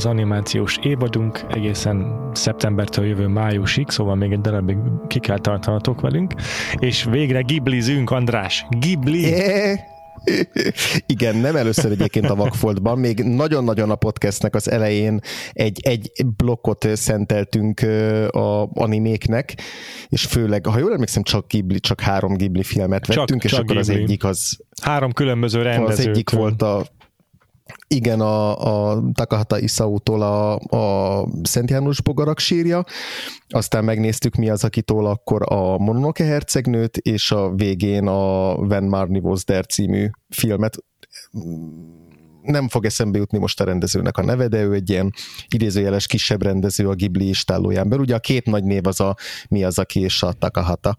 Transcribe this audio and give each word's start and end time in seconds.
Az 0.00 0.06
animációs 0.06 0.78
évadunk 0.82 1.44
egészen 1.48 2.28
szeptembertől 2.32 3.06
jövő 3.06 3.26
májusig, 3.26 3.88
szóval 3.88 4.14
még 4.14 4.32
egy 4.32 4.40
darabig 4.40 4.76
ki 5.06 5.18
kell 5.18 5.38
tartanatok 5.38 6.00
velünk, 6.00 6.34
és 6.78 7.04
végre 7.04 7.40
giblizünk, 7.40 8.10
András, 8.10 8.66
gibli! 8.70 9.20
Yeah. 9.20 9.78
Igen, 11.06 11.36
nem 11.36 11.56
először 11.56 11.90
egyébként 11.90 12.30
a 12.30 12.34
Vakfoltban, 12.34 12.98
még 12.98 13.18
nagyon-nagyon 13.22 13.90
a 13.90 13.94
podcastnek 13.94 14.54
az 14.54 14.70
elején 14.70 15.20
egy, 15.52 15.80
egy 15.82 16.10
blokkot 16.36 16.88
szenteltünk 16.96 17.80
a 18.30 18.68
animéknek, 18.72 19.54
és 20.08 20.24
főleg, 20.24 20.66
ha 20.66 20.78
jól 20.78 20.92
emlékszem, 20.92 21.22
csak 21.22 21.48
Ghibli, 21.48 21.80
csak 21.80 22.00
három 22.00 22.34
Ghibli 22.34 22.62
filmet 22.62 23.06
vettünk, 23.06 23.42
csak, 23.42 23.44
és 23.44 23.50
csak 23.50 23.60
akkor 23.60 23.76
Ghibli. 23.76 23.94
az 23.94 24.00
egyik 24.00 24.24
az... 24.24 24.58
Három 24.82 25.12
különböző 25.12 25.62
rendezőtől. 25.62 25.92
Az 25.92 26.06
egyik 26.06 26.30
volt 26.30 26.62
a 26.62 26.86
igen, 27.88 28.20
a, 28.20 28.90
a 28.90 29.02
Takahata 29.12 29.58
Isao-tól 29.58 30.22
a, 30.22 30.54
a 30.56 31.26
Szent 31.42 31.70
János 31.70 32.02
bogarak 32.02 32.38
sírja, 32.38 32.84
aztán 33.48 33.84
megnéztük 33.84 34.34
mi 34.34 34.48
az, 34.48 34.64
akitól 34.64 35.06
akkor 35.06 35.52
a 35.52 35.78
Mononoke 35.78 36.24
hercegnőt, 36.24 36.96
és 36.96 37.30
a 37.30 37.54
végén 37.54 38.06
a 38.06 38.52
When 38.54 38.84
Marnie 38.84 39.20
Was 39.20 39.44
There 39.44 39.62
című 39.62 40.08
filmet 40.28 40.76
nem 42.42 42.68
fog 42.68 42.84
eszembe 42.84 43.18
jutni 43.18 43.38
most 43.38 43.60
a 43.60 43.64
rendezőnek 43.64 44.18
a 44.18 44.22
neve, 44.22 44.48
de 44.48 44.62
ő 44.62 44.72
egy 44.72 44.90
ilyen 44.90 45.12
idézőjeles 45.48 46.06
kisebb 46.06 46.42
rendező 46.42 46.88
a 46.88 46.94
Ghibli 46.94 47.28
istállóján 47.28 47.88
belül. 47.88 48.04
Ugye 48.04 48.14
a 48.14 48.18
két 48.20 48.46
nagy 48.46 48.64
név 48.64 48.86
az 48.86 49.00
a 49.00 49.16
mi 49.48 49.64
az, 49.64 49.78
aki 49.78 50.00
és 50.00 50.22
a 50.22 50.32
Takahata. 50.32 50.96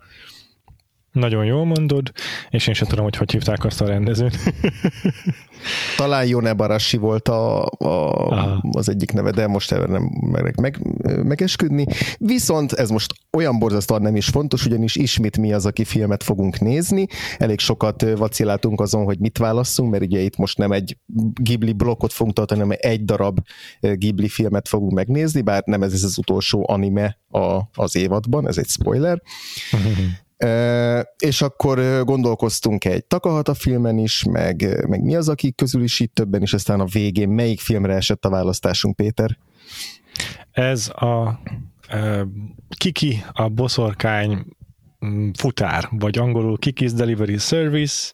Nagyon 1.11 1.45
jól 1.45 1.65
mondod, 1.65 2.11
és 2.49 2.67
én 2.67 2.73
sem 2.73 2.87
tudom, 2.87 3.03
hogy 3.03 3.15
hogy 3.15 3.31
hívták 3.31 3.65
azt 3.65 3.81
a 3.81 3.85
rendezőt. 3.85 4.37
Talán 5.97 6.27
Jone 6.27 6.53
Barashi 6.53 6.97
volt 6.97 7.27
a, 7.27 7.65
a, 7.65 8.61
az 8.71 8.89
egyik 8.89 9.11
neve, 9.11 9.31
de 9.31 9.47
most 9.47 9.71
erre 9.71 9.85
nem 9.85 10.03
merek 10.21 10.55
meg, 10.55 10.79
megesküdni. 11.23 11.85
Viszont 12.17 12.71
ez 12.71 12.89
most 12.89 13.13
olyan 13.37 13.59
borzasztóan 13.59 14.01
nem 14.01 14.15
is 14.15 14.25
fontos, 14.25 14.65
ugyanis 14.65 14.95
ismét 14.95 15.37
mi 15.37 15.53
az, 15.53 15.65
aki 15.65 15.83
filmet 15.83 16.23
fogunk 16.23 16.59
nézni. 16.59 17.07
Elég 17.37 17.59
sokat 17.59 18.05
vaciláltunk 18.17 18.81
azon, 18.81 19.03
hogy 19.03 19.19
mit 19.19 19.37
válasszunk, 19.37 19.91
mert 19.91 20.03
ugye 20.03 20.19
itt 20.19 20.37
most 20.37 20.57
nem 20.57 20.71
egy 20.71 20.97
Ghibli 21.33 21.73
blokkot 21.73 22.13
fogunk 22.13 22.35
tartani, 22.35 22.59
hanem 22.59 22.77
egy 22.79 23.05
darab 23.05 23.39
Ghibli 23.79 24.27
filmet 24.27 24.67
fogunk 24.67 24.91
megnézni, 24.91 25.41
bár 25.41 25.63
nem 25.65 25.83
ez, 25.83 25.93
ez 25.93 26.03
az 26.03 26.17
utolsó 26.17 26.65
anime 26.69 27.17
a, 27.27 27.59
az 27.73 27.95
évadban, 27.95 28.47
ez 28.47 28.57
egy 28.57 28.67
spoiler. 28.67 29.21
És 31.17 31.41
akkor 31.41 32.03
gondolkoztunk 32.03 32.85
egy 32.85 33.05
Takahata 33.05 33.53
filmen 33.53 33.97
is, 33.97 34.23
meg, 34.23 34.85
meg 34.87 35.03
mi 35.03 35.15
az, 35.15 35.29
akik 35.29 35.55
közül 35.55 35.83
is 35.83 35.99
itt 35.99 36.13
többen, 36.13 36.41
és 36.41 36.53
aztán 36.53 36.79
a 36.79 36.85
végén 36.85 37.29
melyik 37.29 37.59
filmre 37.59 37.93
esett 37.93 38.25
a 38.25 38.29
választásunk, 38.29 38.95
Péter? 38.95 39.37
Ez 40.51 40.87
a 40.87 41.39
Kiki, 42.77 43.23
a 43.31 43.49
boszorkány 43.49 44.45
Mm, 45.05 45.29
futár, 45.37 45.87
vagy 45.91 46.17
angolul 46.17 46.57
Kiki's 46.61 46.91
Delivery 46.95 47.37
Service, 47.37 48.11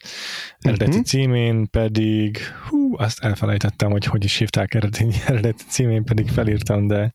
eredeti 0.59 0.89
uh-huh. 0.89 1.05
címén 1.05 1.69
pedig, 1.69 2.37
hú, 2.69 2.76
azt 2.97 3.23
elfelejtettem, 3.23 3.91
hogy 3.91 4.05
hogy 4.05 4.23
is 4.23 4.37
hívták 4.37 4.73
eredeti, 4.73 5.07
eredeti 5.25 5.63
címén, 5.67 6.03
pedig 6.03 6.29
felírtam, 6.29 6.87
de 6.87 7.13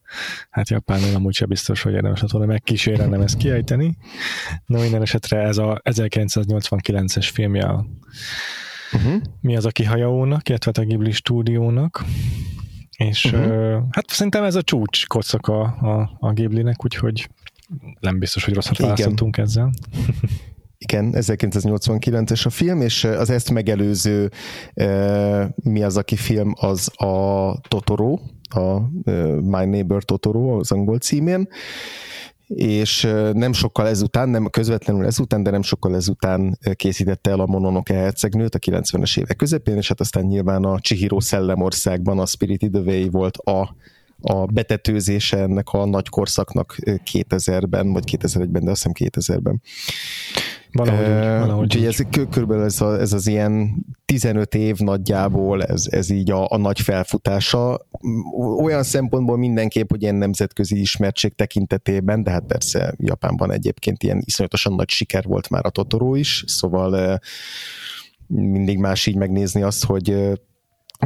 hát 0.51 0.69
japánul 0.69 1.15
amúgy 1.15 1.35
sem 1.35 1.49
biztos, 1.49 1.83
hogy 1.83 1.93
érdemes 1.93 2.21
volna 2.21 2.47
megkísérelnem 2.47 3.21
ezt 3.27 3.37
kiejteni. 3.37 3.97
No, 4.67 4.81
minden 4.81 5.03
esetre 5.03 5.39
ez 5.39 5.59
a 5.59 5.81
1989-es 5.85 7.29
filmje 7.33 7.65
a 7.65 7.87
uh-huh. 8.93 9.23
mi 9.41 9.57
az 9.57 9.65
a 9.65 9.71
Kihajaónak, 9.71 10.49
illetve 10.49 10.73
a 10.75 10.85
Ghibli 10.85 11.13
stúdiónak, 11.13 12.05
és 12.97 13.25
uh-huh. 13.25 13.83
hát 13.91 14.11
szerintem 14.11 14.45
ez 14.45 14.55
a 14.55 14.63
csúcs 14.63 15.07
kocaka 15.07 15.61
a, 15.63 16.17
a 16.21 16.33
Ghibli-nek, 16.33 16.85
úgyhogy 16.85 17.29
nem 18.01 18.19
biztos, 18.19 18.45
hogy 18.45 18.55
rosszat 18.55 18.79
választottunk 18.79 19.37
ezzel. 19.37 19.71
Igen, 20.83 21.15
1989-es 21.17 22.47
a 22.47 22.51
film, 22.51 22.81
és 22.81 23.05
az 23.05 23.31
ezt 23.31 23.51
megelőző 23.51 24.31
mi 25.55 25.83
az, 25.83 25.97
aki 25.97 26.17
film, 26.17 26.53
az 26.57 26.91
a 27.03 27.57
Totoro, 27.69 28.19
a 28.49 28.79
My 29.41 29.65
Neighbor 29.65 30.05
Totoro 30.05 30.59
az 30.59 30.73
angol 30.73 30.99
címén, 30.99 31.49
és 32.47 33.03
nem 33.33 33.53
sokkal 33.53 33.89
ezután, 33.89 34.29
nem 34.29 34.47
közvetlenül 34.51 35.07
ezután, 35.07 35.43
de 35.43 35.51
nem 35.51 35.63
sokkal 35.63 35.95
ezután 35.95 36.59
készítette 36.75 37.31
el 37.31 37.41
a 37.41 37.47
Mononoke 37.47 37.95
hercegnőt 37.95 38.55
a 38.55 38.59
90-es 38.59 39.19
évek 39.19 39.37
közepén, 39.37 39.77
és 39.77 39.89
hát 39.89 40.01
aztán 40.01 40.25
nyilván 40.25 40.65
a 40.65 40.79
Chihiro 40.81 41.21
Szellemországban 41.21 42.19
a 42.19 42.27
Spirited 42.27 42.75
Away 42.75 43.11
volt 43.11 43.37
a 43.37 43.77
a 44.23 44.47
betetőzése 44.47 45.39
ennek 45.39 45.69
a 45.69 45.85
nagy 45.85 46.09
korszaknak 46.09 46.77
2000-ben, 46.85 47.93
vagy 47.93 48.19
2001-ben, 48.19 48.65
de 48.65 48.71
azt 48.71 48.89
hiszem 48.95 49.11
2000-ben. 49.11 49.63
Valahogy, 50.73 51.07
uh, 51.07 51.39
valahogy 51.39 51.65
úgyhogy 51.65 51.85
ez 51.85 51.99
körülbelül 52.31 52.65
ez, 52.65 52.81
a, 52.81 53.01
ez 53.01 53.13
az 53.13 53.27
ilyen 53.27 53.85
15 54.05 54.55
év 54.55 54.79
nagyjából, 54.79 55.63
ez, 55.63 55.87
ez 55.91 56.11
így 56.11 56.31
a, 56.31 56.51
a 56.51 56.57
nagy 56.57 56.81
felfutása. 56.81 57.87
Olyan 58.59 58.83
szempontból 58.83 59.37
mindenképp, 59.37 59.91
hogy 59.91 60.03
ilyen 60.03 60.15
nemzetközi 60.15 60.81
ismertség 60.81 61.35
tekintetében, 61.35 62.23
de 62.23 62.31
hát 62.31 62.45
persze 62.47 62.95
Japánban 62.97 63.53
egyébként 63.53 64.03
ilyen 64.03 64.23
iszonyatosan 64.25 64.75
nagy 64.75 64.89
siker 64.89 65.25
volt 65.25 65.51
már 65.51 65.67
a 65.67 65.71
Totoro 65.71 66.15
is, 66.15 66.45
szóval 66.47 67.21
mindig 68.27 68.79
más 68.79 69.07
így 69.07 69.17
megnézni 69.17 69.63
azt, 69.63 69.85
hogy 69.85 70.17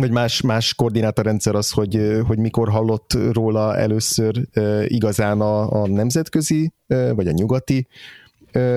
vagy 0.00 0.10
más, 0.10 0.40
más 0.40 0.74
koordinátorrendszer 0.74 1.54
az, 1.54 1.70
hogy, 1.70 2.20
hogy 2.26 2.38
mikor 2.38 2.68
hallott 2.68 3.18
róla 3.32 3.76
először 3.76 4.48
igazán 4.86 5.40
a, 5.40 5.82
a 5.82 5.86
nemzetközi, 5.86 6.72
vagy 6.86 7.26
a 7.26 7.32
nyugati 7.32 7.86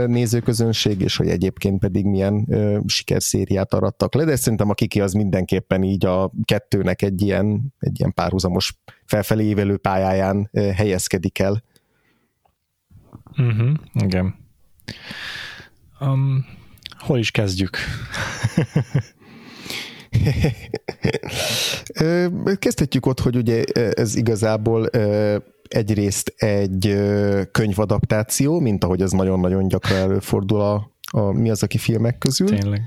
nézőközönség, 0.08 1.02
és 1.02 1.16
hogy 1.16 1.28
egyébként 1.28 1.80
pedig 1.80 2.06
milyen 2.06 2.48
sikerszériát 2.88 3.74
arattak 3.74 4.14
le, 4.14 4.24
de 4.24 4.36
szerintem 4.36 4.70
a 4.70 4.74
Kiki 4.74 5.02
az 5.02 5.14
mindenképpen 5.14 5.84
így 5.84 6.06
a 6.06 6.32
kettőnek 6.46 7.02
egy 7.02 7.22
ilyen, 7.22 7.74
egy 7.80 8.00
ilyen 8.00 8.14
párhuzamos 8.14 8.78
felfelé 9.06 9.44
évelő 9.44 9.78
pályáján 9.78 10.50
helyezkedik 10.54 11.40
el. 11.40 11.64
Uh-huh, 13.38 13.72
igen. 13.94 14.36
Um, 16.00 16.46
hol 16.98 17.18
is 17.18 17.32
kezdjük? 17.32 17.78
Kezdhetjük 22.60 23.06
ott, 23.06 23.20
hogy 23.20 23.36
ugye 23.36 23.64
ez 23.94 24.16
igazából 24.16 24.90
egyrészt 25.70 26.34
egy 26.38 27.00
könyvadaptáció, 27.52 28.60
mint 28.60 28.84
ahogy 28.84 29.02
ez 29.02 29.12
nagyon-nagyon 29.12 29.68
gyakran 29.68 29.98
előfordul 29.98 30.62
a, 30.62 30.92
a 31.12 31.32
Mi 31.32 31.50
az, 31.50 31.64
aki 31.64 31.78
filmek 31.78 32.18
közül. 32.18 32.48
Tényleg. 32.48 32.82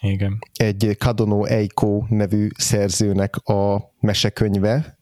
Igen. 0.00 0.38
Egy 0.54 0.96
Kadono 0.98 1.44
Eiko 1.44 2.04
nevű 2.08 2.48
szerzőnek 2.56 3.36
a 3.36 3.92
mesekönyve 4.00 4.98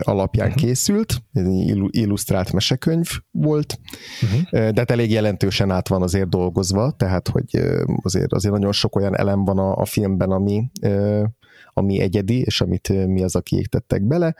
alapján 0.00 0.48
uh-huh. 0.48 0.62
készült, 0.62 1.22
ez 1.32 1.46
egy 1.46 1.78
illusztrált 1.90 2.52
mesekönyv 2.52 3.08
volt, 3.30 3.78
uh-huh. 4.22 4.50
de 4.50 4.72
hát 4.76 4.90
elég 4.90 5.10
jelentősen 5.10 5.70
át 5.70 5.88
van 5.88 6.02
azért 6.02 6.28
dolgozva, 6.28 6.90
tehát 6.90 7.28
hogy 7.28 7.62
azért, 8.02 8.32
azért 8.32 8.54
nagyon 8.54 8.72
sok 8.72 8.96
olyan 8.96 9.18
elem 9.18 9.44
van 9.44 9.58
a, 9.58 9.76
a 9.76 9.84
filmben, 9.84 10.30
ami, 10.30 10.70
ami 11.72 12.00
egyedi, 12.00 12.40
és 12.40 12.60
amit 12.60 13.06
mi 13.06 13.22
az, 13.22 13.34
aki 13.34 13.56
égtettek 13.56 14.02
bele. 14.02 14.34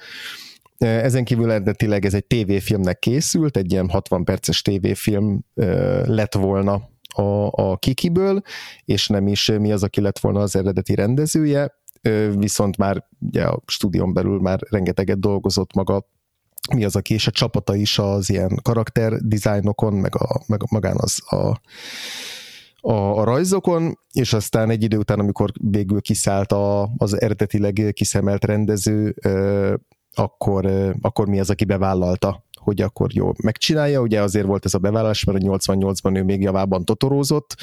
Ezen 0.78 1.24
kívül 1.24 1.50
eredetileg 1.50 2.04
ez 2.04 2.14
egy 2.14 2.24
tévéfilmnek 2.24 2.98
készült, 2.98 3.56
egy 3.56 3.72
ilyen 3.72 3.88
60 3.88 4.24
perces 4.24 4.62
tévéfilm 4.62 5.44
lett 6.04 6.34
volna 6.34 6.90
a, 7.14 7.50
a 7.50 7.76
Kikiből, 7.76 8.42
és 8.84 9.06
nem 9.08 9.26
is 9.26 9.46
mi 9.58 9.72
az, 9.72 9.82
aki 9.82 10.00
lett 10.00 10.18
volna 10.18 10.40
az 10.40 10.56
eredeti 10.56 10.94
rendezője, 10.94 11.74
viszont 12.36 12.76
már 12.76 13.06
ugye 13.18 13.44
a 13.44 13.62
stúdión 13.66 14.12
belül 14.12 14.40
már 14.40 14.60
rengeteget 14.70 15.20
dolgozott 15.20 15.74
maga 15.74 16.06
mi 16.74 16.84
az, 16.84 16.96
aki 16.96 17.14
és 17.14 17.26
a 17.26 17.30
csapata 17.30 17.74
is 17.74 17.98
az 17.98 18.30
ilyen 18.30 18.60
karakter 18.62 19.12
dizájnokon, 19.12 19.92
meg, 19.92 20.16
a, 20.16 20.42
meg 20.46 20.60
magán 20.70 20.96
az 20.98 21.22
a, 21.26 21.60
a, 22.80 22.92
a 22.92 23.24
rajzokon, 23.24 23.98
és 24.12 24.32
aztán 24.32 24.70
egy 24.70 24.82
idő 24.82 24.96
után, 24.96 25.18
amikor 25.18 25.50
végül 25.60 26.00
kiszállt 26.00 26.52
a, 26.52 26.90
az 26.96 27.20
eredetileg 27.20 27.90
kiszemelt 27.92 28.44
rendező, 28.44 29.14
akkor, 30.14 30.92
akkor 31.00 31.28
mi 31.28 31.40
az, 31.40 31.50
aki 31.50 31.64
bevállalta, 31.64 32.44
hogy 32.54 32.80
akkor 32.80 33.14
jó 33.14 33.30
megcsinálja. 33.42 34.00
Ugye 34.00 34.20
azért 34.20 34.46
volt 34.46 34.64
ez 34.64 34.74
a 34.74 34.78
bevállalás, 34.78 35.24
mert 35.24 35.38
a 35.38 35.46
88-ban 35.46 36.16
ő 36.16 36.22
még 36.22 36.42
javában 36.42 36.84
totorózott, 36.84 37.56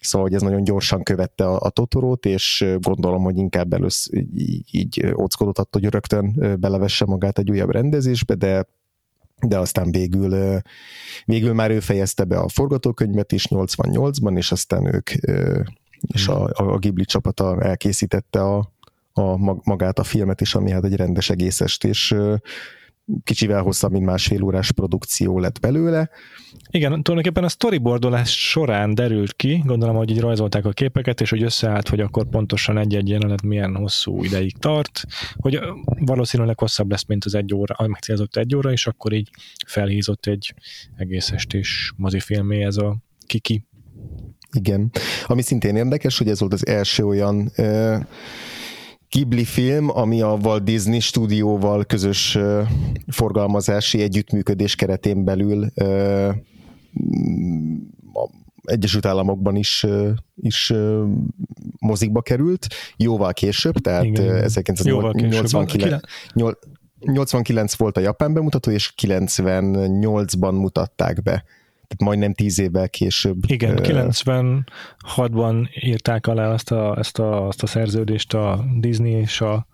Szóval, 0.00 0.26
hogy 0.26 0.36
ez 0.36 0.42
nagyon 0.42 0.64
gyorsan 0.64 1.02
követte 1.02 1.46
a, 1.46 1.60
a 1.60 1.70
Totorót, 1.70 2.26
és 2.26 2.66
gondolom, 2.80 3.22
hogy 3.22 3.36
inkább 3.36 3.72
először 3.72 4.24
így, 4.34 4.68
így 4.70 5.06
óckodott 5.06 5.58
attól, 5.58 5.82
hogy 5.82 5.90
rögtön 5.90 6.56
belevesse 6.60 7.04
magát 7.04 7.38
egy 7.38 7.50
újabb 7.50 7.70
rendezésbe, 7.70 8.34
de 8.34 8.66
de 9.46 9.58
aztán 9.58 9.90
végül, 9.90 10.60
végül 11.24 11.52
már 11.52 11.70
ő 11.70 11.80
fejezte 11.80 12.24
be 12.24 12.38
a 12.38 12.48
forgatókönyvet 12.48 13.32
is 13.32 13.46
88-ban, 13.50 14.36
és 14.36 14.52
aztán 14.52 14.94
ők 14.94 15.10
és 16.00 16.28
a, 16.28 16.50
a 16.54 16.78
Ghibli 16.78 17.04
csapata 17.04 17.60
elkészítette 17.62 18.42
a, 18.42 18.72
a 19.18 19.60
magát 19.64 19.98
a 19.98 20.04
filmet 20.04 20.40
is, 20.40 20.54
ami 20.54 20.70
hát 20.70 20.84
egy 20.84 20.96
rendes 20.96 21.30
egészest, 21.30 21.84
és 21.84 22.14
kicsivel 23.24 23.62
hosszabb, 23.62 23.92
mint 23.92 24.04
másfél 24.04 24.42
órás 24.42 24.72
produkció 24.72 25.38
lett 25.38 25.60
belőle. 25.60 26.10
Igen, 26.70 26.88
tulajdonképpen 26.88 27.44
a 27.44 27.48
storyboardolás 27.48 28.48
során 28.48 28.94
derült 28.94 29.32
ki, 29.32 29.62
gondolom, 29.66 29.96
hogy 29.96 30.10
így 30.10 30.20
rajzolták 30.20 30.64
a 30.64 30.70
képeket, 30.70 31.20
és 31.20 31.30
hogy 31.30 31.42
összeállt, 31.42 31.88
hogy 31.88 32.00
akkor 32.00 32.28
pontosan 32.28 32.78
egy-egy 32.78 33.08
jelenet 33.08 33.42
milyen 33.42 33.74
hosszú 33.74 34.24
ideig 34.24 34.56
tart, 34.58 35.04
hogy 35.36 35.60
valószínűleg 35.84 36.58
hosszabb 36.58 36.90
lesz, 36.90 37.04
mint 37.04 37.24
az 37.24 37.34
egy 37.34 37.54
óra, 37.54 37.86
megcélzott 37.86 38.36
egy 38.36 38.54
óra, 38.54 38.72
és 38.72 38.86
akkor 38.86 39.12
így 39.12 39.30
felhízott 39.66 40.26
egy 40.26 40.54
egész 40.96 41.30
estés 41.30 41.92
mozifilmé 41.96 42.64
ez 42.64 42.76
a 42.76 42.96
Kiki. 43.26 43.66
Igen. 44.52 44.90
Ami 45.26 45.42
szintén 45.42 45.76
érdekes, 45.76 46.18
hogy 46.18 46.28
ez 46.28 46.40
volt 46.40 46.52
az 46.52 46.66
első 46.66 47.06
olyan 47.06 47.52
uh, 47.56 48.00
Ghibli 49.10 49.44
film, 49.44 49.88
ami 49.90 50.22
a 50.22 50.38
Walt 50.42 50.64
Disney 50.64 51.00
stúdióval 51.00 51.84
közös 51.84 52.38
forgalmazási 53.06 54.02
együttműködés 54.02 54.74
keretén 54.74 55.24
belül 55.24 55.64
a 58.12 58.30
Egyesült 58.62 59.06
Államokban 59.06 59.56
is, 59.56 59.86
is 60.34 60.72
mozikba 61.78 62.22
került, 62.22 62.66
jóval 62.96 63.32
később, 63.32 63.74
tehát 63.74 64.04
Igen, 64.04 64.42
1989 64.42 65.52
89 67.00 67.74
volt 67.74 67.96
a 67.96 68.00
japán 68.00 68.32
bemutató, 68.32 68.70
és 68.70 68.92
98-ban 69.02 70.52
mutatták 70.52 71.22
be 71.22 71.44
tehát 71.88 72.04
majdnem 72.04 72.34
tíz 72.34 72.58
évvel 72.58 72.88
később. 72.88 73.36
Igen, 73.46 73.78
96-ban 73.82 75.68
írták 75.84 76.26
alá 76.26 76.52
ezt 76.52 76.70
a, 76.70 76.98
ezt 76.98 77.18
a, 77.18 77.46
azt 77.46 77.62
a 77.62 77.66
szerződést 77.66 78.34
a 78.34 78.64
Disney 78.78 79.12
és 79.12 79.40
a 79.40 79.66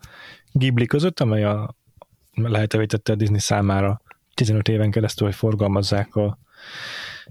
Ghibli 0.53 0.87
között, 0.87 1.21
amely 1.21 1.45
a 1.45 1.77
lehetővé 2.33 2.87
tette 2.87 3.13
a 3.13 3.17
Disney 3.17 3.39
számára 3.39 4.01
15 4.35 4.69
éven 4.69 4.91
keresztül, 4.91 5.27
hogy 5.27 5.37
forgalmazzák 5.37 6.15
a 6.15 6.39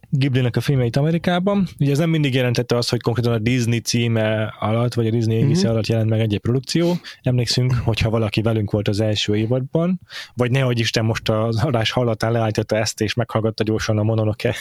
Ghibli-nek 0.09 0.55
a 0.55 0.61
filmeit 0.61 0.95
Amerikában. 0.95 1.67
Ugye 1.79 1.91
ez 1.91 1.97
nem 1.97 2.09
mindig 2.09 2.33
jelentette 2.33 2.77
azt, 2.77 2.89
hogy 2.89 3.01
konkrétan 3.01 3.33
a 3.33 3.37
Disney 3.37 3.79
címe 3.79 4.55
alatt, 4.59 4.93
vagy 4.93 5.07
a 5.07 5.09
Disney 5.09 5.37
égisze 5.37 5.61
mm-hmm. 5.61 5.71
alatt 5.71 5.87
jelent 5.87 6.09
meg 6.09 6.19
egy-egy 6.19 6.39
produkció. 6.39 6.93
Emlékszünk, 7.21 7.73
hogyha 7.73 8.09
valaki 8.09 8.41
velünk 8.41 8.71
volt 8.71 8.87
az 8.87 8.99
első 8.99 9.35
évadban, 9.35 9.99
vagy 10.33 10.51
nehogy 10.51 10.79
Isten 10.79 11.05
most 11.05 11.29
az 11.29 11.63
adás 11.63 11.91
hallatán 11.91 12.31
leállította 12.31 12.75
ezt, 12.75 13.01
és 13.01 13.13
meghallgatta 13.13 13.63
gyorsan 13.63 13.97
a 13.97 14.03
Mononoke 14.03 14.55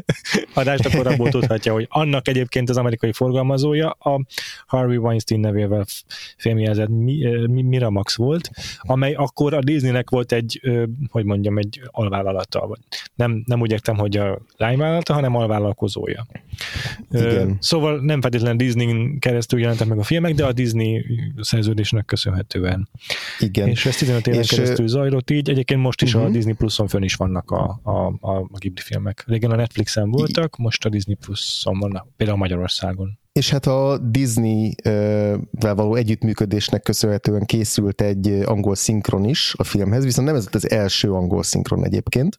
adást, 0.54 0.86
akkor 0.86 1.06
abból 1.06 1.30
tudhatja, 1.30 1.72
hogy 1.72 1.86
annak 1.90 2.28
egyébként 2.28 2.70
az 2.70 2.76
amerikai 2.76 3.12
forgalmazója 3.12 3.90
a 3.90 4.20
Harvey 4.66 4.96
Weinstein 4.96 5.40
nevével 5.40 5.84
fémjelzett 6.36 6.88
Miramax 7.46 8.16
volt, 8.16 8.50
amely 8.80 9.14
akkor 9.14 9.54
a 9.54 9.60
Disneynek 9.60 10.10
volt 10.10 10.32
egy, 10.32 10.60
hogy 11.10 11.24
mondjam, 11.24 11.58
egy 11.58 11.80
alvállalata. 11.90 12.78
Nem, 13.14 13.42
nem 13.46 13.60
úgy 13.60 13.72
értem, 13.72 13.96
hogy 13.96 14.16
a 14.16 14.38
lányvállalata, 14.68 15.12
hanem 15.12 15.36
alvállalkozója. 15.36 16.26
Igen. 17.10 17.56
Szóval 17.60 18.00
nem 18.00 18.20
feltétlenül 18.20 18.56
Disney 18.56 19.18
keresztül 19.18 19.60
jelentek 19.60 19.86
meg 19.86 19.98
a 19.98 20.02
filmek, 20.02 20.34
de 20.34 20.44
a 20.44 20.52
Disney 20.52 21.04
szerződésnek 21.40 22.04
köszönhetően. 22.04 22.88
Igen. 23.38 23.68
És 23.68 23.86
ez 23.86 23.96
15 23.96 24.26
éven 24.26 24.40
és 24.40 24.48
keresztül 24.48 24.88
zajlott 24.88 25.30
így. 25.30 25.50
Egyébként 25.50 25.80
most 25.80 26.02
is 26.02 26.08
uh-huh. 26.08 26.22
a 26.22 26.28
mhm. 26.28 26.36
Disney 26.36 26.54
Plus-on 26.54 26.88
fönn 26.88 27.02
is 27.02 27.14
vannak 27.14 27.50
a, 27.50 27.80
a, 27.82 27.90
a, 27.90 28.36
a 28.36 28.58
Ghibli 28.58 28.82
filmek. 28.82 29.24
Régen 29.26 29.50
a 29.50 29.56
Netflixen 29.56 30.10
voltak, 30.10 30.56
most 30.56 30.84
a 30.84 30.88
Disney 30.88 31.14
Plus-on 31.14 31.78
vannak, 31.78 32.06
például 32.16 32.38
Magyarországon. 32.38 33.18
És 33.38 33.50
hát 33.50 33.66
a 33.66 33.98
Disney-vel 33.98 35.74
való 35.74 35.94
együttműködésnek 35.94 36.82
köszönhetően 36.82 37.44
készült 37.44 38.00
egy 38.00 38.28
angol 38.44 38.74
szinkron 38.74 39.24
is 39.24 39.54
a 39.56 39.64
filmhez, 39.64 40.04
viszont 40.04 40.26
nem 40.26 40.36
ez 40.36 40.48
az 40.50 40.70
első 40.70 41.12
angol 41.12 41.42
szinkron 41.42 41.84
egyébként, 41.84 42.36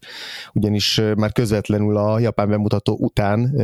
ugyanis 0.52 1.00
már 1.16 1.32
közvetlenül 1.32 1.96
a 1.96 2.18
japán 2.18 2.48
bemutató 2.48 2.96
után 3.00 3.54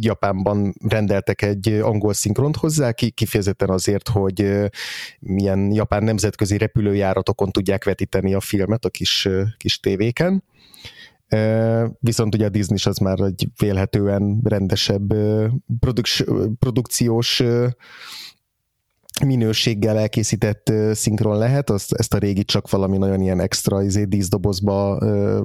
Japánban 0.00 0.74
rendeltek 0.88 1.42
egy 1.42 1.68
angol 1.68 2.12
szinkront 2.12 2.56
hozzá, 2.56 2.92
kifejezetten 2.92 3.70
azért, 3.70 4.08
hogy 4.08 4.68
milyen 5.20 5.72
japán 5.72 6.04
nemzetközi 6.04 6.58
repülőjáratokon 6.58 7.50
tudják 7.50 7.84
vetíteni 7.84 8.34
a 8.34 8.40
filmet 8.40 8.84
a 8.84 8.88
kis, 8.88 9.28
kis 9.56 9.80
tévéken 9.80 10.42
Viszont 11.98 12.34
ugye 12.34 12.46
a 12.46 12.48
Disney 12.48 12.78
az 12.84 12.98
már 12.98 13.20
egy 13.20 13.48
vélhetően 13.58 14.40
rendesebb 14.44 15.14
produk- 15.80 16.24
produkciós 16.58 17.42
minőséggel 19.24 19.98
elkészített 19.98 20.72
szinkron 20.92 21.38
lehet, 21.38 21.70
azt, 21.70 21.92
ezt 21.92 22.14
a 22.14 22.18
régi 22.18 22.44
csak 22.44 22.70
valami 22.70 22.98
nagyon 22.98 23.20
ilyen 23.20 23.40
extra 23.40 23.82
izé, 23.82 24.04
díszdobozba 24.04 24.98
ö, 25.00 25.42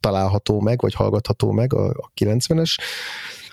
található 0.00 0.60
meg, 0.60 0.80
vagy 0.80 0.94
hallgatható 0.94 1.50
meg 1.50 1.74
a, 1.74 1.88
a 1.88 2.10
90-es. 2.20 2.76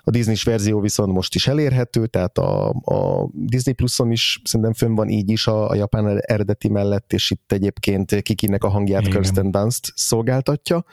A 0.06 0.12
Disney-s 0.12 0.44
verzió 0.44 0.80
viszont 0.80 1.14
most 1.14 1.36
is 1.36 1.48
elérhető, 1.48 2.08
tehát 2.08 2.38
a, 2.38 2.70
a 2.70 3.30
Disney 3.34 3.74
Plus-on 3.74 4.12
is 4.12 4.42
szerintem 4.44 4.74
fönn 4.74 4.96
van 4.96 5.10
így 5.10 5.30
is 5.30 5.48
a, 5.48 5.70
a 5.70 5.76
japán 5.76 6.20
eredeti 6.22 6.70
mellett, 6.70 7.14
és 7.14 7.32
itt 7.32 7.52
egyébként 7.52 8.22
Kikinek 8.22 8.64
a 8.64 8.70
hangját 8.70 9.02
Igen. 9.02 9.14
Kirsten 9.14 9.52
Dunst 9.52 9.92
szolgáltatja 9.96 10.86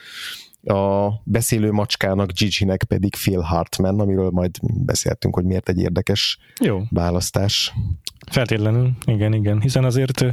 a 0.63 1.11
beszélő 1.25 1.71
macskának, 1.71 2.33
Gigi-nek 2.33 2.85
pedig 2.85 3.15
Phil 3.15 3.41
Hartman, 3.41 4.01
amiről 4.01 4.31
majd 4.31 4.51
beszéltünk, 4.63 5.35
hogy 5.35 5.45
miért 5.45 5.69
egy 5.69 5.79
érdekes 5.79 6.39
Jó. 6.61 6.83
választás. 6.91 7.73
Feltétlenül, 8.31 8.91
igen, 9.05 9.33
igen, 9.33 9.61
hiszen 9.61 9.85
azért 9.85 10.25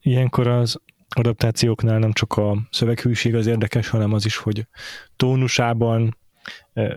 ilyenkor 0.00 0.46
az 0.46 0.80
adaptációknál 1.16 1.98
nem 1.98 2.12
csak 2.12 2.36
a 2.36 2.56
szöveghűség 2.70 3.34
az 3.34 3.46
érdekes, 3.46 3.88
hanem 3.88 4.12
az 4.12 4.24
is, 4.24 4.36
hogy 4.36 4.66
tónusában, 5.16 6.16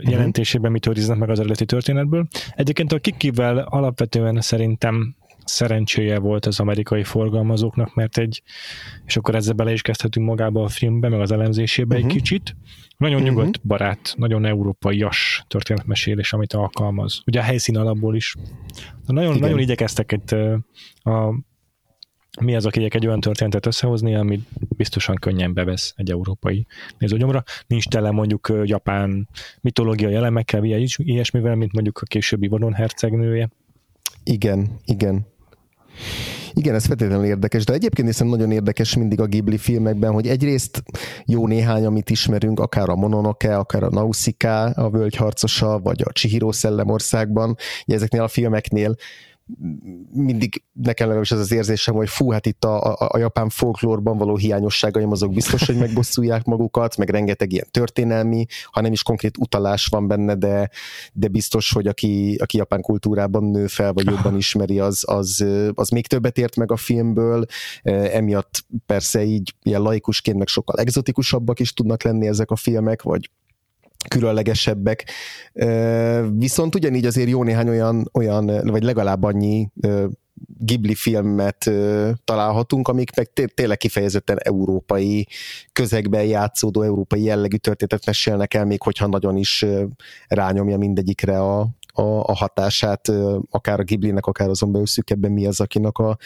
jelentésében 0.02 0.72
mit 0.72 0.86
őriznek 0.86 1.18
meg 1.18 1.30
az 1.30 1.40
eredeti 1.40 1.66
történetből. 1.66 2.28
Egyébként 2.56 2.92
a 2.92 3.00
Kikivel 3.00 3.58
alapvetően 3.58 4.42
szerintem 4.42 5.16
szerencséje 5.46 6.20
volt 6.20 6.46
az 6.46 6.60
amerikai 6.60 7.04
forgalmazóknak, 7.04 7.96
mert 7.96 8.18
egy, 8.18 8.44
és 9.06 9.18
akkor 9.18 9.36
ezzel 9.36 9.54
bele 9.54 9.72
is 9.72 9.82
kezdhetünk 9.82 10.26
magába 10.26 10.64
a 10.64 10.68
filmbe, 10.68 11.10
meg 11.10 11.20
az 11.20 11.32
elemzésébe 11.32 11.96
uh-huh. 11.96 12.10
egy 12.10 12.16
mhm. 12.16 12.24
kicsit. 12.24 12.56
Nagyon 12.98 13.22
uh-huh. 13.22 13.36
nyugodt 13.36 13.68
barát, 13.68 14.14
nagyon 14.18 14.46
európaias 14.46 15.44
történetmesélés, 15.48 16.34
amit 16.34 16.54
alkalmaz. 16.54 17.22
Ugye 17.26 17.40
a 17.40 17.44
helyszín 17.44 17.78
alapból 17.78 18.16
is. 18.16 18.36
Nagyon, 19.06 19.40
nagyon 19.40 19.60
igyekeztek 19.60 20.12
egy, 20.12 20.34
a, 21.04 21.34
mi 22.40 22.56
az, 22.56 22.66
aki 22.66 22.88
egy 22.90 23.08
olyan 23.08 23.20
történetet 23.20 23.66
összehozni, 23.66 24.16
ami 24.16 24.42
biztosan 24.60 25.16
könnyen 25.16 25.54
bevesz 25.54 25.94
egy 25.96 26.12
európai 26.12 26.66
nézőgyomra. 26.98 27.44
Nincs 27.68 27.88
tele 27.88 28.12
mondjuk 28.12 28.54
japán 28.64 29.28
mitológiai 29.62 30.14
elemekkel, 30.14 30.64
ilyesmivel, 30.98 31.56
mint 31.56 31.74
mondjuk 31.74 32.00
a 32.00 32.06
későbbi 32.06 32.48
Vodon 32.48 32.74
hercegnője. 32.74 33.50
Igen, 34.24 34.80
igen. 34.86 35.26
Igen, 36.54 36.76
ez 36.76 36.86
feltétlenül 36.86 37.26
érdekes, 37.26 37.64
de 37.64 37.74
egyébként 37.74 38.08
hiszen 38.08 38.28
nagyon 38.28 38.52
érdekes 38.52 38.96
mindig 38.96 39.20
a 39.20 39.26
Ghibli 39.26 39.58
filmekben, 39.58 40.12
hogy 40.12 40.28
egyrészt 40.28 40.84
jó 41.26 41.48
néhány, 41.48 41.86
amit 41.86 42.10
ismerünk, 42.10 42.60
akár 42.60 42.90
a 42.90 42.96
Mononoke, 42.96 43.58
akár 43.58 43.84
a 43.84 43.90
Nausicaa, 43.90 44.64
a 44.64 44.90
völgyharcosa, 44.90 45.80
vagy 45.80 46.02
a 46.06 46.12
Chihiro 46.12 46.52
szellemországban, 46.52 47.56
ezeknél 47.86 48.22
a 48.22 48.28
filmeknél 48.28 48.96
mindig 50.12 50.64
nekem 50.74 51.08
legalábbis 51.08 51.32
ez 51.32 51.40
az 51.40 51.52
érzésem, 51.52 51.96
hogy 51.96 52.10
fú, 52.10 52.32
hát 52.32 52.46
itt 52.46 52.64
a, 52.66 52.94
a, 52.94 53.10
a 53.12 53.18
japán 53.18 53.50
folklórban 53.50 54.18
való 54.18 54.36
hiányosságaim 54.36 55.12
azok 55.12 55.34
biztos, 55.34 55.66
hogy 55.66 55.78
megbosszulják 55.78 56.44
magukat, 56.44 56.98
meg 56.98 57.10
rengeteg 57.10 57.52
ilyen 57.52 57.68
történelmi, 57.72 58.46
ha 58.72 58.82
nem 58.82 58.92
is 58.92 59.04
konkrét 59.04 59.38
utalás 59.38 59.86
van 59.86 60.08
benne, 60.08 60.36
de, 60.36 60.70
de 61.14 61.28
biztos, 61.28 61.72
hogy 61.72 61.88
aki, 61.88 62.38
aki 62.42 62.58
japán 62.58 62.82
kultúrában 62.82 63.44
nő 63.44 63.68
fel, 63.68 63.94
vagy 63.94 64.06
jobban 64.06 64.38
ismeri, 64.38 64.80
az, 64.80 65.04
az, 65.08 65.46
az 65.74 65.90
még 65.90 66.08
többet 66.08 66.38
ért 66.38 66.56
meg 66.56 66.72
a 66.72 66.78
filmből, 66.78 67.46
emiatt 67.84 68.66
persze 68.86 69.24
így 69.24 69.56
ilyen 69.64 69.82
laikusként 69.82 70.38
meg 70.38 70.48
sokkal 70.48 70.80
egzotikusabbak 70.80 71.60
is 71.60 71.74
tudnak 71.74 72.04
lenni 72.04 72.28
ezek 72.28 72.52
a 72.52 72.56
filmek, 72.56 73.02
vagy 73.02 73.30
különlegesebbek. 74.08 75.06
Viszont 76.34 76.76
ugyanígy 76.76 77.06
azért 77.06 77.30
jó 77.30 77.44
néhány 77.44 77.70
olyan, 77.70 78.10
olyan 78.14 78.46
vagy 78.64 78.84
legalább 78.84 79.24
annyi 79.24 79.70
Ghibli 80.58 80.96
filmet 80.96 81.72
találhatunk, 82.24 82.88
amik 82.88 83.16
meg 83.16 83.52
tényleg 83.54 83.78
kifejezetten 83.78 84.38
európai 84.40 85.28
közegben 85.74 86.24
játszódó, 86.24 86.82
európai 86.82 87.24
jellegű 87.24 87.56
történetet 87.56 88.06
mesélnek 88.06 88.54
el, 88.54 88.66
még 88.66 88.82
hogyha 88.82 89.08
nagyon 89.08 89.38
is 89.38 89.66
rányomja 90.28 90.78
mindegyikre 90.78 91.40
a, 91.40 91.60
a, 91.94 92.02
a 92.04 92.36
hatását, 92.36 93.12
akár 93.50 93.80
a 93.80 93.84
Ghiblinek, 93.84 94.26
akár 94.26 94.50
azon 94.50 94.72
belül 94.72 94.88
szükebben 94.88 95.32
mi 95.32 95.46
az, 95.46 95.60
akinek 95.60 95.98
a, 95.98 96.18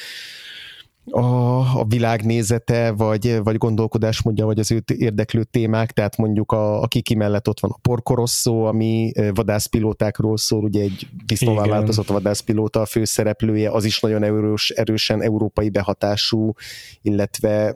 a, 1.12 1.80
a 1.80 1.86
világnézete, 1.88 2.92
vagy, 2.92 3.40
vagy 3.44 3.58
gondolkodásmódja, 3.58 4.46
vagy 4.46 4.60
az 4.60 4.72
őt 4.72 4.92
érdeklő 4.92 5.44
témák, 5.44 5.92
tehát 5.92 6.18
mondjuk 6.18 6.52
a, 6.52 6.82
a 6.82 6.88
Kiki 6.88 7.16
mellett 7.16 7.48
ott 7.48 7.60
van 7.60 7.72
a 7.72 7.80
Porkorosszó, 7.82 8.66
ami 8.66 9.12
vadászpilótákról 9.34 10.38
szól, 10.38 10.64
ugye 10.64 10.82
egy 10.82 11.08
disznóvá 11.26 11.66
változott 11.66 12.08
vadászpilóta 12.08 12.82
a 12.82 12.86
főszereplője, 12.86 13.72
az 13.72 13.86
is 13.86 14.00
nagyon 14.00 14.24
erős, 14.24 14.70
erősen 14.70 15.22
európai 15.22 15.70
behatású, 15.70 16.54
illetve 17.02 17.76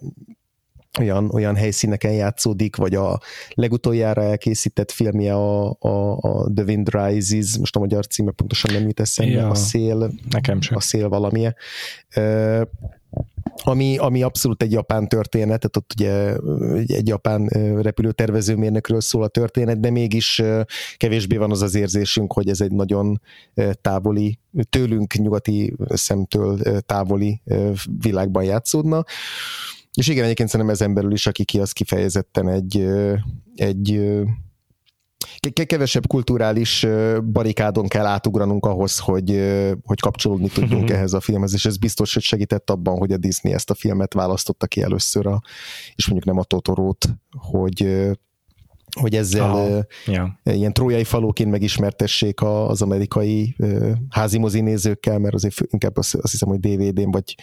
olyan, 1.00 1.30
olyan 1.34 1.56
helyszíneken 1.56 2.12
játszódik, 2.12 2.76
vagy 2.76 2.96
a 2.96 3.20
legutoljára 3.54 4.22
elkészített 4.22 4.92
filmje 4.92 5.34
a, 5.34 5.76
a, 5.80 6.18
a 6.18 6.52
The 6.54 6.64
Wind 6.64 6.90
Rises, 6.96 7.58
most 7.58 7.76
a 7.76 7.80
magyar 7.80 8.08
címe 8.08 8.32
pontosan 8.32 8.74
nem 8.74 8.84
jut 8.84 9.00
eszembe, 9.00 9.32
ja, 9.32 9.50
a 9.50 9.56
szél, 9.56 10.12
nekem 10.30 10.62
sem. 10.62 10.78
a 10.78 10.80
szél 10.80 11.10
valamilyen 11.10 11.56
ami, 13.64 13.98
ami 13.98 14.24
abszolút 14.24 14.64
egy 14.64 14.72
japán 14.72 15.08
történet, 15.08 15.60
tehát 15.60 15.78
ott 15.78 15.94
ugye 15.96 16.36
egy 16.96 17.08
japán 17.08 17.48
repülőtervezőmérnökről 17.82 19.02
szól 19.02 19.24
a 19.24 19.28
történet, 19.28 19.80
de 19.80 19.90
mégis 19.90 20.42
kevésbé 20.98 21.38
van 21.38 21.52
az 21.52 21.62
az 21.62 21.76
érzésünk, 21.76 22.34
hogy 22.34 22.50
ez 22.50 22.62
egy 22.62 22.72
nagyon 22.72 23.22
távoli, 23.82 24.40
tőlünk 24.70 25.14
nyugati 25.14 25.76
szemtől 25.88 26.60
távoli 26.80 27.42
világban 28.00 28.44
játszódna. 28.44 29.04
És 29.94 30.08
igen, 30.08 30.24
egyébként 30.24 30.50
szerintem 30.50 30.76
ezen 30.76 30.94
belül 30.94 31.12
is, 31.12 31.28
aki 31.28 31.44
ki 31.44 31.60
az 31.60 31.72
kifejezetten 31.72 32.50
egy, 32.50 32.88
egy 33.56 34.02
kevesebb 35.66 36.08
kulturális 36.08 36.86
barikádon 37.24 37.88
kell 37.88 38.06
átugranunk 38.06 38.66
ahhoz, 38.66 39.00
hogy, 39.00 39.30
hogy 39.84 40.00
kapcsolódni 40.00 40.48
tudjunk 40.48 40.84
uh-huh. 40.84 40.98
ehhez 40.98 41.14
a 41.14 41.20
filmhez, 41.20 41.54
és 41.54 41.66
ez 41.66 41.78
biztos, 41.78 42.14
hogy 42.14 42.24
segített 42.24 42.70
abban, 42.70 42.98
hogy 42.98 43.12
a 43.12 43.18
Disney 43.18 43.54
ezt 43.54 43.70
a 43.70 43.74
filmet 43.74 44.14
választotta 44.14 44.68
ki 44.68 44.82
először, 44.82 45.28
a, 45.28 45.42
és 45.96 46.08
mondjuk 46.08 46.34
nem 46.34 46.40
a 46.40 46.44
Totorót, 46.44 47.10
hogy 47.38 48.08
hogy 49.00 49.16
ezzel 49.16 49.54
oh, 49.54 49.80
yeah. 50.06 50.30
ilyen 50.44 50.74
trójai 50.74 51.04
falóként 51.04 51.52
megismertessék 51.52 52.42
az 52.42 52.82
amerikai 52.82 53.56
házi 54.10 54.38
mozi 54.38 54.62
nézőkkel, 54.62 55.20
mert 55.20 55.34
azért 55.34 55.62
inkább 55.68 55.98
azt, 55.98 56.18
hiszem, 56.22 56.50
hogy 56.50 56.60
DVD-n 56.60 57.12
vagy 57.12 57.36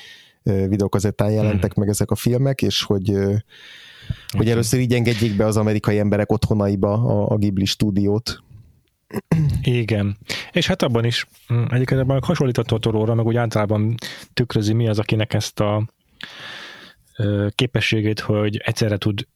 videokazettán 0.43 1.31
jelentek 1.31 1.73
hmm. 1.73 1.83
meg 1.83 1.89
ezek 1.89 2.11
a 2.11 2.15
filmek, 2.15 2.63
és 2.63 2.83
hogy 2.83 3.17
Okay. 4.09 4.19
Hogy 4.37 4.51
először 4.51 4.81
így 4.81 4.95
engedjék 4.95 5.37
be 5.37 5.45
az 5.45 5.57
amerikai 5.57 5.99
emberek 5.99 6.33
otthonaiba 6.33 6.93
a, 6.93 7.31
a 7.31 7.37
Ghibli 7.37 7.65
stúdiót. 7.65 8.43
Igen. 9.63 10.17
És 10.53 10.67
hát 10.67 10.83
abban 10.83 11.05
is 11.05 11.27
mm, 11.53 11.65
egyébként 11.71 12.01
ebben 12.01 12.23
hasonlított 12.23 12.71
a 12.71 12.79
Toróra, 12.79 13.15
meg 13.15 13.27
úgy 13.27 13.37
általában 13.37 13.95
tükrözi 14.35 14.73
mi 14.73 14.89
az, 14.89 14.99
akinek 14.99 15.35
ezt 15.35 15.61
a 15.61 15.89
képességét, 17.55 18.21
hogy 18.21 18.57
egyszerre 18.65 18.97
tud 18.97 19.27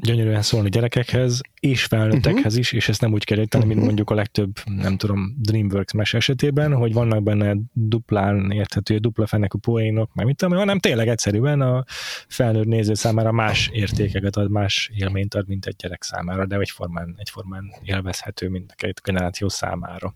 gyönyörűen 0.00 0.42
szólni 0.42 0.68
gyerekekhez, 0.68 1.40
és 1.60 1.84
felnőttekhez 1.84 2.44
uh-huh. 2.44 2.58
is, 2.58 2.72
és 2.72 2.88
ezt 2.88 3.00
nem 3.00 3.12
úgy 3.12 3.24
kell 3.24 3.38
érteni, 3.38 3.62
uh-huh. 3.62 3.76
mint 3.76 3.86
mondjuk 3.86 4.10
a 4.10 4.14
legtöbb, 4.14 4.52
nem 4.64 4.96
tudom, 4.96 5.36
DreamWorks 5.38 5.92
mes 5.92 6.14
esetében, 6.14 6.74
hogy 6.74 6.92
vannak 6.92 7.22
benne 7.22 7.56
duplán 7.72 8.50
érthető, 8.50 8.98
dupla 8.98 9.26
fenekű 9.26 9.58
poénok, 9.58 10.14
meg 10.14 10.26
mit 10.26 10.36
tudom, 10.36 10.58
hanem 10.58 10.78
tényleg 10.78 11.08
egyszerűen 11.08 11.60
a 11.60 11.84
felnőtt 12.28 12.66
néző 12.66 12.94
számára 12.94 13.32
más 13.32 13.70
értékeket 13.72 14.36
ad, 14.36 14.50
más 14.50 14.90
élményt 14.94 15.34
ad, 15.34 15.48
mint 15.48 15.66
egy 15.66 15.76
gyerek 15.76 16.02
számára, 16.02 16.46
de 16.46 16.56
egyformán, 16.56 17.14
egyformán 17.18 17.72
élvezhető 17.82 18.48
mind 18.48 18.64
a 18.68 18.74
két 18.74 19.00
generáció 19.04 19.48
számára. 19.48 20.14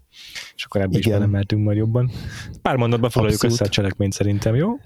És 0.55 0.65
akkor 0.65 0.81
ebbe 0.81 0.99
Igen. 0.99 1.13
is 1.13 1.19
belemeltünk 1.19 1.65
majd 1.65 1.77
jobban. 1.77 2.11
Pár 2.63 2.77
mondatba 2.77 3.11
foglaljuk 3.11 3.43
össze 3.43 3.65
a 3.65 3.69
cselekményt 3.69 4.13
szerintem, 4.13 4.55
jó? 4.55 4.77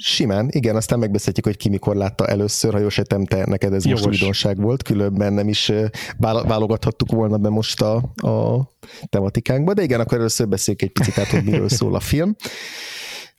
Simán, 0.00 0.48
igen, 0.50 0.76
aztán 0.76 0.98
megbeszéljük, 0.98 1.44
hogy 1.44 1.56
ki 1.56 1.68
mikor 1.68 1.96
látta 1.96 2.26
először, 2.26 2.72
ha 2.72 2.78
jól 2.78 2.90
sejtem, 2.90 3.24
te 3.24 3.46
neked 3.46 3.72
ez 3.72 3.84
Jogos. 3.84 4.02
most 4.02 4.20
újdonság 4.20 4.60
volt, 4.60 4.82
különben 4.82 5.32
nem 5.32 5.48
is 5.48 5.72
válogathattuk 6.18 7.10
volna 7.10 7.36
be 7.36 7.48
most 7.48 7.82
a, 7.82 7.94
a 8.16 8.68
tematikánkba, 9.08 9.74
de 9.74 9.82
igen, 9.82 10.00
akkor 10.00 10.18
először 10.18 10.48
beszéljük 10.48 10.82
egy 10.82 10.92
picit 10.92 11.18
át, 11.18 11.26
hogy 11.26 11.44
miről 11.44 11.68
szól 11.68 11.94
a 11.94 12.00
film. 12.00 12.36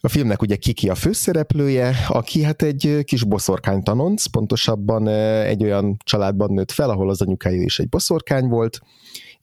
A 0.02 0.08
filmnek 0.08 0.42
ugye 0.42 0.56
Kiki 0.56 0.90
a 0.90 0.96
főszereplője, 0.96 1.96
aki 2.08 2.44
hát 2.44 2.62
egy 2.62 3.00
kis 3.04 3.24
boszorkány 3.24 3.84
tanonc, 3.84 4.26
pontosabban 4.26 5.08
egy 5.44 5.64
olyan 5.64 5.98
családban 6.04 6.54
nőtt 6.54 6.72
fel, 6.72 6.90
ahol 6.90 7.10
az 7.10 7.22
anyukája 7.22 7.62
is 7.62 7.80
egy 7.80 7.90
boszorkány 7.90 8.48
volt, 8.48 8.80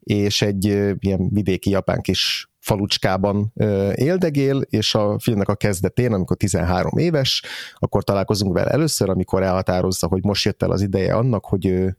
és 0.01 0.43
egy 0.43 0.65
ilyen 0.99 1.29
vidéki 1.31 1.71
japán 1.71 2.01
kis 2.01 2.51
falucskában 2.67 3.53
éldegél, 3.95 4.61
és 4.61 4.95
a 4.95 5.19
filmnek 5.19 5.49
a 5.49 5.55
kezdetén, 5.55 6.13
amikor 6.13 6.37
13 6.37 6.99
éves, 6.99 7.43
akkor 7.75 8.05
találkozunk 8.05 8.53
vele 8.53 8.71
először, 8.71 9.11
amikor 9.11 9.43
elhatározza, 9.43 10.07
hogy 10.07 10.25
most 10.25 10.45
jött 10.45 10.63
el 10.63 10.71
az 10.71 10.83
ideje 10.83 11.15
annak, 11.15 11.45
hogy 11.45 11.67
ő 11.67 11.97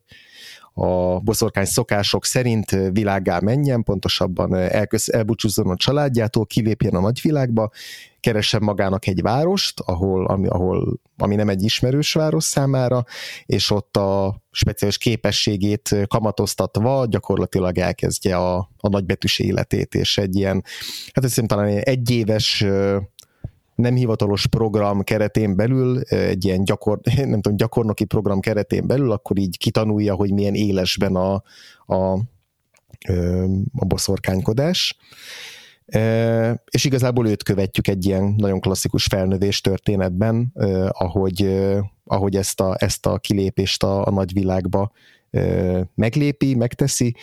a 0.74 1.19
boszorkány 1.19 1.65
szokások 1.65 2.25
szerint 2.25 2.77
világgá 2.91 3.39
menjen, 3.39 3.83
pontosabban 3.83 4.55
elköz, 4.55 5.13
elbúcsúzzon 5.13 5.69
a 5.69 5.75
családjától, 5.75 6.45
kilépjen 6.45 6.95
a 6.95 7.00
nagyvilágba, 7.00 7.71
keressen 8.27 8.63
magának 8.63 9.07
egy 9.07 9.22
várost, 9.22 9.79
ahol, 9.79 10.25
ami, 10.25 10.48
ahol, 10.48 11.00
ami 11.17 11.36
nem 11.36 11.50
egy 11.50 11.63
ismerős 11.63 12.13
város 12.13 12.43
számára, 12.43 13.03
és 13.46 13.72
ott 13.72 13.98
a 13.98 14.41
speciális 14.51 14.98
képességét 14.98 15.96
kamatoztatva 16.07 17.05
gyakorlatilag 17.05 17.77
elkezdje 17.77 18.38
a, 18.38 18.57
a 18.77 18.89
nagybetűs 18.89 19.39
életét, 19.39 19.96
és 19.96 20.17
egy 20.17 20.36
ilyen, 20.36 20.63
hát 21.13 21.24
azt 21.24 21.34
hiszem 21.34 21.48
talán 21.48 21.67
egy 21.67 21.84
egyéves 21.84 22.65
nem 23.75 23.96
hivatalos 23.96 24.48
program 24.48 25.03
keretén 25.03 25.55
belül, 25.55 26.00
egy 26.01 26.46
ilyen 26.46 26.63
gyakor, 26.63 27.00
nem 27.15 27.41
tudom, 27.41 27.57
gyakornoki 27.57 28.05
program 28.05 28.39
keretén 28.39 28.88
belül, 28.88 29.12
akkor 29.12 29.38
így 29.38 29.57
kitanulja, 29.57 30.15
hogy 30.15 30.34
milyen 30.34 30.55
élesben 30.55 31.15
a, 31.15 31.43
a, 31.86 32.12
a 33.74 33.86
boszorkánykodás. 33.86 34.98
És 36.70 36.86
igazából 36.86 37.27
őt 37.27 37.44
követjük 37.44 37.88
egy 37.88 38.06
ilyen 38.06 38.34
nagyon 38.38 38.60
klasszikus 38.60 39.03
felnövés 39.03 39.62
történetben, 39.62 40.53
ahogy, 40.89 41.60
ahogy 42.03 42.36
ezt, 42.36 42.60
a, 42.60 42.75
ezt 42.79 43.06
a 43.06 43.17
kilépést 43.17 43.84
a, 43.84 44.06
a 44.06 44.12
nagyvilágba 44.12 44.91
meglépi, 45.96 46.56
megteszi, 46.56 47.15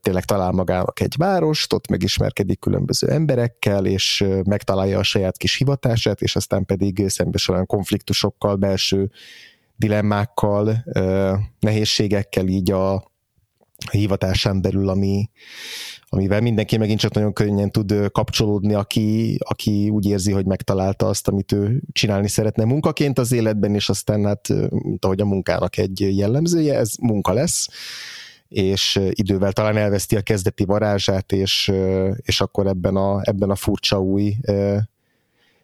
tényleg 0.00 0.24
talál 0.24 0.50
magának 0.50 1.00
egy 1.00 1.14
várost, 1.16 1.72
ott 1.72 1.88
megismerkedik 1.88 2.58
különböző 2.58 3.08
emberekkel, 3.08 3.86
és 3.86 4.24
megtalálja 4.44 4.98
a 4.98 5.02
saját 5.02 5.36
kis 5.36 5.56
hivatását, 5.56 6.20
és 6.20 6.36
aztán 6.36 6.64
pedig 6.64 7.08
szembesül 7.08 7.54
olyan 7.54 7.66
konfliktusokkal, 7.66 8.56
belső 8.56 9.10
dilemmákkal, 9.76 10.84
nehézségekkel 11.60 12.46
így 12.46 12.70
a, 12.70 13.10
hivatásán 13.90 14.60
belül, 14.62 14.88
ami, 14.88 15.30
amivel 16.08 16.40
mindenki 16.40 16.76
megint 16.76 17.00
csak 17.00 17.14
nagyon 17.14 17.32
könnyen 17.32 17.70
tud 17.70 18.10
kapcsolódni, 18.12 18.74
aki, 18.74 19.38
aki 19.44 19.88
úgy 19.88 20.06
érzi, 20.06 20.32
hogy 20.32 20.46
megtalálta 20.46 21.06
azt, 21.06 21.28
amit 21.28 21.52
ő 21.52 21.82
csinálni 21.92 22.28
szeretne 22.28 22.64
munkaként 22.64 23.18
az 23.18 23.32
életben, 23.32 23.74
és 23.74 23.88
aztán 23.88 24.24
hát, 24.24 24.48
mint 24.70 25.04
ahogy 25.04 25.20
a 25.20 25.24
munkának 25.24 25.76
egy 25.76 26.16
jellemzője, 26.16 26.78
ez 26.78 26.90
munka 27.00 27.32
lesz, 27.32 27.68
és 28.48 29.00
idővel 29.10 29.52
talán 29.52 29.76
elveszti 29.76 30.16
a 30.16 30.20
kezdeti 30.20 30.64
varázsát, 30.64 31.32
és, 31.32 31.72
és 32.22 32.40
akkor 32.40 32.66
ebben 32.66 32.96
a, 32.96 33.20
ebben 33.22 33.50
a 33.50 33.54
furcsa 33.54 34.00
új 34.00 34.36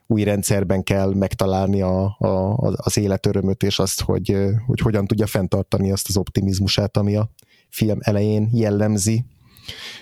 új 0.06 0.22
rendszerben 0.22 0.82
kell 0.82 1.14
megtalálni 1.14 1.82
a, 1.82 2.04
a, 2.18 2.56
az 2.76 2.98
életörömöt, 2.98 3.62
és 3.62 3.78
azt, 3.78 4.00
hogy, 4.00 4.36
hogy 4.66 4.80
hogyan 4.80 5.06
tudja 5.06 5.26
fenntartani 5.26 5.92
azt 5.92 6.08
az 6.08 6.16
optimizmusát, 6.16 6.96
ami 6.96 7.16
a 7.16 7.30
film 7.74 7.98
elején 8.00 8.48
jellemzi. 8.52 9.24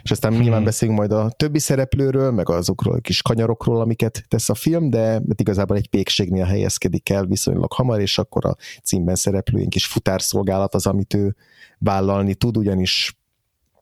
És 0.03 0.11
aztán 0.11 0.33
hmm. 0.33 0.41
nyilván 0.41 0.65
beszélünk 0.65 0.99
majd 0.99 1.13
a 1.13 1.31
többi 1.31 1.59
szereplőről, 1.59 2.31
meg 2.31 2.49
azokról 2.49 2.95
a 2.95 3.01
kis 3.01 3.23
kanyarokról, 3.23 3.81
amiket 3.81 4.25
tesz 4.29 4.49
a 4.49 4.55
film, 4.55 4.91
de 4.91 5.23
igazából 5.37 5.77
egy 5.77 5.89
pékségnél 5.89 6.45
helyezkedik 6.45 7.09
el 7.09 7.27
viszonylag 7.27 7.73
hamar, 7.73 8.01
és 8.01 8.19
akkor 8.19 8.47
a 8.47 8.57
címben 8.85 9.15
szereplőink 9.15 9.71
kis 9.71 9.87
futárszolgálat 9.87 10.75
az, 10.75 10.87
amit 10.87 11.15
ő 11.15 11.37
vállalni 11.79 12.35
tud, 12.35 12.57
ugyanis 12.57 13.17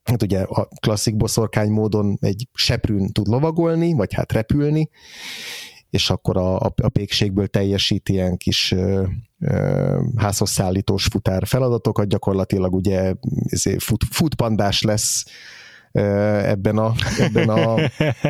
hát 0.03 0.23
ugye 0.23 0.41
a 0.41 0.69
klasszik 0.81 1.17
boszorkány 1.17 1.71
módon 1.71 2.19
egy 2.21 2.49
seprűn 2.55 3.13
tud 3.13 3.27
lovagolni, 3.27 3.93
vagy 3.93 4.15
hát 4.15 4.33
repülni, 4.33 4.91
és 5.91 6.11
akkor 6.11 6.37
a, 6.37 6.61
a, 6.61 6.73
a 6.83 6.89
pékségből 6.89 7.47
teljesít 7.47 8.09
ilyen 8.09 8.37
kis 8.37 8.73
ö, 8.73 9.07
ö, 9.41 10.01
házhoz 10.17 10.51
szállítós 10.51 11.05
futár 11.05 11.47
feladatokat, 11.47 12.09
gyakorlatilag 12.09 12.75
ugye 12.75 13.15
fut, 13.79 14.05
futpandás 14.11 14.83
lesz 14.83 15.25
ö, 15.93 16.03
ebben, 16.39 16.79
a, 16.79 16.93
ebben, 17.19 17.49
a, 17.49 17.77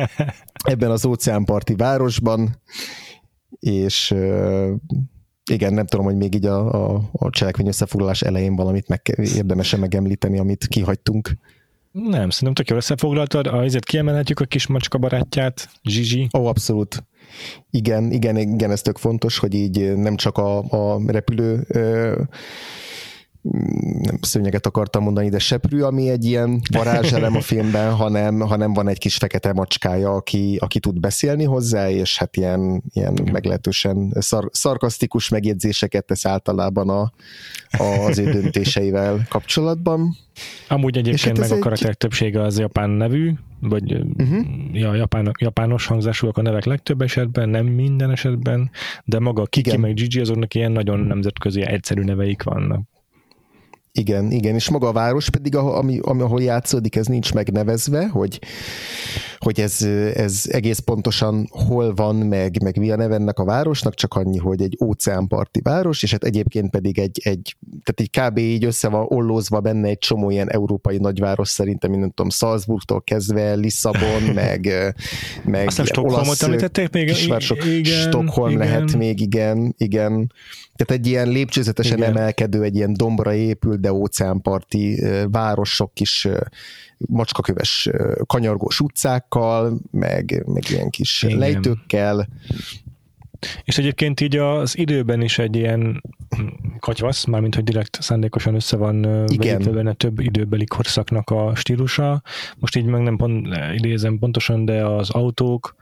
ebben 0.71 0.91
az 0.91 1.05
óceánparti 1.05 1.75
városban, 1.75 2.61
és 3.59 4.11
ö, 4.11 4.73
igen, 5.51 5.73
nem 5.73 5.85
tudom, 5.85 6.05
hogy 6.05 6.15
még 6.15 6.35
így 6.35 6.45
a, 6.45 6.93
a, 6.93 7.09
a 7.11 7.29
cselekvény 7.29 7.67
összefoglalás 7.67 8.21
elején 8.21 8.55
valamit 8.55 8.87
meg 8.87 9.01
érdemese 9.35 9.77
megemlíteni, 9.77 10.39
amit 10.39 10.67
kihagytunk. 10.67 11.37
Nem, 11.91 12.29
szerintem 12.29 12.53
tök 12.53 12.67
jól 12.67 12.77
összefoglaltad. 12.77 13.47
Azért 13.47 13.85
kiemelhetjük 13.85 14.39
a 14.39 14.45
kis 14.45 14.67
macska 14.67 14.97
barátját, 14.97 15.69
Zsizsi. 15.83 16.27
Ó, 16.37 16.45
abszolút. 16.45 17.03
Igen, 17.69 18.11
igen, 18.11 18.37
igen, 18.37 18.71
ez 18.71 18.81
tök 18.81 18.97
fontos, 18.97 19.37
hogy 19.37 19.53
így 19.53 19.95
nem 19.95 20.15
csak 20.15 20.37
a, 20.37 20.57
a 20.57 21.01
repülő 21.07 21.67
nem 24.01 24.17
szőnyeget 24.21 24.65
akartam 24.65 25.03
mondani, 25.03 25.29
de 25.29 25.39
seprű, 25.39 25.81
ami 25.81 26.09
egy 26.09 26.25
ilyen 26.25 26.61
varázselem 26.71 27.35
a 27.35 27.41
filmben, 27.41 27.93
hanem, 28.01 28.39
hanem 28.39 28.73
van 28.73 28.87
egy 28.87 28.97
kis 28.97 29.15
fekete 29.15 29.53
macskája, 29.53 30.13
aki, 30.13 30.57
aki 30.59 30.79
tud 30.79 30.99
beszélni 30.99 31.43
hozzá, 31.43 31.89
és 31.89 32.17
hát 32.17 32.37
ilyen, 32.37 32.83
ilyen 32.93 33.17
meglehetősen 33.31 34.15
szar, 34.19 34.49
szarkasztikus 34.51 35.29
megjegyzéseket 35.29 36.05
tesz 36.05 36.25
általában 36.25 36.89
a, 36.89 37.11
az 38.07 38.17
ő 38.17 38.31
döntéseivel 38.31 39.25
kapcsolatban. 39.29 40.17
Amúgy 40.67 40.97
egyébként 40.97 41.37
hát 41.37 41.49
meg 41.49 41.57
a 41.57 41.61
karakterek 41.61 41.91
egy... 41.91 41.97
többsége 41.97 42.41
az 42.41 42.59
japán 42.59 42.89
nevű, 42.89 43.33
vagy 43.59 43.93
uh-huh. 43.93 44.45
ja, 44.71 44.95
japán, 44.95 45.31
japános 45.39 45.85
hangzásúak 45.85 46.37
a 46.37 46.41
nevek 46.41 46.65
legtöbb 46.65 47.01
esetben, 47.01 47.49
nem 47.49 47.65
minden 47.65 48.11
esetben, 48.11 48.71
de 49.05 49.19
maga 49.19 49.45
Kiki 49.45 49.69
Igen. 49.69 49.81
meg 49.81 49.93
Gigi 49.93 50.19
azoknak 50.19 50.53
ilyen 50.53 50.71
nagyon 50.71 50.99
nemzetközi 50.99 51.61
egyszerű 51.61 52.01
neveik 52.01 52.43
vannak. 52.43 52.90
Igen, 53.93 54.31
igen, 54.31 54.55
és 54.55 54.69
maga 54.69 54.87
a 54.87 54.91
város 54.91 55.29
pedig, 55.29 55.55
ami, 55.55 55.99
ami, 56.01 56.21
ahol 56.21 56.41
játszódik, 56.41 56.95
ez 56.95 57.05
nincs 57.05 57.33
megnevezve, 57.33 58.07
hogy, 58.07 58.39
hogy 59.37 59.59
ez, 59.59 59.81
ez 60.13 60.43
egész 60.47 60.79
pontosan 60.79 61.47
hol 61.49 61.93
van, 61.93 62.15
meg, 62.15 62.61
meg 62.63 62.77
mi 62.77 62.91
a 62.91 62.95
neve 62.95 63.15
ennek 63.15 63.39
a 63.39 63.45
városnak, 63.45 63.93
csak 63.93 64.13
annyi, 64.13 64.37
hogy 64.37 64.61
egy 64.61 64.77
óceánparti 64.83 65.61
város, 65.63 66.03
és 66.03 66.11
hát 66.11 66.23
egyébként 66.23 66.69
pedig 66.69 66.99
egy, 66.99 67.21
egy 67.23 67.55
tehát 67.83 67.99
egy 67.99 68.09
kb. 68.09 68.37
így 68.37 68.65
össze 68.65 68.89
van 68.89 69.05
ollózva 69.09 69.59
benne 69.59 69.87
egy 69.87 69.97
csomó 69.97 70.29
ilyen 70.29 70.51
európai 70.51 70.97
nagyváros 70.97 71.49
szerintem, 71.49 71.91
nem 71.91 72.09
tudom, 72.09 72.29
Salzburgtól 72.29 73.01
kezdve, 73.01 73.53
Lisszabon, 73.53 74.21
meg, 74.33 74.73
meg 75.43 75.67
Aztán 75.67 75.85
Stockholmot 75.85 76.41
említették 76.41 76.91
még? 76.91 77.13
Igen, 77.65 77.99
Stockholm 77.99 78.51
igen. 78.51 78.67
lehet 78.67 78.97
még, 78.97 79.19
igen, 79.19 79.73
igen. 79.77 80.31
Tehát 80.85 81.01
egy 81.01 81.07
ilyen 81.07 81.29
lépcsőzetesen 81.29 81.97
Igen. 81.97 82.09
emelkedő, 82.09 82.63
egy 82.63 82.75
ilyen 82.75 82.93
dombra 82.93 83.33
épült, 83.33 83.79
de 83.79 83.93
óceánparti 83.93 85.03
városok 85.31 85.99
is 85.99 86.27
macskaköves 86.97 87.89
kanyargós 88.25 88.79
utcákkal, 88.79 89.79
meg, 89.91 90.43
meg 90.45 90.69
ilyen 90.69 90.89
kis 90.89 91.23
Igen. 91.23 91.37
lejtőkkel. 91.37 92.27
És 93.63 93.77
egyébként 93.77 94.19
így 94.19 94.37
az 94.37 94.77
időben 94.77 95.21
is 95.21 95.39
egy 95.39 95.55
ilyen 95.55 96.03
katyvasz, 96.79 97.25
mármint 97.25 97.55
hogy 97.55 97.63
direkt 97.63 97.97
szándékosan 98.01 98.55
össze 98.55 98.77
van 98.77 99.01
beépve 99.37 99.71
benne 99.71 99.93
több 99.93 100.19
időbeli 100.19 100.65
korszaknak 100.65 101.29
a 101.29 101.55
stílusa. 101.55 102.21
Most 102.59 102.75
így 102.75 102.85
meg 102.85 103.01
nem 103.01 103.17
pont, 103.17 103.47
idézem 103.73 104.19
pontosan, 104.19 104.65
de 104.65 104.85
az 104.85 105.09
autók, 105.09 105.75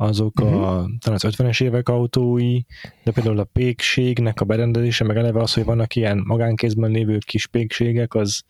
azok 0.00 0.40
uh-huh. 0.40 0.68
a, 0.68 0.80
mhm. 0.80 0.90
talán 0.98 1.18
az 1.22 1.34
50-es 1.36 1.62
évek 1.62 1.88
autói, 1.88 2.60
de 3.04 3.10
például 3.10 3.38
a 3.38 3.44
pékségnek 3.44 4.40
a 4.40 4.44
berendezése, 4.44 5.04
meg 5.04 5.16
eleve 5.16 5.40
az, 5.40 5.54
hogy 5.54 5.64
vannak 5.64 5.94
ilyen 5.94 6.22
magánkézben 6.24 6.90
lévő 6.90 7.18
kis 7.18 7.46
pékségek, 7.46 8.14
az 8.14 8.42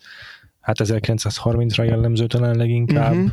hát 0.60 0.76
1930-ra 0.78 1.84
jellemző 1.84 2.26
talán 2.26 2.56
leginkább. 2.56 3.14
Uh-huh. 3.14 3.30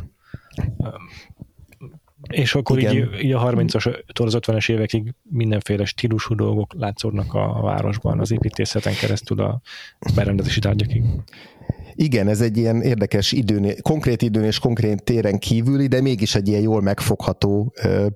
És 2.30 2.54
akkor 2.54 2.78
így, 2.78 3.08
így 3.22 3.32
a 3.32 3.50
30-as, 3.50 4.04
az 4.20 4.36
50-es 4.38 4.70
évekig 4.70 5.14
mindenféle 5.22 5.84
stílusú 5.84 6.34
dolgok 6.34 6.74
látszódnak 6.74 7.34
a 7.34 7.60
városban, 7.62 8.20
az 8.20 8.30
építészeten 8.30 8.94
keresztül 8.94 9.40
a 9.40 9.60
berendezési 10.14 10.60
tárgyakig. 10.60 11.02
Igen, 12.00 12.28
ez 12.28 12.40
egy 12.40 12.56
ilyen 12.56 12.82
érdekes 12.82 13.32
időn, 13.32 13.74
konkrét 13.82 14.22
időn 14.22 14.44
és 14.44 14.58
konkrét 14.58 15.02
téren 15.02 15.38
kívüli, 15.38 15.86
de 15.86 16.00
mégis 16.00 16.34
egy 16.34 16.48
ilyen 16.48 16.60
jól 16.60 16.80
megfogható 16.80 17.72
ö, 17.82 18.06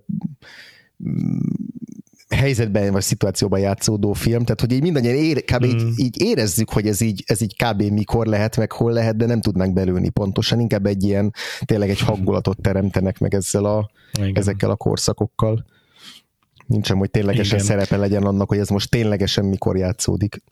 helyzetben 2.29 2.93
vagy 2.93 3.03
szituációban 3.03 3.61
játszódó 3.61 4.13
film, 4.13 4.45
tehát 4.45 4.61
hogy 4.61 4.73
így 4.73 4.83
mindannyian 4.83 5.15
ér, 5.15 5.45
kb. 5.45 5.67
Mm. 5.67 5.69
Így, 5.69 5.99
így 5.99 6.21
érezzük, 6.23 6.71
hogy 6.71 6.87
ez 6.87 7.01
így, 7.01 7.23
ez 7.27 7.41
így 7.41 7.57
kb. 7.57 7.83
mikor 7.83 8.27
lehet, 8.27 8.57
meg 8.57 8.73
hol 8.73 8.93
lehet, 8.93 9.17
de 9.17 9.27
nem 9.27 9.41
tudnánk 9.41 9.73
belőni 9.73 10.09
pontosan, 10.09 10.61
inkább 10.61 10.87
egy 10.87 11.03
ilyen, 11.03 11.35
tényleg 11.65 11.91
egy 11.91 12.01
hangulatot 12.01 12.61
teremtenek 12.61 13.19
meg 13.19 13.35
ezzel 13.35 13.65
a, 13.65 13.91
Igen. 14.19 14.37
ezekkel 14.37 14.71
a 14.71 14.77
korszakokkal. 14.77 15.65
Nincsen, 16.67 16.97
hogy 16.97 17.11
ténylegesen 17.11 17.55
Igen. 17.55 17.67
szerepe 17.67 17.97
legyen 17.97 18.23
annak, 18.23 18.49
hogy 18.49 18.59
ez 18.59 18.69
most 18.69 18.91
ténylegesen 18.91 19.45
mikor 19.45 19.77
játszódik. 19.77 20.43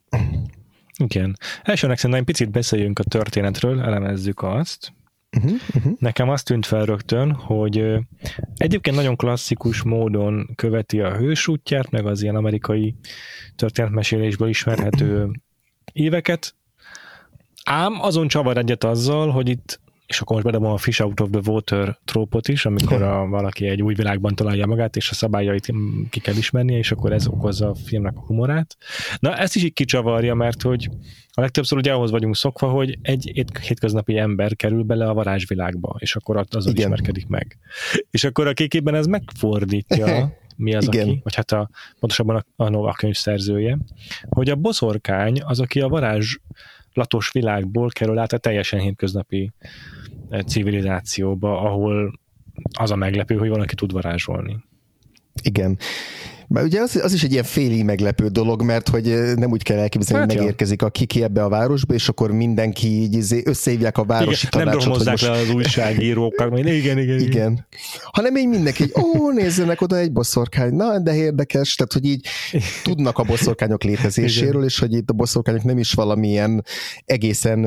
Igen. 1.01 1.37
Elsőnek 1.63 1.99
szerintem 1.99 2.25
picit 2.25 2.51
beszéljünk 2.51 2.99
a 2.99 3.05
történetről, 3.05 3.81
elemezzük 3.81 4.43
azt. 4.43 4.93
Uh-huh, 5.37 5.53
uh-huh. 5.75 5.93
Nekem 5.99 6.29
azt 6.29 6.45
tűnt 6.45 6.67
fel 6.67 6.85
rögtön, 6.85 7.33
hogy 7.33 7.95
egyébként 8.55 8.97
nagyon 8.97 9.17
klasszikus 9.17 9.83
módon 9.83 10.51
követi 10.55 11.01
a 11.01 11.17
hős 11.17 11.49
útját, 11.49 11.91
meg 11.91 12.07
az 12.07 12.23
ilyen 12.23 12.37
amerikai 12.37 12.95
történetmesélésből 13.57 14.49
ismerhető 14.49 15.31
éveket, 15.93 16.55
ám 17.65 18.03
azon 18.03 18.29
csavar 18.29 18.57
egyet 18.57 18.85
azzal, 18.85 19.31
hogy 19.31 19.49
itt 19.49 19.81
és 20.11 20.21
akkor 20.21 20.35
most 20.37 20.49
bedobom 20.49 20.73
a 20.73 20.77
Fish 20.77 21.03
Out 21.03 21.21
of 21.21 21.29
the 21.31 21.41
Water 21.51 21.99
trópot 22.05 22.49
is, 22.49 22.67
amikor 22.67 23.03
a, 23.03 23.27
valaki 23.39 23.67
egy 23.67 23.83
új 23.83 23.95
világban 23.95 24.35
találja 24.35 24.67
magát, 24.67 24.97
és 24.97 25.11
a 25.11 25.15
szabályait 25.15 25.73
ki 26.11 26.21
kell 26.21 26.37
ismernie, 26.37 26.79
és 26.79 26.93
akkor 26.93 27.13
ez 27.13 27.27
okozza 27.27 27.69
a 27.69 27.75
filmnek 27.75 28.17
a 28.17 28.21
humorát. 28.21 28.77
Na, 29.19 29.37
ezt 29.37 29.57
is 29.57 29.65
így 29.65 29.73
kicsavarja, 29.73 30.35
mert 30.35 30.63
hogy 30.63 30.89
a 31.33 31.41
legtöbbször 31.41 31.79
ugye 31.79 31.93
ahhoz 31.93 32.11
vagyunk 32.11 32.37
szokva, 32.37 32.69
hogy 32.69 32.99
egy 33.03 33.47
hétköznapi 33.61 34.19
ember 34.19 34.57
kerül 34.57 34.83
bele 34.83 35.09
a 35.09 35.15
varázsvilágba, 35.15 35.97
és 35.99 36.17
akkor 36.17 36.37
azon 36.37 36.73
Igen. 36.73 36.85
ismerkedik 36.85 37.27
meg. 37.27 37.59
És 38.11 38.25
akkor 38.25 38.47
a 38.47 38.53
kékében 38.53 38.95
ez 38.95 39.07
megfordítja, 39.07 40.33
mi 40.57 40.75
az, 40.75 40.87
Igen. 40.87 41.09
aki, 41.09 41.21
vagy 41.23 41.35
hát 41.35 41.53
a, 41.53 41.71
pontosabban 41.99 42.45
a, 42.57 42.65
a, 42.65 42.89
a 42.89 42.93
könyv 42.93 43.15
szerzője, 43.15 43.79
hogy 44.29 44.51
a 44.51 44.57
boszorkány 44.57 45.43
az, 45.43 45.61
aki 45.61 45.81
a 45.81 45.89
varázs 45.89 46.37
latos 46.93 47.31
világból 47.33 47.89
kerül 47.89 48.19
át 48.19 48.33
a 48.33 48.39
teljesen 48.39 48.81
hétköznapi 48.81 49.53
civilizációba, 50.47 51.61
ahol 51.61 52.21
az 52.79 52.91
a 52.91 52.97
meglepő, 52.97 53.37
hogy 53.37 53.49
valaki 53.49 53.75
tud 53.75 53.93
varázsolni. 53.93 54.65
Igen. 55.43 55.79
Mert 56.53 56.67
ugye 56.67 56.81
az, 56.81 56.97
az 57.03 57.13
is 57.13 57.23
egy 57.23 57.33
ilyen 57.33 57.45
féli 57.45 57.83
meglepő 57.83 58.29
dolog, 58.29 58.63
mert 58.63 58.89
hogy 58.89 59.35
nem 59.37 59.51
úgy 59.51 59.63
kell 59.63 59.79
elképzelni, 59.79 60.23
hát 60.23 60.33
hogy 60.33 60.41
megérkezik 60.41 60.83
a 60.83 60.91
kiki 60.91 61.23
ebbe 61.23 61.45
a 61.45 61.49
városba, 61.49 61.95
és 61.95 62.09
akkor 62.09 62.33
mindenki 62.33 62.87
így 62.87 63.15
izé 63.15 63.43
összehívják 63.45 63.99
a 63.99 64.05
városi 64.05 64.47
igen, 64.47 64.65
tanácsot. 64.65 64.89
Nem 64.89 64.99
hogy 64.99 65.07
most... 65.07 65.23
le 65.23 65.31
az 65.31 65.51
újságírókat, 65.51 66.59
igen, 66.59 66.75
igen, 66.75 66.99
igen. 66.99 67.19
igen. 67.19 67.67
Hanem 68.03 68.37
így 68.37 68.49
mindenki, 68.49 68.83
hogy 68.93 69.05
ó, 69.05 69.31
nézzenek 69.31 69.81
oda 69.81 69.97
egy 69.97 70.13
boszorkány, 70.13 70.75
na, 70.75 70.99
de 70.99 71.15
érdekes, 71.15 71.75
tehát 71.75 71.93
hogy 71.93 72.05
így 72.05 72.27
tudnak 72.83 73.19
a 73.19 73.23
boszorkányok 73.23 73.83
létezéséről, 73.83 74.51
igen. 74.51 74.65
és 74.65 74.79
hogy 74.79 74.93
itt 74.93 75.11
a 75.11 75.13
boszorkányok 75.13 75.65
nem 75.65 75.79
is 75.79 75.93
valamilyen 75.93 76.65
egészen 77.05 77.67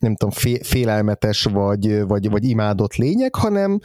nem 0.00 0.16
tudom, 0.16 0.58
félelmetes 0.62 1.42
vagy, 1.42 2.02
vagy, 2.02 2.30
vagy 2.30 2.44
imádott 2.44 2.94
lények, 2.94 3.34
hanem 3.34 3.80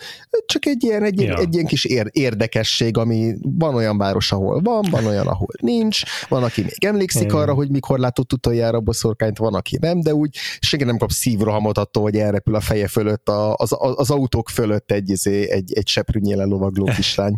csak 0.45 0.65
egy 0.65 0.84
ilyen, 0.84 1.04
egy, 1.04 1.21
ja. 1.21 1.38
egy 1.38 1.54
ilyen 1.54 1.65
kis 1.65 1.86
érdekesség, 2.12 2.97
ami 2.97 3.36
van 3.41 3.75
olyan 3.75 3.97
város, 3.97 4.32
ahol 4.32 4.62
van, 4.62 4.86
van 4.91 5.06
olyan, 5.06 5.28
ahol 5.28 5.47
nincs, 5.62 6.01
van, 6.28 6.43
aki 6.43 6.62
még 6.62 6.84
emlékszik 6.86 7.34
arra, 7.34 7.54
hogy 7.54 7.69
mikor 7.69 7.99
látott 7.99 8.34
utoljára 8.34 8.80
boszorkányt, 8.80 9.38
van, 9.38 9.54
aki 9.54 9.78
nem, 9.82 10.01
de 10.01 10.13
úgy 10.13 10.38
senki 10.60 10.86
nem 10.86 10.97
kap 10.97 11.12
szívrohamot 11.12 11.78
attól, 11.78 12.04
hogy 12.04 12.15
elrepül 12.15 12.56
a 12.56 12.60
feje 12.60 12.88
fölött, 12.88 13.30
a, 13.30 13.56
az, 13.56 13.75
az 13.80 14.12
autók 14.12 14.49
fölött 14.49 14.91
egy, 14.91 15.10
izé, 15.10 15.51
egy, 15.51 15.73
egy 15.73 15.88
seprűnyélen 15.88 16.47
lovagló 16.47 16.86
kislány. 16.95 17.36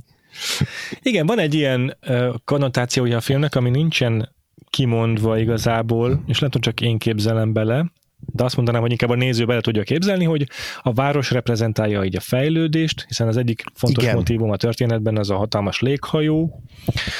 Igen, 1.01 1.25
van 1.25 1.39
egy 1.39 1.53
ilyen 1.53 1.97
uh, 2.07 2.35
konnotációja 2.45 3.17
a 3.17 3.21
filmnek, 3.21 3.55
ami 3.55 3.69
nincsen 3.69 4.35
kimondva 4.69 5.37
igazából, 5.37 6.23
és 6.27 6.39
lehet, 6.39 6.53
hogy 6.53 6.61
csak 6.61 6.81
én 6.81 6.97
képzelem 6.97 7.53
bele, 7.53 7.91
de 8.37 8.43
azt 8.43 8.55
mondanám, 8.55 8.81
hogy 8.81 8.91
inkább 8.91 9.09
a 9.09 9.15
néző 9.15 9.45
bele 9.45 9.61
tudja 9.61 9.83
képzelni, 9.83 10.25
hogy 10.25 10.47
a 10.81 10.93
város 10.93 11.31
reprezentálja 11.31 12.03
így 12.03 12.15
a 12.15 12.19
fejlődést, 12.19 13.05
hiszen 13.07 13.27
az 13.27 13.37
egyik 13.37 13.63
fontos 13.73 14.03
Igen. 14.03 14.15
motivum 14.15 14.51
a 14.51 14.55
történetben 14.55 15.17
az 15.17 15.29
a 15.29 15.35
hatalmas 15.35 15.79
léghajó. 15.79 16.63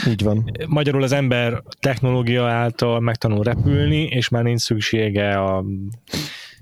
Így 0.08 0.24
van. 0.24 0.52
Magyarul 0.68 1.04
az 1.04 1.12
ember 1.12 1.62
technológia 1.80 2.48
által 2.48 3.00
megtanul 3.00 3.44
repülni, 3.44 4.04
és 4.04 4.30
már 4.30 4.44
nincs 4.44 4.62
szüksége 4.62 5.44
a 5.44 5.64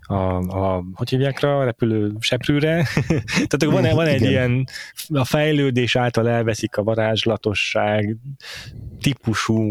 a, 0.08 0.38
a 0.38 0.84
hogy 0.94 1.10
hívják 1.10 1.40
rá, 1.40 1.50
a 1.50 1.64
repülő 1.64 2.14
seprűre. 2.20 2.88
Tehát 3.48 3.64
van, 3.64 3.96
van 3.96 4.08
egy 4.08 4.22
Igen. 4.22 4.30
ilyen, 4.32 4.66
a 5.14 5.26
fejlődés 5.26 5.96
által 5.96 6.30
elveszik 6.30 6.78
a 6.78 6.84
varázslatosság 6.84 8.18
típusú 9.02 9.70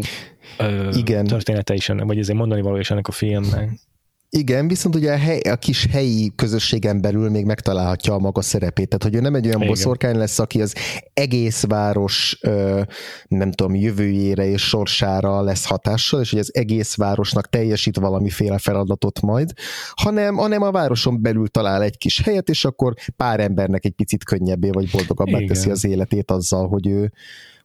Igen. 0.91 1.25
története 1.25 1.73
is, 1.73 1.87
vagy 1.87 2.17
ezért 2.17 2.37
mondani 2.37 2.61
való 2.61 2.77
is 2.77 2.91
ennek 2.91 3.07
a 3.07 3.11
filmnek. 3.11 3.69
Igen, 4.37 4.67
viszont 4.67 4.95
ugye 4.95 5.11
a, 5.13 5.17
hely, 5.17 5.39
a 5.39 5.55
kis 5.55 5.87
helyi 5.91 6.31
közösségen 6.35 7.01
belül 7.01 7.29
még 7.29 7.45
megtalálhatja 7.45 8.13
a 8.13 8.19
maga 8.19 8.41
szerepét. 8.41 8.87
Tehát, 8.87 9.03
hogy 9.03 9.15
ő 9.15 9.19
nem 9.19 9.35
egy 9.35 9.45
olyan 9.45 9.57
Igen. 9.57 9.67
boszorkány 9.67 10.17
lesz, 10.17 10.39
aki 10.39 10.61
az 10.61 10.75
egész 11.13 11.63
város, 11.63 12.39
nem 13.27 13.51
tudom, 13.51 13.75
jövőjére 13.75 14.45
és 14.45 14.61
sorsára 14.61 15.41
lesz 15.41 15.65
hatással, 15.65 16.21
és 16.21 16.29
hogy 16.29 16.39
az 16.39 16.55
egész 16.55 16.95
városnak 16.95 17.49
teljesít 17.49 17.97
valamiféle 17.97 18.57
feladatot 18.57 19.21
majd, 19.21 19.51
hanem, 19.93 20.35
hanem 20.35 20.61
a 20.61 20.71
városon 20.71 21.21
belül 21.21 21.47
talál 21.47 21.83
egy 21.83 21.97
kis 21.97 22.21
helyet, 22.21 22.49
és 22.49 22.65
akkor 22.65 22.93
pár 23.15 23.39
embernek 23.39 23.85
egy 23.85 23.93
picit 23.93 24.23
könnyebbé 24.23 24.69
vagy 24.69 24.89
boldogabbá 24.91 25.37
Igen. 25.37 25.47
teszi 25.47 25.69
az 25.69 25.85
életét 25.85 26.31
azzal, 26.31 26.67
hogy 26.67 26.87
ő, 26.87 27.11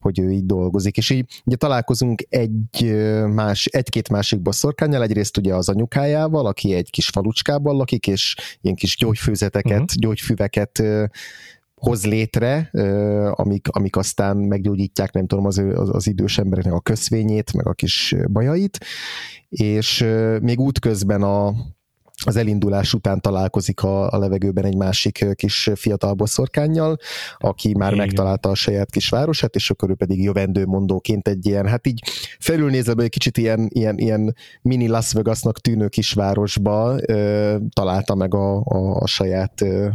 hogy 0.01 0.19
ő 0.19 0.31
így 0.31 0.47
dolgozik. 0.47 0.97
És 0.97 1.11
így 1.11 1.43
ugye 1.45 1.57
találkozunk 1.57 2.23
egy 2.29 2.95
más, 3.27 3.67
egy-két 3.67 4.09
másik 4.09 4.41
bosszorkányjal, 4.41 5.03
egyrészt 5.03 5.37
ugye 5.37 5.55
az 5.55 5.69
anyukájával, 5.69 6.47
aki 6.47 6.75
egy 6.75 6.91
kis 6.91 7.09
falucskában 7.09 7.77
lakik, 7.77 8.07
és 8.07 8.37
ilyen 8.61 8.77
kis 8.77 8.97
gyógyfőzeteket, 8.97 9.81
uh-huh. 9.81 9.97
gyógyfüveket 9.97 10.83
hoz 11.75 12.07
létre, 12.07 12.71
amik, 13.31 13.69
amik 13.69 13.97
aztán 13.97 14.37
meggyógyítják, 14.37 15.13
nem 15.13 15.27
tudom, 15.27 15.47
az, 15.47 15.59
az, 15.59 15.95
az 15.95 16.07
idős 16.07 16.39
embereknek 16.39 16.75
a 16.75 16.81
köszvényét, 16.81 17.53
meg 17.53 17.67
a 17.67 17.73
kis 17.73 18.15
bajait, 18.33 18.79
és 19.49 20.07
még 20.41 20.61
útközben 20.61 21.23
a, 21.23 21.55
az 22.27 22.37
elindulás 22.37 22.95
után 22.95 23.21
találkozik 23.21 23.83
a, 23.83 24.11
a 24.11 24.19
levegőben 24.19 24.65
egy 24.65 24.77
másik 24.77 25.27
kis 25.35 25.71
fiatal 25.75 26.15
boszorkányjal, 26.15 26.97
aki 27.39 27.75
már 27.77 27.93
Igen. 27.93 28.07
megtalálta 28.07 28.49
a 28.49 28.55
saját 28.55 28.91
kis 28.91 29.09
városát, 29.09 29.55
és 29.55 29.71
akkor 29.71 29.91
ő 29.91 29.95
pedig 29.95 30.23
jövendőmondóként 30.23 31.29
egy 31.29 31.47
ilyen, 31.47 31.67
hát 31.67 31.87
így 31.87 32.03
felülnézve 32.39 33.03
egy 33.03 33.09
kicsit 33.09 33.39
ilyen, 33.39 33.69
ilyen, 33.73 33.99
ilyen 33.99 34.35
mini 34.63 34.89
Las 34.89 35.13
Vegasnak 35.13 35.61
tűnő 35.61 35.89
kisvárosba 35.89 36.97
ö, 37.07 37.57
találta 37.73 38.15
meg 38.15 38.35
a, 38.35 38.57
a, 38.65 38.95
a 38.95 39.07
saját 39.07 39.61
ö, 39.61 39.89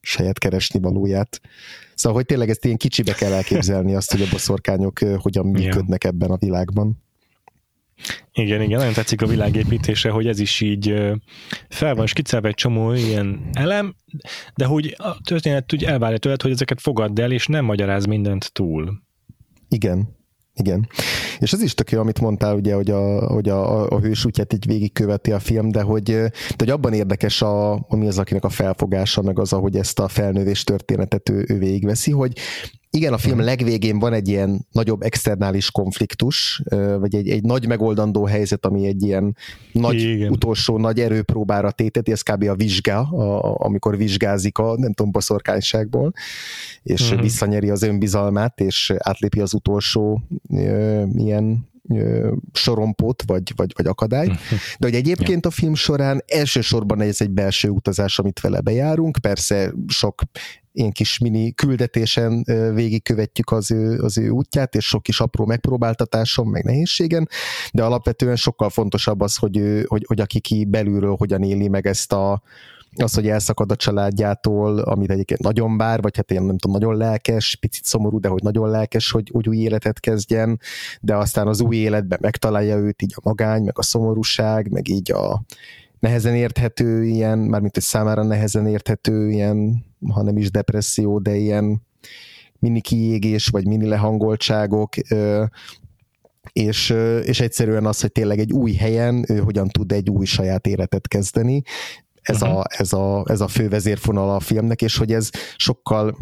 saját 0.00 0.38
keresni 0.38 0.80
valóját. 0.80 1.40
Szóval, 1.94 2.18
hogy 2.18 2.26
tényleg 2.26 2.50
ezt 2.50 2.64
ilyen 2.64 2.76
kicsibe 2.76 3.12
kell 3.12 3.32
elképzelni 3.32 3.94
azt, 3.94 4.10
hogy 4.10 4.22
a 4.22 4.28
boszorkányok 4.30 4.98
hogyan 4.98 5.46
működnek 5.46 6.02
yeah. 6.02 6.14
ebben 6.14 6.30
a 6.30 6.36
világban. 6.36 7.02
Igen, 8.32 8.62
igen, 8.62 8.78
nagyon 8.78 8.92
tetszik 8.92 9.22
a 9.22 9.26
világépítése, 9.26 10.10
hogy 10.10 10.26
ez 10.26 10.38
is 10.38 10.60
így 10.60 10.94
fel 11.68 11.94
van 11.94 12.06
skiccelve 12.06 12.48
egy 12.48 12.54
csomó 12.54 12.92
ilyen 12.92 13.48
elem, 13.52 13.94
de 14.54 14.64
hogy 14.64 14.94
a 14.98 15.20
történet 15.24 15.72
úgy 15.72 15.84
elvárja 15.84 16.18
tőled, 16.18 16.42
hogy 16.42 16.50
ezeket 16.50 16.80
fogadd 16.80 17.20
el, 17.20 17.32
és 17.32 17.46
nem 17.46 17.64
magyaráz 17.64 18.04
mindent 18.04 18.52
túl. 18.52 19.02
Igen, 19.68 20.16
igen. 20.54 20.88
És 21.38 21.52
ez 21.52 21.62
is 21.62 21.74
tök 21.74 21.90
jó, 21.90 22.00
amit 22.00 22.20
mondtál, 22.20 22.54
ugye, 22.54 22.74
hogy 22.74 22.90
a, 22.90 23.26
hogy 23.32 23.48
a, 23.48 23.88
a 23.88 24.00
hős 24.00 24.24
útját 24.24 24.52
így 24.52 24.66
végigköveti 24.66 25.32
a 25.32 25.38
film, 25.38 25.70
de 25.70 25.82
hogy, 25.82 26.02
de 26.02 26.30
hogy 26.56 26.70
abban 26.70 26.92
érdekes, 26.92 27.42
a, 27.42 27.86
mi 27.88 28.06
az, 28.06 28.18
akinek 28.18 28.44
a 28.44 28.48
felfogása, 28.48 29.22
meg 29.22 29.38
az, 29.38 29.52
ahogy 29.52 29.76
ezt 29.76 29.98
a 29.98 30.08
felnővés 30.08 30.64
történetet 30.64 31.28
ő, 31.28 31.44
ő 31.48 31.58
végigveszi, 31.58 32.10
hogy 32.10 32.32
igen, 32.92 33.12
a 33.12 33.18
film 33.18 33.36
mhm. 33.36 33.44
legvégén 33.44 33.98
van 33.98 34.12
egy 34.12 34.28
ilyen 34.28 34.66
nagyobb 34.72 35.02
externális 35.02 35.70
konfliktus, 35.70 36.62
vagy 36.98 37.14
egy, 37.14 37.28
egy 37.28 37.42
nagy 37.42 37.66
megoldandó 37.66 38.24
helyzet, 38.24 38.66
ami 38.66 38.86
egy 38.86 39.02
ilyen 39.02 39.36
nagy 39.72 40.02
Igen. 40.02 40.30
utolsó 40.30 40.78
nagy 40.78 41.00
erőpróbára 41.00 41.70
téteti, 41.70 42.12
ez 42.12 42.22
kb. 42.22 42.42
a 42.42 42.54
vizsga, 42.54 42.98
a, 42.98 43.56
amikor 43.66 43.96
vizsgázik 43.96 44.58
a, 44.58 44.74
nem 44.76 44.92
tudom, 44.92 45.12
boszorkányságból, 45.12 46.12
és 46.82 47.02
uh-huh. 47.02 47.20
visszanyeri 47.20 47.70
az 47.70 47.82
önbizalmát, 47.82 48.60
és 48.60 48.92
átlépi 48.98 49.40
az 49.40 49.54
utolsó 49.54 50.22
uh, 50.48 51.02
ilyen 51.14 51.69
sorompót, 52.52 53.22
vagy, 53.26 53.52
vagy, 53.56 53.72
vagy 53.76 53.86
akadály. 53.86 54.26
De 54.78 54.86
hogy 54.86 54.94
egyébként 54.94 55.46
a 55.46 55.50
film 55.50 55.74
során 55.74 56.22
elsősorban 56.26 57.00
ez 57.00 57.20
egy 57.20 57.30
belső 57.30 57.68
utazás, 57.68 58.18
amit 58.18 58.40
vele 58.40 58.60
bejárunk, 58.60 59.18
persze 59.20 59.72
sok 59.86 60.22
ilyen 60.72 60.90
kis 60.90 61.18
mini 61.18 61.52
küldetésen 61.52 62.44
végigkövetjük 62.74 63.50
az 63.50 63.70
ő, 63.70 63.98
az 63.98 64.18
ő 64.18 64.28
útját, 64.28 64.74
és 64.74 64.86
sok 64.86 65.02
kis 65.02 65.20
apró 65.20 65.46
megpróbáltatáson, 65.46 66.46
meg 66.46 66.64
nehézségen, 66.64 67.28
de 67.72 67.82
alapvetően 67.82 68.36
sokkal 68.36 68.70
fontosabb 68.70 69.20
az, 69.20 69.36
hogy, 69.36 69.56
ő, 69.56 69.84
hogy, 69.86 70.04
hogy 70.06 70.20
aki 70.20 70.40
ki 70.40 70.64
belülről 70.64 71.14
hogyan 71.18 71.42
éli 71.42 71.68
meg 71.68 71.86
ezt 71.86 72.12
a, 72.12 72.42
az, 72.96 73.14
hogy 73.14 73.28
elszakad 73.28 73.70
a 73.70 73.76
családjától, 73.76 74.78
amit 74.78 75.10
egyébként 75.10 75.40
nagyon 75.40 75.76
bár, 75.76 76.00
vagy 76.00 76.16
hát 76.16 76.30
én 76.30 76.42
nem 76.42 76.58
tudom, 76.58 76.80
nagyon 76.80 76.96
lelkes, 76.96 77.56
picit 77.60 77.84
szomorú, 77.84 78.20
de 78.20 78.28
hogy 78.28 78.42
nagyon 78.42 78.70
lelkes, 78.70 79.10
hogy, 79.10 79.30
hogy 79.32 79.48
új 79.48 79.56
életet 79.56 80.00
kezdjen, 80.00 80.60
de 81.00 81.16
aztán 81.16 81.46
az 81.46 81.60
új 81.60 81.76
életben 81.76 82.18
megtalálja 82.22 82.76
őt 82.76 83.02
így 83.02 83.12
a 83.16 83.20
magány, 83.24 83.62
meg 83.62 83.78
a 83.78 83.82
szomorúság, 83.82 84.70
meg 84.70 84.88
így 84.88 85.12
a 85.12 85.42
nehezen 85.98 86.34
érthető 86.34 87.04
ilyen, 87.04 87.38
mármint 87.38 87.76
egy 87.76 87.82
számára 87.82 88.22
nehezen 88.22 88.66
érthető 88.66 89.30
ilyen, 89.30 89.84
ha 90.12 90.22
nem 90.22 90.36
is 90.36 90.50
depresszió, 90.50 91.18
de 91.18 91.36
ilyen 91.36 91.82
mini 92.58 92.80
kiégés, 92.80 93.48
vagy 93.48 93.66
mini 93.66 93.86
lehangoltságok, 93.86 94.94
és, 96.52 96.94
és 97.24 97.40
egyszerűen 97.40 97.86
az, 97.86 98.00
hogy 98.00 98.12
tényleg 98.12 98.38
egy 98.38 98.52
új 98.52 98.72
helyen 98.72 99.24
ő 99.28 99.38
hogyan 99.38 99.68
tud 99.68 99.92
egy 99.92 100.10
új 100.10 100.24
saját 100.24 100.66
életet 100.66 101.08
kezdeni, 101.08 101.62
ez, 102.22 102.42
uh-huh. 102.42 102.58
a, 102.58 102.64
ez, 102.68 102.92
a, 102.92 103.24
ez 103.26 103.40
a 103.40 103.48
fő 103.48 103.68
vezérfonal 103.68 104.34
a 104.34 104.40
filmnek, 104.40 104.82
és 104.82 104.96
hogy 104.96 105.12
ez 105.12 105.30
sokkal, 105.56 106.16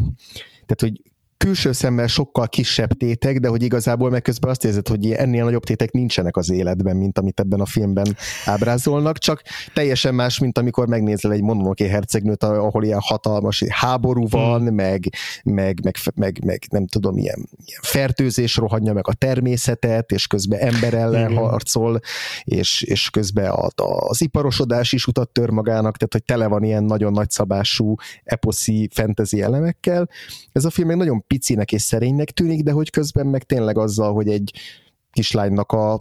tehát 0.51 0.79
hogy 0.79 1.01
külső 1.45 1.71
szemmel 1.71 2.07
sokkal 2.07 2.47
kisebb 2.47 2.91
tétek, 2.91 3.39
de 3.39 3.47
hogy 3.47 3.63
igazából 3.63 4.09
meg 4.09 4.21
közben 4.21 4.49
azt 4.49 4.65
érzed, 4.65 4.87
hogy 4.87 5.11
ennél 5.11 5.43
nagyobb 5.43 5.63
tétek 5.63 5.91
nincsenek 5.91 6.37
az 6.37 6.49
életben, 6.49 6.95
mint 6.95 7.17
amit 7.17 7.39
ebben 7.39 7.59
a 7.59 7.65
filmben 7.65 8.17
ábrázolnak, 8.45 9.17
csak 9.17 9.41
teljesen 9.73 10.15
más, 10.15 10.39
mint 10.39 10.57
amikor 10.57 10.87
megnézel 10.87 11.31
egy 11.31 11.41
Mononoke 11.41 11.87
hercegnőt, 11.87 12.43
ahol 12.43 12.83
ilyen 12.83 12.99
hatalmas 13.01 13.63
háború 13.69 14.27
van, 14.27 14.61
hmm. 14.61 14.75
meg, 14.75 15.09
meg, 15.43 15.79
meg, 15.83 15.95
meg, 16.15 16.39
meg, 16.45 16.63
nem 16.69 16.87
tudom, 16.87 17.17
ilyen, 17.17 17.49
ilyen 17.65 17.81
fertőzés 17.81 18.55
rohanja 18.55 18.93
meg 18.93 19.07
a 19.07 19.13
természetet, 19.13 20.11
és 20.11 20.27
közben 20.27 20.59
ember 20.59 20.93
ellen 20.93 21.27
hmm. 21.27 21.35
harcol, 21.35 21.99
és, 22.43 22.81
és 22.81 23.09
közben 23.09 23.49
a, 23.49 23.69
az 24.07 24.21
iparosodás 24.21 24.91
is 24.91 25.07
utat 25.07 25.29
tör 25.29 25.49
magának, 25.49 25.97
tehát 25.97 26.13
hogy 26.13 26.23
tele 26.23 26.47
van 26.47 26.63
ilyen 26.63 26.83
nagyon 26.83 27.11
nagyszabású 27.11 27.95
eposzi 28.23 28.89
fantasy 28.93 29.41
elemekkel. 29.41 30.09
Ez 30.51 30.65
a 30.65 30.69
film 30.69 30.87
még 30.87 30.97
nagyon 30.97 31.27
picinek 31.29 31.71
és 31.71 31.81
szerénynek 31.81 32.31
tűnik, 32.31 32.63
de 32.63 32.71
hogy 32.71 32.89
közben 32.89 33.27
meg 33.27 33.43
tényleg 33.43 33.77
azzal, 33.77 34.13
hogy 34.13 34.27
egy 34.27 34.51
kislánynak 35.11 35.71
a, 35.71 35.93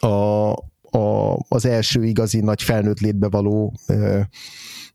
a, 0.00 0.50
a, 0.98 1.36
az 1.48 1.64
első 1.64 2.04
igazi 2.04 2.40
nagy 2.40 2.62
felnőtt 2.62 3.00
létbe 3.00 3.28
való 3.28 3.72
ö, 3.86 4.20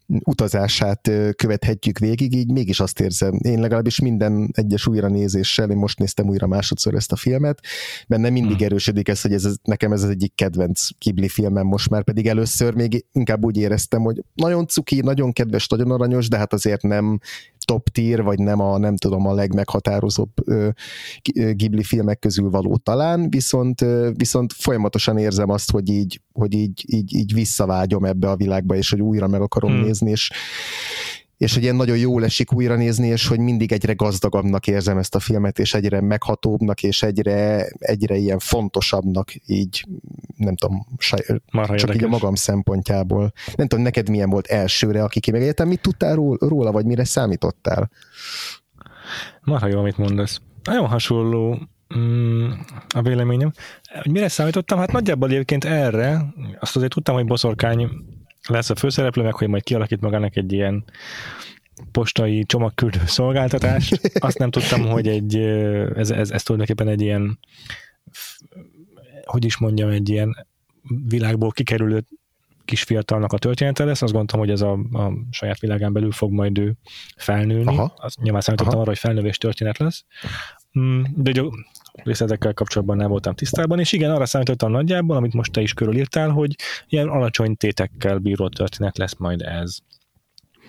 utazását 0.07 1.11
követhetjük 1.35 1.99
végig, 1.99 2.35
így 2.35 2.51
mégis 2.51 2.79
azt 2.79 2.99
érzem, 2.99 3.39
én 3.41 3.59
legalábbis 3.59 3.99
minden 3.99 4.49
egyes 4.53 4.87
újra 4.87 5.07
nézéssel, 5.07 5.69
én 5.69 5.77
most 5.77 5.99
néztem 5.99 6.27
újra 6.27 6.47
másodszor 6.47 6.95
ezt 6.95 7.11
a 7.11 7.15
filmet, 7.15 7.59
benne 8.07 8.29
mindig 8.29 8.55
hmm. 8.55 8.65
erősödik 8.65 9.07
ez, 9.07 9.21
hogy 9.21 9.33
ez, 9.33 9.55
nekem 9.63 9.91
ez 9.91 10.03
az 10.03 10.09
egyik 10.09 10.35
kedvenc 10.35 10.87
Kibli 10.97 11.29
filmem 11.29 11.65
most 11.65 11.89
már, 11.89 12.03
pedig 12.03 12.27
először 12.27 12.73
még 12.73 13.05
inkább 13.11 13.45
úgy 13.45 13.57
éreztem, 13.57 14.01
hogy 14.01 14.23
nagyon 14.33 14.67
cuki, 14.67 15.01
nagyon 15.01 15.33
kedves, 15.33 15.67
nagyon 15.67 15.91
aranyos, 15.91 16.27
de 16.27 16.37
hát 16.37 16.53
azért 16.53 16.81
nem 16.81 17.19
top 17.67 17.89
tier, 17.89 18.23
vagy 18.23 18.39
nem 18.39 18.59
a, 18.59 18.77
nem 18.77 18.95
tudom, 18.95 19.27
a 19.27 19.33
legmeghatározóbb 19.33 20.29
Ghibli 21.31 21.83
filmek 21.83 22.19
közül 22.19 22.49
való 22.49 22.77
talán, 22.77 23.29
viszont, 23.29 23.85
viszont 24.13 24.53
folyamatosan 24.53 25.17
érzem 25.17 25.49
azt, 25.49 25.71
hogy 25.71 25.89
így, 25.89 26.21
hogy 26.33 26.53
így, 26.53 26.83
így, 26.87 27.15
így 27.15 27.33
visszavágyom 27.33 28.05
ebbe 28.05 28.29
a 28.29 28.35
világba, 28.35 28.75
és 28.75 28.89
hogy 28.89 29.01
újra 29.01 29.27
meg 29.27 29.41
akarom 29.41 29.71
hmm. 29.71 29.81
nézni, 29.81 30.09
és, 30.09 30.31
és 31.37 31.53
hogy 31.53 31.63
ilyen 31.63 31.75
nagyon 31.75 31.97
jól 31.97 32.23
esik 32.23 32.53
újra 32.53 32.75
nézni, 32.75 33.07
és 33.07 33.27
hogy 33.27 33.39
mindig 33.39 33.71
egyre 33.71 33.93
gazdagabbnak 33.93 34.67
érzem 34.67 34.97
ezt 34.97 35.15
a 35.15 35.19
filmet, 35.19 35.59
és 35.59 35.73
egyre 35.73 36.01
meghatóbbnak, 36.01 36.83
és 36.83 37.03
egyre, 37.03 37.67
egyre 37.77 38.15
ilyen 38.15 38.39
fontosabbnak 38.39 39.31
így, 39.45 39.85
nem 40.37 40.55
tudom, 40.55 40.87
saj, 40.97 41.19
csak 41.19 41.39
érdekes. 41.69 41.95
így 41.95 42.03
a 42.03 42.07
magam 42.07 42.35
szempontjából. 42.35 43.31
Nem 43.55 43.67
tudom, 43.67 43.83
neked 43.83 44.09
milyen 44.09 44.29
volt 44.29 44.47
elsőre, 44.47 45.03
aki 45.03 45.31
meg 45.31 45.41
egyetem, 45.41 45.67
mit 45.67 45.81
tudtál 45.81 46.15
róla, 46.39 46.71
vagy 46.71 46.85
mire 46.85 47.03
számítottál? 47.03 47.89
Marha 49.41 49.67
jó, 49.67 49.79
amit 49.79 49.97
mondasz. 49.97 50.41
Nagyon 50.63 50.87
hasonló 50.87 51.59
mm, 51.97 52.49
a 52.95 53.01
véleményem. 53.01 53.51
Mire 54.09 54.27
számítottam? 54.27 54.79
Hát 54.79 54.91
nagyjából 54.91 55.29
egyébként 55.29 55.65
erre, 55.65 56.33
azt 56.59 56.75
azért 56.75 56.91
tudtam, 56.91 57.15
hogy 57.15 57.25
boszorkány 57.25 57.89
lesz 58.47 58.69
a 58.69 58.75
főszereplő, 58.75 59.23
meg 59.23 59.33
hogy 59.33 59.47
majd 59.47 59.63
kialakít 59.63 60.01
magának 60.01 60.35
egy 60.35 60.53
ilyen 60.53 60.83
postai 61.91 62.43
csomagküldő 62.43 63.01
szolgáltatást. 63.05 64.11
Azt 64.27 64.37
nem 64.37 64.51
tudtam, 64.51 64.81
hogy 64.85 65.07
egy, 65.07 65.35
ez, 65.95 66.09
ez, 66.11 66.31
ez 66.31 66.43
tulajdonképpen 66.43 66.87
egy 66.87 67.01
ilyen, 67.01 67.39
hogy 69.23 69.45
is 69.45 69.57
mondjam, 69.57 69.89
egy 69.89 70.09
ilyen 70.09 70.47
világból 71.07 71.51
kikerülő 71.51 72.03
kisfiatalnak 72.65 73.33
a 73.33 73.37
története 73.37 73.83
lesz, 73.83 74.01
azt 74.01 74.11
gondoltam, 74.11 74.39
hogy 74.39 74.49
ez 74.49 74.61
a, 74.61 74.71
a 74.73 75.13
saját 75.31 75.59
világán 75.59 75.93
belül 75.93 76.11
fog 76.11 76.31
majd 76.31 76.57
ő 76.57 76.73
felnőni. 77.15 77.65
Aha. 77.65 77.93
Azt 77.97 78.21
nyilván 78.21 78.41
számítottam 78.41 78.79
arra, 78.79 78.87
hogy 78.87 78.97
felnövés 78.97 79.37
történet 79.37 79.77
lesz. 79.77 80.05
Mm, 80.79 81.03
de 81.15 81.31
részletekkel 82.03 82.53
kapcsolatban 82.53 82.97
nem 82.97 83.09
voltam 83.09 83.33
tisztában, 83.33 83.79
és 83.79 83.91
igen, 83.91 84.11
arra 84.11 84.25
számítottam 84.25 84.71
nagyjából, 84.71 85.15
amit 85.15 85.33
most 85.33 85.51
te 85.51 85.61
is 85.61 85.73
körülírtál, 85.73 86.29
hogy 86.29 86.55
ilyen 86.87 87.07
alacsony 87.07 87.55
tétekkel 87.55 88.17
bíró 88.17 88.49
történet 88.49 88.97
lesz 88.97 89.15
majd 89.17 89.41
ez 89.41 89.77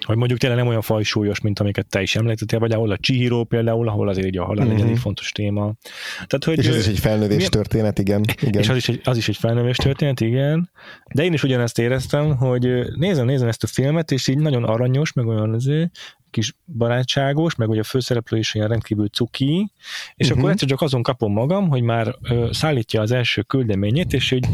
hogy 0.04 0.16
mondjuk 0.16 0.38
tényleg 0.38 0.58
nem 0.58 0.68
olyan 0.68 0.80
fajsúlyos, 0.80 1.40
mint 1.40 1.58
amiket 1.58 1.86
te 1.86 2.02
is 2.02 2.16
említettél, 2.16 2.58
vagy 2.58 2.72
ahol 2.72 2.90
a 2.90 2.96
Chihiro 2.96 3.44
például, 3.44 3.88
ahol 3.88 4.08
azért 4.08 4.26
így 4.26 4.38
a 4.38 4.44
halál 4.44 4.66
uh-huh. 4.66 4.82
egy 4.82 4.90
mhm. 4.90 4.98
fontos 4.98 5.32
téma. 5.32 5.74
Tehát, 6.14 6.44
hogy, 6.44 6.58
és 6.58 6.66
ez 6.66 6.76
is 6.76 6.86
egy 6.86 6.98
felnövés 6.98 7.36
milyen, 7.36 7.50
történet, 7.50 7.98
igen. 7.98 8.24
igen. 8.40 8.60
És 8.60 8.68
az 8.68 8.76
is, 8.76 8.88
egy, 8.88 9.00
az 9.04 9.16
is 9.16 9.28
egy 9.28 9.36
felnövés 9.36 9.76
történet, 9.76 10.20
igen. 10.20 10.70
De 11.14 11.24
én 11.24 11.32
is 11.32 11.42
ugyanezt 11.42 11.78
éreztem, 11.78 12.36
hogy 12.36 12.68
nézem, 12.96 13.26
nézem 13.26 13.48
ezt 13.48 13.62
a 13.62 13.66
filmet, 13.66 14.10
és 14.10 14.28
így 14.28 14.38
nagyon 14.38 14.64
aranyos, 14.64 15.12
meg 15.12 15.26
olyan 15.26 15.54
azért, 15.54 15.90
kis 16.30 16.54
barátságos, 16.64 17.54
meg 17.54 17.68
hogy 17.68 17.78
a 17.78 17.84
főszereplő 17.84 18.38
is 18.38 18.54
olyan 18.54 18.68
rendkívül 18.68 19.08
cuki, 19.08 19.72
és 20.14 20.26
uh-huh. 20.26 20.38
akkor 20.38 20.50
egyszer 20.50 20.68
csak 20.68 20.80
azon 20.80 21.02
kapom 21.02 21.32
magam, 21.32 21.68
hogy 21.68 21.82
már 21.82 22.14
ö, 22.22 22.48
szállítja 22.52 23.00
az 23.00 23.10
első 23.10 23.42
küldeményét, 23.42 24.12
és 24.12 24.30
hogy 24.30 24.44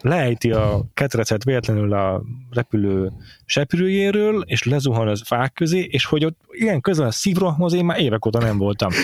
lejti 0.00 0.50
a 0.50 0.84
ketrecet 0.94 1.44
véletlenül 1.44 1.92
a 1.92 2.22
repülő 2.50 3.12
sepülőjéről, 3.44 4.42
és 4.46 4.64
lezuhan 4.64 5.08
az 5.08 5.22
fák 5.24 5.52
közé, 5.52 5.88
és 5.90 6.04
hogy 6.04 6.24
ott 6.24 6.38
ilyen 6.50 6.80
közel 6.80 7.06
a 7.06 7.10
szívrohamhoz 7.10 7.72
én 7.72 7.84
már 7.84 8.00
évek 8.00 8.26
óta 8.26 8.38
nem 8.38 8.58
voltam. 8.58 8.90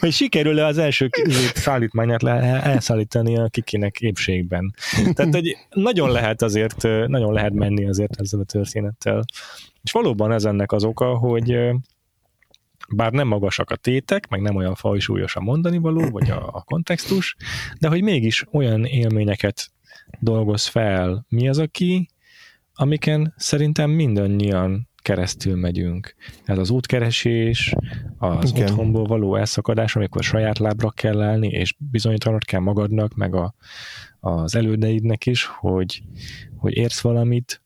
hogy 0.00 0.12
sikerül-e 0.12 0.66
az 0.66 0.78
első 0.78 1.10
szállítmányát 1.54 2.22
le, 2.22 2.32
elszállítani 2.62 3.38
a 3.38 3.48
kikinek 3.48 4.00
épségben. 4.00 4.74
Tehát, 5.14 5.34
hogy 5.34 5.56
nagyon 5.70 6.10
lehet 6.10 6.42
azért, 6.42 6.82
nagyon 7.06 7.32
lehet 7.32 7.52
menni 7.52 7.88
azért 7.88 8.20
ezzel 8.20 8.40
a 8.40 8.44
történettel. 8.44 9.24
És 9.82 9.92
valóban 9.92 10.32
ez 10.32 10.44
ennek 10.44 10.72
az 10.72 10.84
oka, 10.84 11.16
hogy 11.16 11.58
bár 12.88 13.12
nem 13.12 13.28
magasak 13.28 13.70
a 13.70 13.76
tétek, 13.76 14.28
meg 14.28 14.40
nem 14.40 14.56
olyan 14.56 14.74
fajsúlyos 14.74 15.36
a 15.36 15.40
mondani 15.40 15.78
való, 15.78 16.10
vagy 16.10 16.30
a, 16.30 16.48
a 16.52 16.62
kontextus, 16.62 17.36
de 17.80 17.88
hogy 17.88 18.02
mégis 18.02 18.44
olyan 18.52 18.84
élményeket 18.84 19.70
dolgoz 20.20 20.66
fel 20.66 21.26
mi 21.28 21.48
az, 21.48 21.58
aki, 21.58 22.08
amiken 22.74 23.34
szerintem 23.36 23.90
mindannyian 23.90 24.88
keresztül 25.02 25.56
megyünk. 25.56 26.14
Ez 26.44 26.58
az 26.58 26.70
útkeresés, 26.70 27.74
az 28.18 28.50
Igen. 28.50 28.62
otthonból 28.62 29.04
való 29.04 29.36
elszakadás, 29.36 29.96
amikor 29.96 30.22
saját 30.22 30.58
lábra 30.58 30.90
kell 30.90 31.22
állni, 31.22 31.48
és 31.48 31.74
bizonyítanod 31.78 32.44
kell 32.44 32.60
magadnak, 32.60 33.14
meg 33.14 33.34
a, 33.34 33.54
az 34.20 34.54
elődeidnek 34.54 35.26
is, 35.26 35.44
hogy, 35.44 36.02
hogy 36.56 36.76
érsz 36.76 37.00
valamit, 37.00 37.63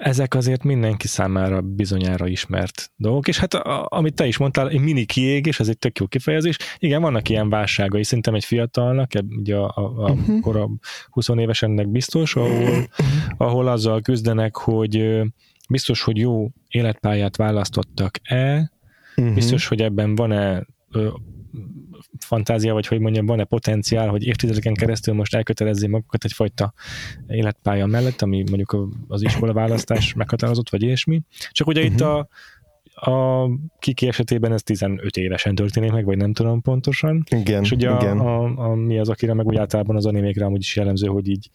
ezek 0.00 0.34
azért 0.34 0.62
mindenki 0.62 1.06
számára 1.06 1.60
bizonyára 1.60 2.26
ismert 2.26 2.92
dolgok, 2.96 3.28
és 3.28 3.38
hát 3.38 3.54
a, 3.54 3.86
amit 3.90 4.14
te 4.14 4.26
is 4.26 4.36
mondtál, 4.36 4.68
egy 4.68 4.80
mini 4.80 5.04
kiégés, 5.04 5.60
ez 5.60 5.68
egy 5.68 5.78
tök 5.78 5.98
jó 5.98 6.06
kifejezés. 6.06 6.56
Igen, 6.78 7.00
vannak 7.00 7.28
ilyen 7.28 7.48
válságai, 7.48 8.04
szerintem 8.04 8.34
egy 8.34 8.44
fiatalnak, 8.44 9.10
ugye 9.38 9.56
a, 9.56 9.72
a, 9.74 10.04
a 10.04 10.10
uh-huh. 10.10 10.40
kora 10.40 10.68
20 11.10 11.28
évesennek 11.28 11.88
biztos, 11.88 12.36
ahol, 12.36 12.88
ahol 13.36 13.68
azzal 13.68 14.00
küzdenek, 14.00 14.56
hogy 14.56 15.22
biztos, 15.68 16.02
hogy 16.02 16.16
jó 16.16 16.48
életpályát 16.68 17.36
választottak-e, 17.36 18.72
uh-huh. 19.16 19.34
biztos, 19.34 19.66
hogy 19.66 19.80
ebben 19.80 20.14
van-e 20.14 20.66
fantázia, 22.18 22.72
vagy 22.72 22.86
hogy 22.86 23.00
mondjam, 23.00 23.26
van-e 23.26 23.44
potenciál, 23.44 24.08
hogy 24.08 24.26
évtizedeken 24.26 24.74
keresztül 24.74 25.14
most 25.14 25.34
elkötelezzék 25.34 25.90
magukat 25.90 26.24
egyfajta 26.24 26.74
életpálya 27.26 27.86
mellett, 27.86 28.22
ami 28.22 28.36
mondjuk 28.36 28.88
az 29.08 29.22
iskola 29.22 29.52
választás 29.52 30.14
meghatározott, 30.14 30.70
vagy 30.70 30.82
ilyesmi. 30.82 31.22
Csak 31.50 31.66
ugye 31.66 31.80
uh-huh. 31.80 31.94
itt 31.94 32.00
a, 32.00 32.28
a 33.10 33.48
Kiki 33.78 34.06
esetében 34.06 34.52
ez 34.52 34.62
15 34.62 35.16
évesen 35.16 35.54
történik 35.54 35.92
meg, 35.92 36.04
vagy 36.04 36.16
nem 36.16 36.32
tudom 36.32 36.62
pontosan. 36.62 37.24
Igen, 37.30 37.62
és 37.62 37.70
ugye 37.70 37.94
igen. 37.94 38.18
A, 38.18 38.42
a, 38.42 38.70
a, 38.70 38.74
mi 38.74 38.98
az, 38.98 39.08
akire 39.08 39.34
meg 39.34 39.46
úgy 39.46 39.56
általában 39.56 39.96
az 39.96 40.06
animékre 40.06 40.44
amúgy 40.44 40.60
is 40.60 40.76
jellemző, 40.76 41.06
hogy 41.06 41.28
így 41.28 41.50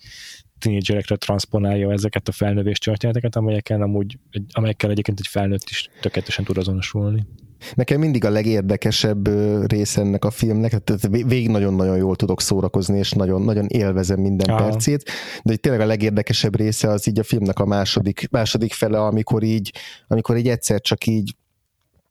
tínédzserekre 0.60 1.16
transponálja 1.16 1.92
ezeket 1.92 2.28
a 2.28 2.32
felnövés 2.32 2.78
történeteket, 2.78 3.36
amelyekkel 3.36 3.82
amúgy, 3.82 4.18
amelyekkel 4.52 4.90
egyébként 4.90 5.20
egy 5.20 5.28
felnőtt 5.28 5.70
is 5.70 5.90
tökéletesen 6.02 6.46
tud 6.46 6.58
azonosulni. 6.58 7.26
Nekem 7.74 8.00
mindig 8.00 8.26
a 8.26 8.30
legérdekesebb 8.30 9.28
része 9.70 10.02
ennek 10.02 10.26
a 10.26 10.32
filmnek, 10.32 10.78
tehát 10.84 11.08
végig 11.08 11.50
nagyon-nagyon 11.50 11.98
jól 11.98 12.16
tudok 12.16 12.42
szórakozni, 12.42 12.98
és 12.98 13.12
nagyon, 13.12 13.42
nagyon 13.42 13.66
élvezem 13.68 14.20
minden 14.20 14.50
Aha. 14.50 14.64
percét, 14.64 15.04
de 15.44 15.50
hogy 15.50 15.60
tényleg 15.60 15.82
a 15.82 15.86
legérdekesebb 15.86 16.56
része 16.56 16.90
az 16.90 17.08
így 17.08 17.20
a 17.20 17.24
filmnek 17.24 17.60
a 17.60 17.66
második, 17.66 18.28
második 18.32 18.74
fele, 18.74 19.00
amikor 19.00 19.44
így, 19.44 19.74
amikor 20.08 20.38
így 20.38 20.48
egyszer 20.48 20.82
csak 20.82 21.06
így 21.06 21.36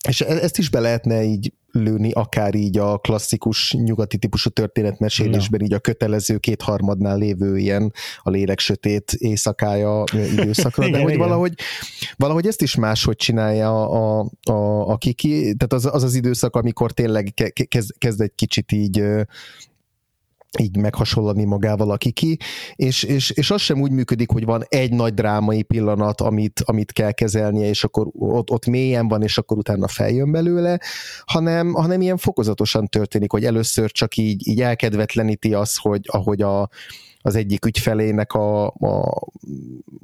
és 0.08 0.20
e-, 0.20 0.42
ezt 0.42 0.58
is 0.58 0.70
be 0.70 0.80
lehetne 0.80 1.22
így 1.22 1.52
lőni, 1.72 2.11
akár 2.11 2.54
így 2.54 2.78
a 2.78 2.98
klasszikus 2.98 3.72
nyugati 3.72 4.18
típusú 4.18 4.50
történetmesélésben, 4.50 5.61
no. 5.61 5.66
így 5.66 5.72
a 5.72 5.78
kötelező 5.78 6.38
kétharmadnál 6.38 7.18
lévő 7.18 7.57
ilyen 7.57 7.92
a 8.22 8.31
lélek 8.31 8.59
sötét 8.59 9.12
éjszakája 9.12 10.04
időszakra, 10.38 10.87
igen, 10.87 10.98
de 10.98 11.04
hogy 11.04 11.14
igen. 11.14 11.26
valahogy, 11.26 11.54
valahogy 12.16 12.46
ezt 12.46 12.62
is 12.62 12.74
máshogy 12.74 13.16
csinálja 13.16 13.88
a, 13.88 14.31
a, 14.42 14.88
a 14.88 14.96
Kiki, 14.96 15.40
tehát 15.40 15.72
az, 15.72 15.85
az 15.94 16.02
az 16.02 16.14
időszak, 16.14 16.57
amikor 16.57 16.92
tényleg 16.92 17.35
kezd, 17.68 17.98
kezd 17.98 18.20
egy 18.20 18.33
kicsit 18.35 18.72
így 18.72 19.02
így 20.58 20.76
meghasonlani 20.76 21.44
magával 21.44 21.90
a 21.90 21.96
kiki, 21.96 22.38
és, 22.76 23.02
és, 23.02 23.30
és 23.30 23.50
az 23.50 23.61
sem 23.61 23.80
úgy 23.80 23.90
működik, 23.90 24.30
hogy 24.30 24.44
van 24.44 24.64
egy 24.68 24.92
nagy 24.92 25.14
drámai 25.14 25.62
pillanat, 25.62 26.20
amit, 26.20 26.62
amit 26.64 26.92
kell 26.92 27.12
kezelnie, 27.12 27.68
és 27.68 27.84
akkor 27.84 28.06
ott, 28.12 28.50
ott 28.50 28.66
mélyen 28.66 29.08
van, 29.08 29.22
és 29.22 29.38
akkor 29.38 29.58
utána 29.58 29.88
feljön 29.88 30.32
belőle, 30.32 30.80
hanem, 31.24 31.72
hanem 31.72 32.00
ilyen 32.00 32.16
fokozatosan 32.16 32.87
történik, 32.87 33.30
hogy 33.30 33.44
először 33.44 33.90
csak 33.90 34.16
így, 34.16 34.48
így 34.48 34.61
elkedvetleníti 34.61 35.54
az, 35.54 35.76
hogy 35.76 36.00
ahogy 36.06 36.42
a, 36.42 36.68
az 37.20 37.35
egyik 37.35 37.64
ügyfelének 37.64 38.33
a, 38.33 38.66
a 38.66 39.26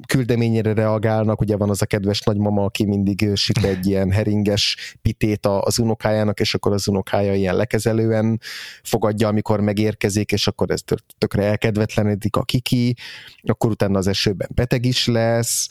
küldeményére 0.07 0.73
reagálnak, 0.73 1.41
ugye 1.41 1.57
van 1.57 1.69
az 1.69 1.81
a 1.81 1.85
kedves 1.85 2.21
nagymama, 2.21 2.63
aki 2.63 2.85
mindig 2.85 3.31
süt 3.33 3.63
egy 3.63 3.87
ilyen 3.87 4.11
heringes 4.11 4.95
pitét 5.01 5.45
az 5.45 5.79
unokájának, 5.79 6.39
és 6.39 6.53
akkor 6.53 6.73
az 6.73 6.87
unokája 6.87 7.33
ilyen 7.33 7.55
lekezelően 7.55 8.39
fogadja, 8.83 9.27
amikor 9.27 9.59
megérkezik, 9.59 10.31
és 10.31 10.47
akkor 10.47 10.71
ez 10.71 10.81
tökre 11.17 11.43
elkedvetlenedik 11.43 12.35
a 12.35 12.43
kiki, 12.43 12.95
akkor 13.43 13.69
utána 13.69 13.97
az 13.97 14.07
esőben 14.07 14.49
beteg 14.53 14.85
is 14.85 15.07
lesz, 15.07 15.67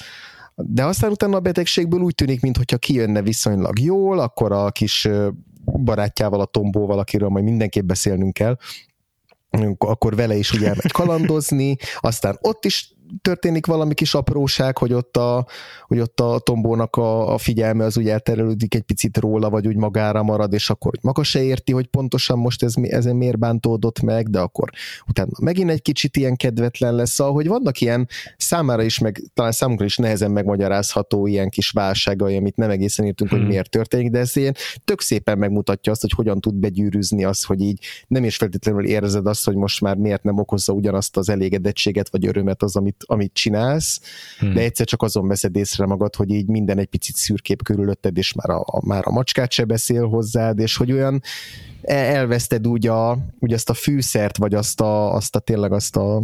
de 0.55 0.85
aztán 0.85 1.11
utána 1.11 1.37
a 1.37 1.41
betegségből 1.41 2.01
úgy 2.01 2.15
tűnik, 2.15 2.41
mintha 2.41 2.77
kijönne 2.77 3.23
viszonylag 3.23 3.79
jól, 3.79 4.19
akkor 4.19 4.53
a 4.53 4.71
kis 4.71 5.09
barátjával, 5.65 6.41
a 6.41 6.45
tombóval, 6.45 6.99
akiről 6.99 7.29
majd 7.29 7.45
mindenképp 7.45 7.85
beszélnünk 7.85 8.33
kell, 8.33 8.57
akkor 9.79 10.15
vele 10.15 10.35
is 10.35 10.53
ugye 10.53 10.69
elmegy 10.69 10.93
kalandozni, 10.93 11.77
aztán 12.01 12.39
ott 12.41 12.65
is 12.65 12.94
történik 13.23 13.67
valami 13.67 13.95
kis 13.95 14.15
apróság, 14.15 14.79
hogy 14.79 14.93
ott 14.93 15.17
a, 15.17 15.47
hogy 15.87 16.01
ott 16.01 16.21
a 16.21 16.39
tombónak 16.39 16.97
a, 16.97 17.33
a 17.33 17.39
figyelme 17.39 17.85
az 17.85 17.99
úgy 17.99 18.09
elterelődik 18.09 18.75
egy 18.75 18.83
picit 18.83 19.17
róla, 19.17 19.51
vagy 19.51 19.67
úgy 19.67 19.77
magára 19.77 20.23
marad, 20.23 20.53
és 20.53 20.71
akkor 20.71 20.91
hogy 20.91 21.01
maga 21.03 21.23
se 21.23 21.43
érti, 21.43 21.73
hogy 21.73 21.87
pontosan 21.87 22.39
most 22.39 22.63
ez, 22.63 22.75
ezen 22.83 23.17
miért 23.17 23.39
bántódott 23.39 24.01
meg, 24.01 24.29
de 24.29 24.41
akkor 24.41 24.71
utána 25.09 25.31
megint 25.41 25.71
egy 25.71 25.83
kicsit 25.83 26.17
ilyen 26.17 26.37
kedvetlen 26.37 26.95
lesz, 26.95 27.11
szóval, 27.11 27.33
hogy 27.33 27.49
vannak 27.49 27.81
ilyen 27.81 28.09
számára 28.37 28.83
is, 28.83 28.99
meg 28.99 29.23
talán 29.35 29.53
számunkra 29.53 29.85
is 29.85 29.97
nehezen 29.97 30.31
megmagyarázható 30.31 31.27
ilyen 31.27 31.49
kis 31.49 31.71
válságai, 31.71 32.37
amit 32.37 32.57
nem 32.57 32.71
egészen 32.71 33.07
értünk, 33.07 33.31
hmm. 33.31 33.39
hogy 33.39 33.49
miért 33.49 33.71
történik, 33.71 34.11
de 34.11 34.19
ez 34.19 34.37
ilyen 34.37 34.55
tök 34.85 35.01
szépen 35.01 35.39
megmutatja 35.39 35.93
azt, 35.93 36.01
hogy 36.01 36.13
hogyan 36.13 36.41
tud 36.41 36.55
begyűrűzni 36.55 37.25
az, 37.25 37.45
hogy 37.45 37.61
így 37.61 37.85
nem 38.07 38.25
is 38.25 38.37
feltétlenül 38.37 38.87
érzed 38.87 39.27
azt, 39.27 39.45
hogy 39.45 39.57
most 39.57 39.81
már 39.81 39.97
miért 39.97 40.23
nem 40.23 40.39
okozza 40.39 40.73
ugyanazt 40.73 41.17
az 41.17 41.29
elégedettséget 41.29 42.09
vagy 42.11 42.27
örömet 42.27 42.63
az, 42.63 42.77
amit 42.77 43.04
amit 43.07 43.33
csinálsz, 43.33 44.01
hmm. 44.39 44.55
de 44.55 44.61
egyszer 44.61 44.87
csak 44.87 45.03
azon 45.03 45.29
veszed 45.29 45.57
észre 45.57 45.87
magad, 45.87 46.15
hogy 46.15 46.31
így 46.31 46.47
minden 46.47 46.79
egy 46.79 46.87
picit 46.87 47.17
szürkép 47.17 47.63
körülötted, 47.63 48.17
és 48.17 48.33
már 48.33 48.51
a, 48.51 48.63
a, 48.67 48.87
már 48.87 49.03
a 49.07 49.11
macskát 49.11 49.53
se 49.53 49.65
beszél 49.65 50.07
hozzád, 50.07 50.59
és 50.59 50.77
hogy 50.77 50.93
olyan 50.93 51.23
elveszted 51.83 52.67
úgy, 52.67 52.87
a, 52.87 53.19
úgy 53.39 53.53
azt 53.53 53.71
a 53.71 53.75
fűszert, 53.75 54.37
vagy 54.37 54.55
azt 54.55 54.81
a, 54.81 55.15
azt 55.15 55.37
a 55.37 55.39
tényleg 55.39 55.73
azt 55.73 55.97
a 55.97 56.23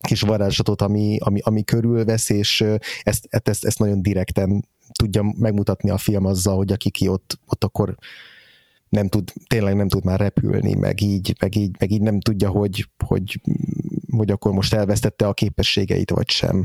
kis 0.00 0.20
varázslatot, 0.20 0.82
ami, 0.82 1.18
ami, 1.20 1.40
ami 1.42 1.64
körülvesz, 1.64 2.30
és 2.30 2.64
ezt, 3.02 3.26
ezt, 3.28 3.64
ezt 3.64 3.78
nagyon 3.78 4.02
direkten 4.02 4.68
tudja 4.92 5.34
megmutatni 5.38 5.90
a 5.90 5.98
film 5.98 6.24
azzal, 6.24 6.56
hogy 6.56 6.72
aki 6.72 6.90
ki 6.90 7.08
ott, 7.08 7.38
ott 7.46 7.64
akkor 7.64 7.96
nem 8.88 9.08
tud, 9.08 9.32
tényleg 9.46 9.76
nem 9.76 9.88
tud 9.88 10.04
már 10.04 10.20
repülni, 10.20 10.74
meg 10.74 11.00
így, 11.00 11.36
meg 11.40 11.56
így, 11.56 11.76
meg 11.78 11.90
így 11.90 12.00
nem 12.00 12.20
tudja, 12.20 12.48
hogy, 12.48 12.88
hogy 13.04 13.40
hogy 14.16 14.30
akkor 14.30 14.52
most 14.52 14.74
elvesztette 14.74 15.26
a 15.26 15.32
képességeit, 15.32 16.10
vagy 16.10 16.30
sem. 16.30 16.64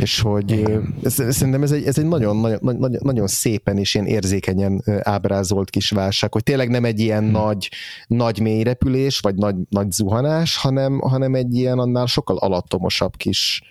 És 0.00 0.20
hogy 0.20 0.64
ez, 1.02 1.14
szerintem 1.14 1.62
ez 1.62 1.70
egy, 1.70 1.84
ez 1.84 1.98
egy 1.98 2.06
nagyon, 2.06 2.36
nagyon, 2.60 2.96
nagyon 3.02 3.26
szépen 3.26 3.78
és 3.78 3.94
ilyen 3.94 4.06
érzékenyen 4.06 4.82
ábrázolt 5.02 5.70
kis 5.70 5.90
válság, 5.90 6.32
hogy 6.32 6.42
tényleg 6.42 6.68
nem 6.68 6.84
egy 6.84 7.00
ilyen 7.00 7.22
hmm. 7.22 7.30
nagy, 7.30 7.70
nagy 8.06 8.40
mélyrepülés, 8.40 9.18
vagy 9.18 9.34
nagy, 9.34 9.56
nagy 9.68 9.92
zuhanás, 9.92 10.56
hanem, 10.56 10.98
hanem 10.98 11.34
egy 11.34 11.54
ilyen 11.54 11.78
annál 11.78 12.06
sokkal 12.06 12.36
alattomosabb 12.36 13.16
kis, 13.16 13.62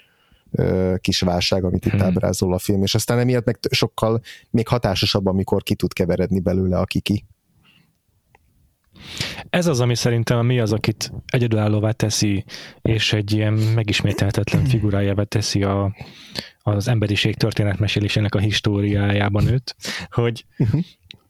kis 0.98 1.20
válság, 1.20 1.64
amit 1.64 1.86
itt 1.86 1.92
hmm. 1.92 2.02
ábrázol 2.02 2.54
a 2.54 2.60
film, 2.60 2.84
és 2.84 2.96
aztán 2.96 3.20
emiatt 3.20 3.46
meg 3.46 3.60
sokkal 3.70 4.22
még 4.50 4.68
hatásosabb, 4.68 5.26
amikor 5.26 5.64
ki 5.64 5.76
tud 5.76 5.94
keveredni 5.94 6.40
belőle 6.40 6.78
a 6.78 6.86
kiki. 6.86 7.26
Ez 9.50 9.68
az, 9.68 9.80
ami 9.80 9.96
szerintem 9.96 10.46
mi 10.46 10.60
az, 10.60 10.74
akit 10.74 11.12
egyedülállóvá 11.26 11.92
teszi, 11.92 12.46
és 12.82 13.14
egy 13.14 13.32
ilyen 13.32 13.54
megismételhetetlen 13.54 14.66
figurájává 14.66 15.24
teszi 15.24 15.64
a, 15.64 15.96
az 16.60 16.88
emberiség 16.88 17.36
történetmesélésének 17.36 18.36
a 18.36 18.40
históriájában 18.40 19.48
őt, 19.48 19.76
hogy 20.10 20.46
uh-huh. 20.58 20.82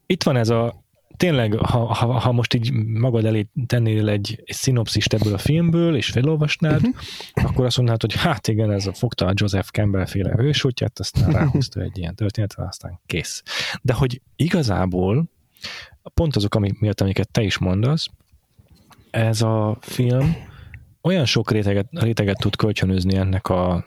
itt 0.06 0.22
van 0.22 0.36
ez 0.36 0.48
a 0.48 0.84
tényleg, 1.20 1.54
ha, 1.54 1.94
ha, 1.94 2.18
ha 2.18 2.32
most 2.32 2.54
így 2.54 2.72
magad 2.72 3.24
elé 3.24 3.46
tennél 3.66 4.08
egy, 4.08 4.42
egy 4.44 4.54
szinopszist 4.54 5.12
ebből 5.12 5.34
a 5.34 5.38
filmből, 5.38 5.96
és 5.96 6.10
felolvasnád, 6.10 6.86
uh-huh. 6.86 6.94
akkor 7.32 7.64
azt 7.64 7.76
mondnád, 7.76 8.00
hogy 8.00 8.14
hát 8.14 8.48
igen, 8.48 8.72
ez 8.72 8.86
a, 8.86 8.92
fogta 8.92 9.26
a 9.26 9.32
Joseph 9.34 9.68
Campbell 9.68 10.06
féle 10.06 10.30
hősútját, 10.30 10.98
aztán 10.98 11.30
ráhúzta 11.30 11.80
egy 11.80 11.98
ilyen 11.98 12.14
történetre, 12.14 12.66
aztán 12.66 13.00
kész. 13.06 13.42
De 13.82 13.92
hogy 13.92 14.20
igazából 14.36 15.30
pont 16.14 16.36
azok, 16.36 16.54
amik 16.54 16.80
miatt, 16.80 17.00
amiket 17.00 17.30
te 17.30 17.42
is 17.42 17.58
mondasz, 17.58 18.06
ez 19.10 19.42
a 19.42 19.76
film 19.80 20.36
olyan 21.02 21.24
sok 21.24 21.50
réteget, 21.50 21.88
réteget 21.90 22.38
tud 22.38 22.56
kölcsönözni 22.56 23.16
ennek 23.16 23.48
a, 23.48 23.86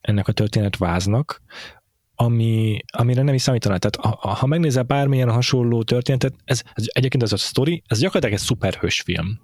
ennek 0.00 0.28
a 0.28 0.32
történetváznak, 0.32 1.42
ami, 2.22 2.78
amire 2.92 3.22
nem 3.22 3.34
is 3.34 3.42
számítaná. 3.42 3.76
Tehát 3.76 4.16
ha, 4.16 4.28
ha 4.28 4.46
megnézel 4.46 4.82
bármilyen 4.82 5.30
hasonló 5.30 5.82
történetet, 5.82 6.34
ez, 6.44 6.62
ez 6.72 6.84
egyébként 6.88 7.22
az 7.22 7.32
a 7.32 7.36
sztori, 7.36 7.82
ez 7.86 7.98
gyakorlatilag 7.98 8.34
egy 8.40 8.46
szuperhős 8.46 9.00
film. 9.00 9.40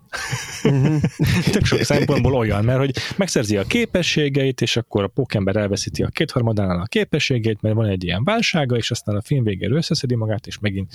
Uh-huh. 0.65 1.03
Tök 1.53 1.65
sok 1.65 1.83
szempontból 1.83 2.35
olyan, 2.35 2.65
mert 2.65 2.79
hogy 2.79 2.97
megszerzi 3.17 3.57
a 3.57 3.63
képességeit, 3.63 4.61
és 4.61 4.77
akkor 4.77 5.03
a 5.03 5.09
pókember 5.09 5.57
elveszíti 5.57 6.03
a 6.03 6.09
kétharmadánál 6.09 6.81
a 6.81 6.87
képességeit, 6.87 7.61
mert 7.61 7.75
van 7.75 7.87
egy 7.87 8.05
ilyen 8.05 8.25
válsága, 8.25 8.77
és 8.77 8.91
aztán 8.91 9.17
a 9.17 9.23
film 9.23 9.45
végéről 9.45 9.77
összeszedi 9.77 10.15
magát, 10.15 10.47
és 10.47 10.59
megint 10.59 10.93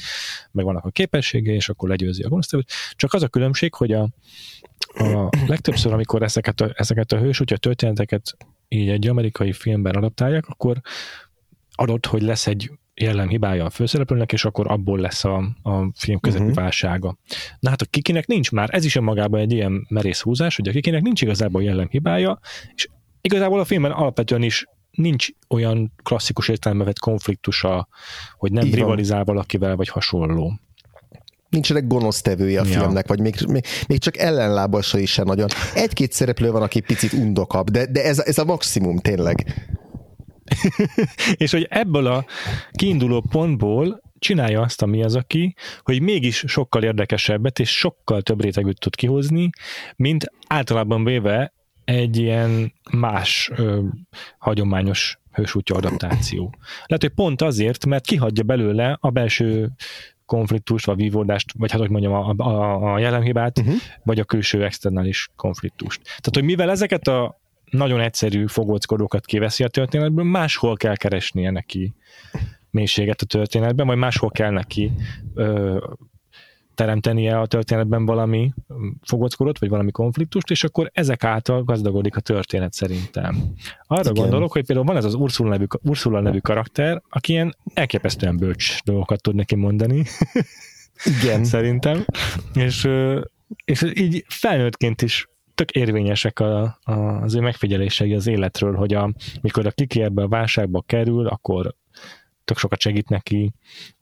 megvannak 0.52 0.86
a 0.86 0.90
képességei, 0.90 1.56
és 1.56 1.70
akkor 1.70 1.90
legyőzi 1.90 2.24
a 2.24 2.30
gonosztevőt. 2.30 2.72
Csak 2.96 3.14
az 3.14 3.24
a 3.24 3.28
különbség, 3.28 3.74
hogy 3.74 3.92
a, 3.92 4.10
a 4.94 5.30
legtöbbször, 5.48 5.94
amikor 5.94 6.24
ezeket 6.24 6.62
a, 6.62 6.72
ezeket 6.76 7.12
a 7.12 7.18
hősútya 7.18 7.58
történeteket 7.58 8.38
így 8.74 8.90
egy 8.90 9.08
amerikai 9.08 9.54
filmben 9.54 9.96
adaptálják, 9.96 10.48
akkor 10.48 10.82
adott, 11.76 12.06
hogy 12.06 12.22
lesz 12.22 12.48
egy 12.48 12.72
jellemhibája 12.96 13.66
a 13.66 13.70
főszereplőnek, 13.70 14.32
és 14.32 14.46
akkor 14.46 14.72
abból 14.72 15.00
lesz 15.00 15.24
a, 15.24 15.38
a 15.64 15.90
film 15.96 16.20
közepi 16.20 16.44
uh-huh. 16.44 16.58
válsága. 16.58 17.18
Na 17.60 17.70
hát 17.70 17.82
a 17.82 17.86
Kikinek 17.86 18.28
nincs 18.28 18.52
már, 18.52 18.70
ez 18.72 18.86
is 18.86 18.96
önmagában 18.96 19.40
egy 19.40 19.52
ilyen 19.52 19.86
merész 19.90 20.22
húzás, 20.22 20.56
hogy 20.56 20.68
a 20.68 20.72
Kikinek 20.72 21.02
nincs 21.02 21.22
igazából 21.22 21.64
jellemhibája, 21.64 22.40
és 22.76 22.88
igazából 23.22 23.60
a 23.60 23.66
filmben 23.66 23.92
alapvetően 23.92 24.42
is 24.42 24.66
nincs 24.92 25.28
olyan 25.50 25.94
klasszikus 26.04 26.48
értelembe 26.48 26.84
vett 26.84 27.00
konfliktusa, 27.00 27.88
hogy 28.38 28.52
nem 28.52 28.66
Így 28.66 28.76
rivalizál 28.76 29.24
van. 29.24 29.36
valakivel, 29.36 29.76
vagy 29.76 29.88
hasonló 29.88 30.60
nincsenek 31.54 31.88
gonosztevője 31.88 32.62
a 32.62 32.66
ja. 32.66 32.72
filmnek, 32.72 33.08
vagy 33.08 33.20
még, 33.20 33.36
még, 33.48 33.64
még 33.88 34.00
csak 34.00 34.18
ellenlábasa 34.18 34.98
is 34.98 35.12
sem 35.12 35.26
nagyon. 35.26 35.48
Egy-két 35.74 36.12
szereplő 36.12 36.52
van, 36.52 36.62
aki 36.62 36.80
picit 36.80 37.14
undokabb, 37.14 37.70
de, 37.70 37.86
de 37.86 38.04
ez, 38.04 38.20
ez 38.20 38.38
a 38.38 38.46
maximum 38.46 38.98
tényleg. 38.98 39.46
és 41.44 41.52
hogy 41.52 41.68
ebből 41.70 42.06
a 42.06 42.26
kiinduló 42.72 43.24
pontból 43.30 44.02
csinálja 44.20 44.62
azt 44.62 44.82
a 44.82 44.86
mi 44.86 45.04
az, 45.04 45.16
aki, 45.16 45.56
hogy 45.82 46.02
mégis 46.02 46.44
sokkal 46.48 46.84
érdekesebbet 46.84 47.60
és 47.60 47.78
sokkal 47.78 48.22
több 48.22 48.42
rétegűt 48.42 48.80
tud 48.80 48.96
kihozni, 48.96 49.50
mint 49.96 50.32
általában 50.48 51.04
véve 51.04 51.54
egy 51.86 52.18
ilyen 52.18 52.74
más 52.92 53.52
ö, 53.56 53.82
hagyományos 54.38 55.18
hősútja 55.32 55.76
adaptáció. 55.76 56.56
Lehet, 56.86 57.02
hogy 57.02 57.14
pont 57.14 57.42
azért, 57.42 57.86
mert 57.86 58.06
kihagyja 58.06 58.44
belőle 58.44 58.98
a 59.00 59.10
belső 59.10 59.72
konfliktust, 60.26 60.86
vagy 60.86 60.96
vívódást, 60.96 61.52
vagy 61.58 61.72
hát 61.72 61.80
hogy 61.80 61.90
mondjam, 61.90 62.14
a, 62.14 62.34
a, 62.38 62.94
a 62.94 63.00
jelenhibát, 63.00 63.60
uh-huh. 63.60 63.76
vagy 64.04 64.20
a 64.20 64.24
külső 64.24 64.64
externális 64.64 65.30
konfliktust. 65.36 66.02
Tehát, 66.04 66.32
hogy 66.34 66.44
mivel 66.44 66.70
ezeket 66.70 67.08
a 67.08 67.42
nagyon 67.74 68.00
egyszerű 68.00 68.48
fogóckodókat 68.48 69.26
kiveszi 69.26 69.64
a 69.64 69.68
történetből, 69.68 70.26
máshol 70.26 70.76
kell 70.76 70.96
keresnie 70.96 71.52
neki 71.52 71.94
mélységet 72.70 73.22
a 73.22 73.26
történetben, 73.26 73.88
vagy 73.88 73.98
máshol 73.98 74.30
kell 74.30 74.52
neki 74.52 74.92
ö, 75.34 75.78
teremtenie 76.76 77.40
a 77.40 77.46
történetben 77.46 78.06
valami 78.06 78.54
fogóckodót, 79.02 79.60
vagy 79.60 79.70
valami 79.70 79.92
konfliktust, 79.92 80.50
és 80.50 80.64
akkor 80.64 80.90
ezek 80.94 81.24
által 81.24 81.64
gazdagodik 81.64 82.16
a 82.16 82.20
történet 82.20 82.74
szerintem. 82.74 83.54
Arra 83.88 84.10
Igen. 84.10 84.14
gondolok, 84.14 84.52
hogy 84.52 84.66
például 84.66 84.88
van 84.88 84.98
ez 84.98 85.06
az 85.06 85.14
Ursula 85.14 85.50
nevű, 85.50 85.66
Ursula 85.82 86.20
nevű 86.20 86.40
karakter, 86.40 87.02
aki 87.10 87.32
ilyen 87.32 87.56
elképesztően 87.74 88.38
bölcs 88.38 88.84
dolgokat 88.84 89.22
tud 89.22 89.36
neki 89.36 89.56
mondani. 89.56 90.04
Igen. 91.22 91.44
szerintem. 91.54 92.06
És, 92.54 92.90
és 93.66 93.92
így 93.96 94.26
felnőttként 94.28 95.02
is 95.02 95.28
tök 95.56 95.72
érvényesek 95.72 96.40
a, 96.40 96.80
a, 96.84 96.94
az 96.94 97.36
ő 97.36 97.40
megfigyelései 97.40 98.14
az 98.14 98.28
életről, 98.28 98.76
hogy 98.76 98.94
a, 98.94 99.14
mikor 99.42 99.66
a 99.66 99.72
kiki 99.72 100.02
ebbe 100.02 100.22
a 100.22 100.28
válságba 100.28 100.82
kerül, 100.82 101.28
akkor 101.28 101.76
tök 102.46 102.58
sokat 102.58 102.80
segít 102.80 103.10
neki, 103.10 103.54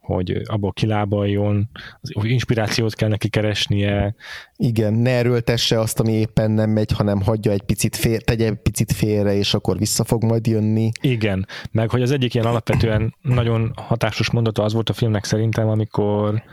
hogy 0.02 0.42
abból 0.46 0.74
kilábaljon, 0.74 1.70
az 2.02 2.12
inspirációt 2.24 2.96
kell 2.96 3.10
neki 3.10 3.30
keresnie. 3.30 4.16
Igen, 4.56 4.94
ne 4.94 5.10
erőltesse 5.10 5.80
azt, 5.80 6.00
ami 6.00 6.12
éppen 6.12 6.52
nem 6.52 6.70
megy, 6.70 6.92
hanem 6.92 7.22
hagyja 7.22 7.52
egy 7.52 7.62
picit 7.62 7.96
fél, 7.96 8.22
tegye 8.22 8.46
egy 8.46 8.62
picit 8.62 8.92
félre, 8.92 9.34
és 9.34 9.54
akkor 9.54 9.78
vissza 9.78 10.04
fog 10.04 10.24
majd 10.24 10.48
jönni. 10.48 10.90
Igen, 11.02 11.48
meg 11.72 11.90
hogy 11.90 12.02
az 12.02 12.12
egyik 12.12 12.34
ilyen 12.34 12.46
alapvetően 12.46 13.16
nagyon 13.22 13.72
hatásos 13.76 14.32
mondata 14.32 14.64
az 14.64 14.74
volt 14.74 14.90
a 14.90 14.94
filmnek 14.94 15.24
szerintem, 15.24 15.68
amikor 15.68 16.44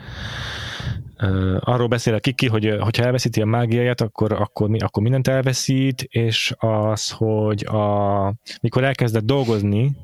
Uh, 1.21 1.57
arról 1.59 1.87
beszél 1.87 2.13
a 2.13 2.19
Kiki, 2.19 2.47
hogy 2.47 2.77
hogyha 2.79 3.03
elveszíti 3.03 3.41
a 3.41 3.45
mágiáját, 3.45 4.01
akkor, 4.01 4.31
akkor, 4.31 4.69
mi, 4.69 4.79
akkor 4.79 5.03
mindent 5.03 5.27
elveszít, 5.27 6.01
és 6.01 6.53
az, 6.57 7.11
hogy 7.11 7.65
a, 7.65 8.33
mikor 8.61 8.83
elkezdett 8.83 9.25
dolgozni, 9.25 9.95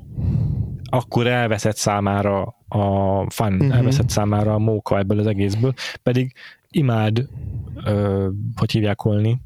akkor 0.84 1.26
elveszett 1.26 1.76
számára 1.76 2.42
a 2.68 3.30
fun, 3.30 3.54
uh-huh. 3.54 3.76
elveszett 3.76 4.08
számára 4.08 4.54
a 4.54 4.58
móka 4.58 4.98
ebből 4.98 5.18
az 5.18 5.26
egészből, 5.26 5.74
pedig 6.02 6.32
imád, 6.70 7.28
uh, 7.76 8.26
hogy 8.56 8.70
hívják 8.70 9.00
holni, 9.00 9.40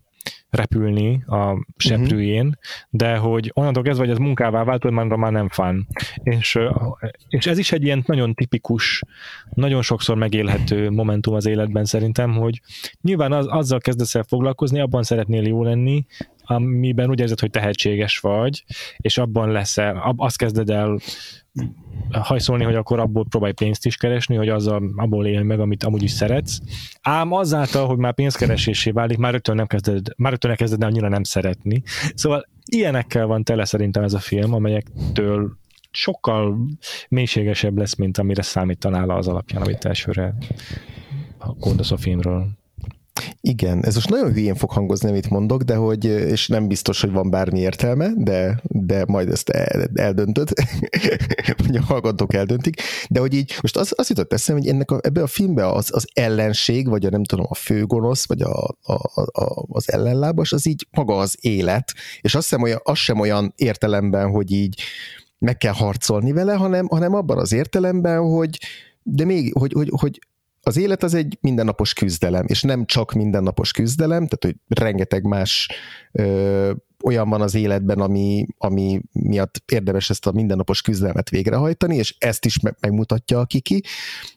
repülni 0.50 1.24
a 1.26 1.66
seprűjén, 1.76 2.46
uh-huh. 2.46 2.54
de 2.90 3.16
hogy 3.16 3.50
onnantól 3.54 3.82
kezdve, 3.82 4.04
hogy 4.04 4.12
ez 4.12 4.18
munkává 4.18 4.64
vált, 4.64 4.82
hogy 4.82 4.92
már 4.92 5.32
nem 5.32 5.48
fán. 5.48 5.86
És, 6.22 6.58
és 7.28 7.46
ez 7.46 7.58
is 7.58 7.72
egy 7.72 7.82
ilyen 7.82 8.02
nagyon 8.06 8.34
tipikus, 8.34 9.02
nagyon 9.54 9.82
sokszor 9.82 10.16
megélhető 10.16 10.90
momentum 10.90 11.34
az 11.34 11.46
életben 11.46 11.84
szerintem, 11.84 12.32
hogy 12.32 12.60
nyilván 13.00 13.32
az, 13.32 13.46
azzal 13.46 13.80
kezdesz 13.80 14.14
el 14.14 14.24
foglalkozni, 14.28 14.80
abban 14.80 15.02
szeretnél 15.02 15.46
jó 15.46 15.62
lenni, 15.62 16.06
amiben 16.50 17.10
úgy 17.10 17.20
érzed, 17.20 17.40
hogy 17.40 17.50
tehetséges 17.50 18.18
vagy, 18.18 18.64
és 18.96 19.18
abban 19.18 19.50
leszel, 19.50 20.14
azt 20.16 20.36
kezded 20.36 20.70
el 20.70 20.98
hajszolni, 22.10 22.64
hogy 22.64 22.74
akkor 22.74 22.98
abból 22.98 23.26
próbálj 23.28 23.52
pénzt 23.52 23.86
is 23.86 23.96
keresni, 23.96 24.36
hogy 24.36 24.48
azzal, 24.48 24.92
abból 24.96 25.26
élj 25.26 25.42
meg, 25.42 25.60
amit 25.60 25.84
amúgy 25.84 26.02
is 26.02 26.10
szeretsz. 26.10 26.58
Ám 27.00 27.32
azáltal, 27.32 27.86
hogy 27.86 27.96
már 27.96 28.14
pénzkeresésé 28.14 28.90
válik, 28.90 29.18
már 29.18 29.32
rögtön 29.32 29.54
nem 29.54 29.66
kezded, 29.66 30.06
már 30.16 30.30
rögtön 30.30 30.56
kezded 30.56 30.84
annyira 30.84 31.08
nem 31.08 31.22
szeretni. 31.22 31.82
Szóval 32.14 32.46
ilyenekkel 32.64 33.26
van 33.26 33.44
tele 33.44 33.64
szerintem 33.64 34.02
ez 34.02 34.12
a 34.12 34.18
film, 34.18 34.54
amelyektől 34.54 35.58
sokkal 35.90 36.58
mélységesebb 37.08 37.78
lesz, 37.78 37.94
mint 37.94 38.18
amire 38.18 38.42
számítanál 38.42 39.10
az 39.10 39.28
alapján, 39.28 39.62
amit 39.62 39.84
elsőre 39.84 40.34
gondolsz 41.58 41.90
a 41.90 41.96
filmről. 41.96 42.58
Igen, 43.42 43.84
ez 43.84 43.94
most 43.94 44.08
nagyon 44.08 44.32
hülyén 44.32 44.54
fog 44.54 44.70
hangozni, 44.70 45.08
amit 45.08 45.30
mondok, 45.30 45.62
de 45.62 45.74
hogy, 45.74 46.04
és 46.04 46.48
nem 46.48 46.68
biztos, 46.68 47.00
hogy 47.00 47.10
van 47.10 47.30
bármi 47.30 47.58
értelme, 47.58 48.10
de, 48.16 48.60
de 48.62 49.04
majd 49.06 49.28
ezt 49.28 49.48
eldöntöd, 49.94 50.48
vagy 51.66 51.76
a 51.76 51.82
hallgatók 51.82 52.34
eldöntik, 52.34 52.80
de 53.10 53.20
hogy 53.20 53.34
így, 53.34 53.54
most 53.60 53.76
az, 53.76 53.92
az 53.96 54.08
jutott 54.08 54.32
eszembe, 54.32 54.60
hogy 54.60 54.70
ennek 54.70 54.90
a, 54.90 54.98
ebbe 55.02 55.22
a 55.22 55.26
filmbe 55.26 55.68
az, 55.68 55.88
az 55.92 56.06
ellenség, 56.12 56.88
vagy 56.88 57.06
a 57.06 57.10
nem 57.10 57.24
tudom, 57.24 57.46
a 57.48 57.54
főgonosz, 57.54 58.26
vagy 58.26 58.42
a, 58.42 58.76
a, 58.82 58.92
a, 59.42 59.66
az 59.68 59.92
ellenlábas, 59.92 60.52
az 60.52 60.66
így 60.66 60.86
maga 60.90 61.18
az 61.18 61.36
élet, 61.40 61.92
és 62.20 62.34
azt 62.34 62.48
sem 62.48 62.62
olyan, 62.62 62.80
az 62.82 62.98
sem 62.98 63.20
olyan 63.20 63.52
értelemben, 63.56 64.30
hogy 64.30 64.52
így 64.52 64.82
meg 65.38 65.56
kell 65.56 65.72
harcolni 65.72 66.32
vele, 66.32 66.54
hanem, 66.54 66.86
hanem 66.86 67.14
abban 67.14 67.38
az 67.38 67.52
értelemben, 67.52 68.20
hogy 68.22 68.58
de 69.02 69.24
még, 69.24 69.52
hogy, 69.58 69.72
hogy, 69.72 69.90
hogy 70.00 70.18
az 70.62 70.76
élet 70.76 71.02
az 71.02 71.14
egy 71.14 71.38
mindennapos 71.40 71.92
küzdelem, 71.92 72.44
és 72.46 72.62
nem 72.62 72.86
csak 72.86 73.12
mindennapos 73.12 73.72
küzdelem, 73.72 74.26
tehát 74.26 74.44
hogy 74.44 74.78
rengeteg 74.78 75.24
más 75.24 75.68
ö, 76.12 76.72
olyan 77.04 77.28
van 77.28 77.40
az 77.40 77.54
életben, 77.54 78.00
ami, 78.00 78.46
ami 78.58 79.00
miatt 79.12 79.62
érdemes 79.72 80.10
ezt 80.10 80.26
a 80.26 80.32
mindennapos 80.32 80.82
küzdelmet 80.82 81.30
végrehajtani, 81.30 81.96
és 81.96 82.16
ezt 82.18 82.44
is 82.44 82.58
megmutatja 82.80 83.40
a 83.40 83.44
Kiki, 83.44 83.82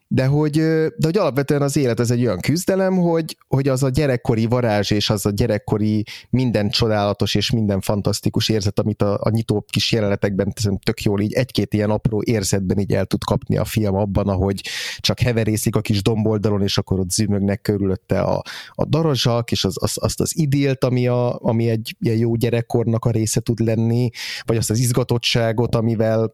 de 0.08 0.26
hogy, 0.26 0.52
de 0.98 1.06
hogy 1.06 1.18
alapvetően 1.18 1.62
az 1.62 1.78
élet 1.78 2.00
ez 2.00 2.12
egy 2.12 2.26
olyan 2.26 2.40
küzdelem, 2.40 2.96
hogy, 2.96 3.38
hogy 3.48 3.68
az 3.68 3.84
a 3.84 3.90
gyerekkori 3.90 4.46
varázs 4.46 4.92
és 4.92 5.10
az 5.10 5.26
a 5.26 5.30
gyerekkori 5.30 6.04
minden 6.30 6.70
csodálatos 6.70 7.36
és 7.36 7.52
minden 7.52 7.82
fantasztikus 7.82 8.50
érzet, 8.50 8.80
amit 8.80 9.02
a, 9.02 9.20
a 9.22 9.30
nyitó 9.30 9.66
kis 9.70 9.92
jelenetekben 9.92 10.54
tök 10.84 11.02
jól 11.02 11.22
így 11.22 11.34
egy-két 11.34 11.74
ilyen 11.74 11.90
apró 11.90 12.22
érzetben 12.26 12.80
így 12.80 12.94
el 12.94 13.06
tud 13.06 13.24
kapni 13.24 13.58
a 13.58 13.66
film 13.66 13.96
abban, 13.96 14.28
ahogy 14.28 14.62
csak 14.98 15.20
heverészik 15.20 15.76
a 15.76 15.82
kis 15.82 16.02
domboldalon, 16.02 16.62
és 16.62 16.78
akkor 16.78 17.00
ott 17.00 17.12
zümögnek 17.12 17.62
körülötte 17.62 18.22
a, 18.22 18.42
a 18.70 18.86
darazsak, 18.86 19.52
és 19.52 19.64
az, 19.64 19.76
az, 19.80 19.94
azt 19.96 20.22
az 20.22 20.38
idilt, 20.38 20.84
ami, 20.84 21.08
a, 21.08 21.40
ami 21.42 21.70
egy 21.70 21.96
ilyen 22.00 22.18
jó 22.18 22.36
gyerekkornak 22.36 23.06
a 23.06 23.12
része 23.12 23.40
tud 23.40 23.60
lenni, 23.60 24.10
vagy 24.46 24.58
azt 24.58 24.70
az 24.70 24.80
izgatottságot, 24.80 25.76
amivel 25.76 26.34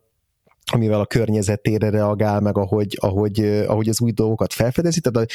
amivel 0.72 1.00
a 1.00 1.06
környezetére 1.06 1.90
reagál, 1.90 2.40
meg 2.40 2.58
ahogy, 2.58 2.98
ahogy, 3.00 3.64
ahogy 3.68 3.90
az 3.90 4.02
új 4.02 4.12
dolgokat 4.12 4.54
felfedezi. 4.54 5.02
Tehát 5.02 5.32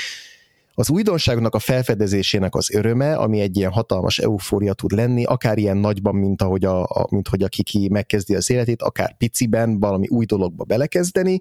az 0.74 0.90
újdonságnak 0.90 1.54
a 1.54 1.58
felfedezésének 1.58 2.54
az 2.54 2.74
öröme, 2.74 3.14
ami 3.14 3.40
egy 3.40 3.56
ilyen 3.56 3.70
hatalmas 3.70 4.18
eufória 4.18 4.72
tud 4.72 4.92
lenni, 4.92 5.24
akár 5.24 5.58
ilyen 5.58 5.76
nagyban, 5.76 6.14
mint 6.14 6.42
ahogy 6.42 6.64
a, 6.64 6.82
a, 6.82 7.06
mint 7.10 7.28
hogy 7.28 7.42
a 7.42 7.48
kiki 7.48 7.88
megkezdi 7.88 8.34
az 8.34 8.50
életét, 8.50 8.82
akár 8.82 9.16
piciben 9.16 9.80
valami 9.80 10.06
új 10.08 10.24
dologba 10.24 10.64
belekezdeni, 10.64 11.40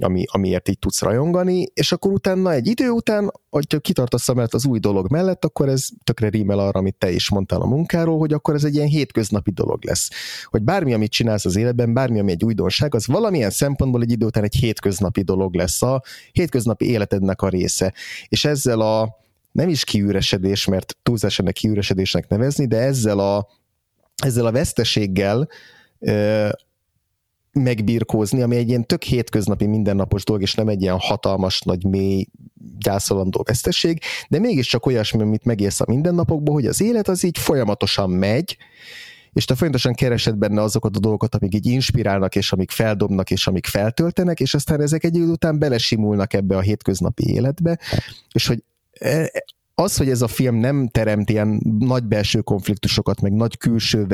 ami, 0.00 0.24
amiért 0.30 0.68
így 0.68 0.78
tudsz 0.78 1.00
rajongani, 1.00 1.66
és 1.74 1.92
akkor 1.92 2.12
utána 2.12 2.52
egy 2.52 2.66
idő 2.66 2.88
után, 2.88 3.32
hogyha 3.50 3.78
kitartasz 3.78 4.32
mellett 4.32 4.54
az 4.54 4.66
új 4.66 4.78
dolog 4.78 5.10
mellett, 5.10 5.44
akkor 5.44 5.68
ez 5.68 5.88
tökre 6.04 6.28
rímel 6.28 6.58
arra, 6.58 6.78
amit 6.78 6.94
te 6.94 7.10
is 7.10 7.30
mondtál 7.30 7.60
a 7.60 7.66
munkáról, 7.66 8.18
hogy 8.18 8.32
akkor 8.32 8.54
ez 8.54 8.64
egy 8.64 8.74
ilyen 8.74 8.86
hétköznapi 8.86 9.50
dolog 9.50 9.84
lesz. 9.84 10.10
Hogy 10.44 10.62
bármi, 10.62 10.92
amit 10.92 11.10
csinálsz 11.10 11.44
az 11.44 11.56
életben, 11.56 11.92
bármi, 11.92 12.18
ami 12.18 12.30
egy 12.30 12.44
újdonság, 12.44 12.94
az 12.94 13.06
valamilyen 13.06 13.50
szempontból 13.50 14.02
egy 14.02 14.10
idő 14.10 14.26
után 14.26 14.44
egy 14.44 14.54
hétköznapi 14.54 15.22
dolog 15.22 15.54
lesz, 15.54 15.82
a 15.82 16.02
hétköznapi 16.32 16.84
életednek 16.84 17.42
a 17.42 17.48
része. 17.48 17.94
És 18.28 18.44
ezzel 18.66 18.80
a 18.80 19.20
nem 19.52 19.68
is 19.68 19.84
kiüresedés, 19.84 20.66
mert 20.66 20.96
túlzásan 21.02 21.46
kiüresedésnek 21.46 22.28
nevezni, 22.28 22.66
de 22.66 22.78
ezzel 22.78 23.18
a, 23.18 23.48
ezzel 24.24 24.46
a 24.46 24.52
veszteséggel 24.52 25.48
megbirkózni, 27.52 28.42
ami 28.42 28.56
egy 28.56 28.68
ilyen 28.68 28.86
tök 28.86 29.02
hétköznapi 29.02 29.66
mindennapos 29.66 30.24
dolog, 30.24 30.42
és 30.42 30.54
nem 30.54 30.68
egy 30.68 30.82
ilyen 30.82 30.98
hatalmas, 30.98 31.60
nagy, 31.60 31.84
mély, 31.84 32.26
gyászolandó 32.78 33.42
veszteség, 33.46 34.00
de 34.28 34.38
mégiscsak 34.38 34.86
olyasmi, 34.86 35.22
amit 35.22 35.44
megélsz 35.44 35.80
a 35.80 35.84
mindennapokban, 35.88 36.54
hogy 36.54 36.66
az 36.66 36.80
élet 36.80 37.08
az 37.08 37.24
így 37.24 37.38
folyamatosan 37.38 38.10
megy, 38.10 38.56
és 39.32 39.44
te 39.44 39.54
folyamatosan 39.54 39.94
keresed 39.94 40.36
benne 40.36 40.62
azokat 40.62 40.96
a 40.96 41.00
dolgokat, 41.00 41.34
amik 41.34 41.54
így 41.54 41.66
inspirálnak, 41.66 42.34
és 42.34 42.52
amik 42.52 42.70
feldobnak, 42.70 43.30
és 43.30 43.46
amik 43.46 43.66
feltöltenek, 43.66 44.40
és 44.40 44.54
aztán 44.54 44.80
ezek 44.80 45.04
egy 45.04 45.14
idő 45.14 45.26
után 45.26 45.58
belesimulnak 45.58 46.32
ebbe 46.32 46.56
a 46.56 46.60
hétköznapi 46.60 47.28
életbe, 47.28 47.78
és 48.32 48.46
hogy 48.46 48.64
e, 48.92 49.30
az, 49.82 49.96
hogy 49.96 50.08
ez 50.08 50.22
a 50.22 50.28
film 50.28 50.56
nem 50.56 50.88
teremt 50.88 51.30
ilyen 51.30 51.60
nagy 51.78 52.04
belső 52.04 52.40
konfliktusokat, 52.40 53.20
meg 53.20 53.32
nagy 53.32 53.58
külső 53.58 54.06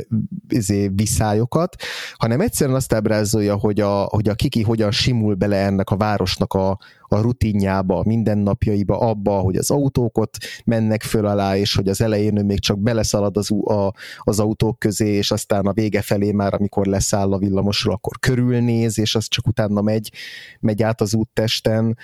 izé, 0.49 0.89
viszályokat, 0.95 1.77
hanem 2.15 2.41
egyszerűen 2.41 2.77
azt 2.77 2.93
ábrázolja, 2.93 3.57
hogy 3.57 3.81
a, 3.81 4.03
hogy 4.03 4.29
a 4.29 4.35
Kiki 4.35 4.63
hogyan 4.63 4.91
simul 4.91 5.35
bele 5.35 5.57
ennek 5.57 5.91
a 5.91 5.97
városnak 5.97 6.55
a, 6.55 6.79
a 7.09 7.21
rutinjába, 7.21 7.99
a 7.99 8.03
mindennapjaiba, 8.07 8.99
abba, 8.99 9.39
hogy 9.39 9.57
az 9.57 9.71
autókot 9.71 10.37
mennek 10.65 11.03
föl 11.03 11.27
alá, 11.27 11.57
és 11.57 11.75
hogy 11.75 11.89
az 11.89 12.01
elején 12.01 12.39
ő 12.39 12.43
még 12.43 12.61
csak 12.61 12.79
beleszalad 12.79 13.37
az, 13.37 13.51
a, 13.51 13.93
az 14.19 14.41
autók 14.41 14.79
közé, 14.79 15.09
és 15.09 15.31
aztán 15.31 15.67
a 15.67 15.73
vége 15.73 16.03
felé 16.03 16.33
már, 16.33 16.55
amikor 16.55 16.87
leszáll 16.87 17.33
a 17.33 17.39
villamosról, 17.39 17.95
akkor 17.95 18.19
körülnéz, 18.19 18.99
és 18.99 19.15
az 19.15 19.29
csak 19.29 19.47
utána 19.47 19.81
megy, 19.81 20.13
megy 20.61 20.83
át 20.83 21.01
az 21.01 21.15
úttesten. 21.15 21.97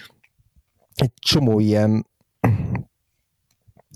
Egy 0.94 1.12
csomó 1.14 1.60
ilyen 1.60 2.06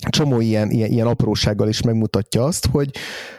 csomó 0.09 0.41
ilyen, 0.41 0.71
ilyen, 0.71 0.91
ilyen 0.91 1.07
aprósággal 1.07 1.69
is 1.69 1.83
megmutatja 1.83 2.45
azt, 2.45 2.67
hogy, 2.67 2.91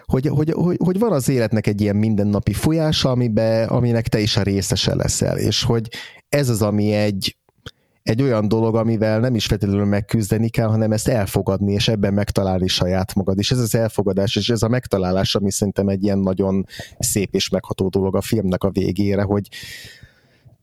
hogy, 0.06 0.28
hogy, 0.28 0.52
hogy, 0.52 0.78
hogy 0.84 1.00
van 1.00 1.12
az 1.12 1.30
életnek 1.30 1.68
egy 1.68 1.82
ilyen 1.82 1.96
mindennapi 1.96 2.54
folyása, 2.54 3.10
amibe, 3.10 3.64
aminek 3.64 4.08
te 4.08 4.20
is 4.20 4.38
a 4.38 4.42
részese 4.42 4.96
leszel, 4.96 5.38
és 5.38 5.64
hogy 5.64 5.88
ez 6.30 6.50
az, 6.50 6.62
ami 6.62 6.92
egy, 6.92 7.38
egy 8.04 8.22
olyan 8.22 8.48
dolog, 8.48 8.76
amivel 8.76 9.20
nem 9.20 9.36
is 9.36 9.46
feltétlenül 9.46 9.86
megküzdeni 9.86 10.50
kell, 10.50 10.68
hanem 10.68 10.92
ezt 10.92 11.08
elfogadni, 11.08 11.74
és 11.74 11.88
ebben 11.88 12.14
megtalálni 12.14 12.68
saját 12.68 13.16
magad. 13.16 13.38
És 13.38 13.52
ez 13.52 13.60
az 13.60 13.76
elfogadás, 13.76 14.36
és 14.36 14.50
ez 14.50 14.62
a 14.62 14.68
megtalálás, 14.68 15.36
ami 15.36 15.52
szerintem 15.52 15.88
egy 15.88 16.04
ilyen 16.04 16.20
nagyon 16.20 16.66
szép 17.00 17.36
és 17.36 17.50
megható 17.50 17.88
dolog 17.88 18.16
a 18.16 18.22
filmnek 18.22 18.64
a 18.64 18.70
végére, 18.70 19.22
hogy, 19.22 19.48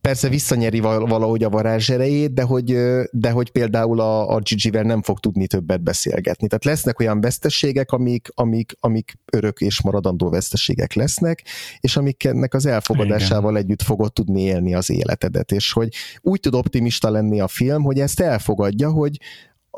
persze 0.06 0.28
visszanyeri 0.28 0.80
valahogy 0.80 1.44
a 1.44 1.48
varázs 1.48 1.90
erejét, 1.90 2.34
de 2.34 2.42
hogy, 2.42 2.76
de 3.10 3.30
hogy 3.30 3.50
például 3.50 4.00
a, 4.00 4.34
a 4.34 4.40
Gigi-vel 4.40 4.82
nem 4.82 5.02
fog 5.02 5.20
tudni 5.20 5.46
többet 5.46 5.82
beszélgetni. 5.82 6.46
Tehát 6.46 6.64
lesznek 6.64 7.00
olyan 7.00 7.20
veszteségek, 7.20 7.90
amik, 7.90 8.28
amik, 8.34 8.72
amik 8.80 9.18
örök 9.32 9.60
és 9.60 9.82
maradandó 9.82 10.30
veszteségek 10.30 10.92
lesznek, 10.92 11.42
és 11.80 11.96
amiknek 11.96 12.54
az 12.54 12.66
elfogadásával 12.66 13.50
Igen. 13.50 13.62
együtt 13.62 13.82
fogod 13.82 14.12
tudni 14.12 14.42
élni 14.42 14.74
az 14.74 14.90
életedet, 14.90 15.52
és 15.52 15.72
hogy 15.72 15.88
úgy 16.20 16.40
tud 16.40 16.54
optimista 16.54 17.10
lenni 17.10 17.40
a 17.40 17.48
film, 17.48 17.82
hogy 17.82 18.00
ezt 18.00 18.20
elfogadja, 18.20 18.90
hogy 18.90 19.18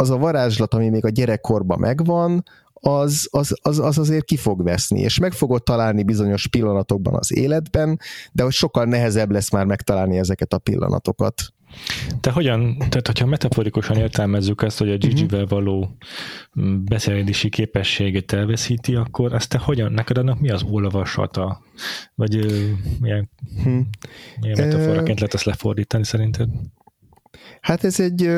az 0.01 0.11
a 0.11 0.17
varázslat, 0.17 0.75
ami 0.75 0.89
még 0.89 1.05
a 1.05 1.09
gyerekkorban 1.09 1.79
megvan, 1.79 2.45
az, 2.73 3.29
az, 3.31 3.55
az, 3.63 3.79
az 3.79 3.99
azért 3.99 4.25
ki 4.25 4.37
fog 4.37 4.63
veszni, 4.63 5.01
és 5.01 5.19
meg 5.19 5.33
fogod 5.33 5.63
találni 5.63 6.03
bizonyos 6.03 6.47
pillanatokban 6.47 7.15
az 7.15 7.37
életben, 7.37 7.99
de 8.33 8.43
hogy 8.43 8.53
sokkal 8.53 8.85
nehezebb 8.85 9.31
lesz 9.31 9.51
már 9.51 9.65
megtalálni 9.65 10.19
ezeket 10.19 10.53
a 10.53 10.59
pillanatokat. 10.59 11.53
Te 12.21 12.31
hogyan, 12.31 12.77
tehát 12.79 13.07
hogyha 13.07 13.27
metaforikusan 13.27 13.97
értelmezzük 13.97 14.63
ezt, 14.63 14.79
hogy 14.79 14.91
a 14.91 14.97
Gigi-vel 14.97 15.41
mhm. 15.41 15.49
való 15.49 15.97
mm, 16.61 16.85
beszélési 16.85 17.49
képességet 17.49 18.33
elveszíti, 18.33 18.95
akkor 18.95 19.33
ezt 19.35 19.49
te 19.49 19.59
hogyan, 19.59 19.93
neked 19.93 20.19
annak 20.19 20.41
mi 20.41 20.51
az 20.51 20.63
olvasata? 20.63 21.63
Vagy 22.15 22.37
milyen, 23.01 23.31
hmm. 23.63 23.89
milyen 24.41 24.67
metaforaként 24.67 25.19
lehet 25.19 25.35
ezt 25.35 25.45
lefordítani 25.45 26.05
szerinted? 26.05 26.49
Hát 27.61 27.85
ez 27.85 28.01
egy, 28.01 28.31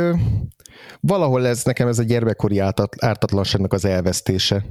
valahol 1.01 1.47
ez 1.47 1.64
nekem 1.64 1.89
ez 1.89 1.99
a 1.99 2.03
gyermekkori 2.03 2.59
ártatlanságnak 2.99 3.72
az 3.72 3.85
elvesztése. 3.85 4.64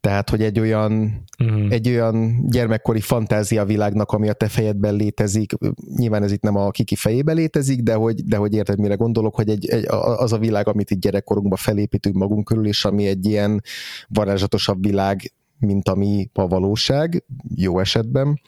Tehát, 0.00 0.30
hogy 0.30 0.42
egy 0.42 0.60
olyan, 0.60 1.24
uh-huh. 1.44 1.66
egy 1.70 1.88
olyan 1.88 2.46
gyermekkori 2.48 3.00
fantázia 3.00 3.64
világnak, 3.64 4.12
ami 4.12 4.28
a 4.28 4.32
te 4.32 4.48
fejedben 4.48 4.94
létezik, 4.94 5.52
nyilván 5.96 6.22
ez 6.22 6.32
itt 6.32 6.42
nem 6.42 6.56
a 6.56 6.70
kiki 6.70 6.94
fejében 6.94 7.36
létezik, 7.36 7.82
de 7.82 7.94
hogy, 7.94 8.24
de 8.24 8.36
hogy 8.36 8.54
érted, 8.54 8.78
mire 8.78 8.94
gondolok, 8.94 9.34
hogy 9.34 9.48
egy, 9.48 9.66
egy, 9.66 9.86
az 10.16 10.32
a 10.32 10.38
világ, 10.38 10.68
amit 10.68 10.90
itt 10.90 11.00
gyerekkorunkban 11.00 11.58
felépítünk 11.58 12.16
magunk 12.16 12.44
körül, 12.44 12.66
és 12.66 12.84
ami 12.84 13.06
egy 13.06 13.26
ilyen 13.26 13.62
varázsatosabb 14.08 14.84
világ, 14.84 15.32
mint 15.58 15.88
ami 15.88 16.30
a 16.32 16.46
valóság, 16.46 17.24
jó 17.54 17.78
esetben 17.78 18.40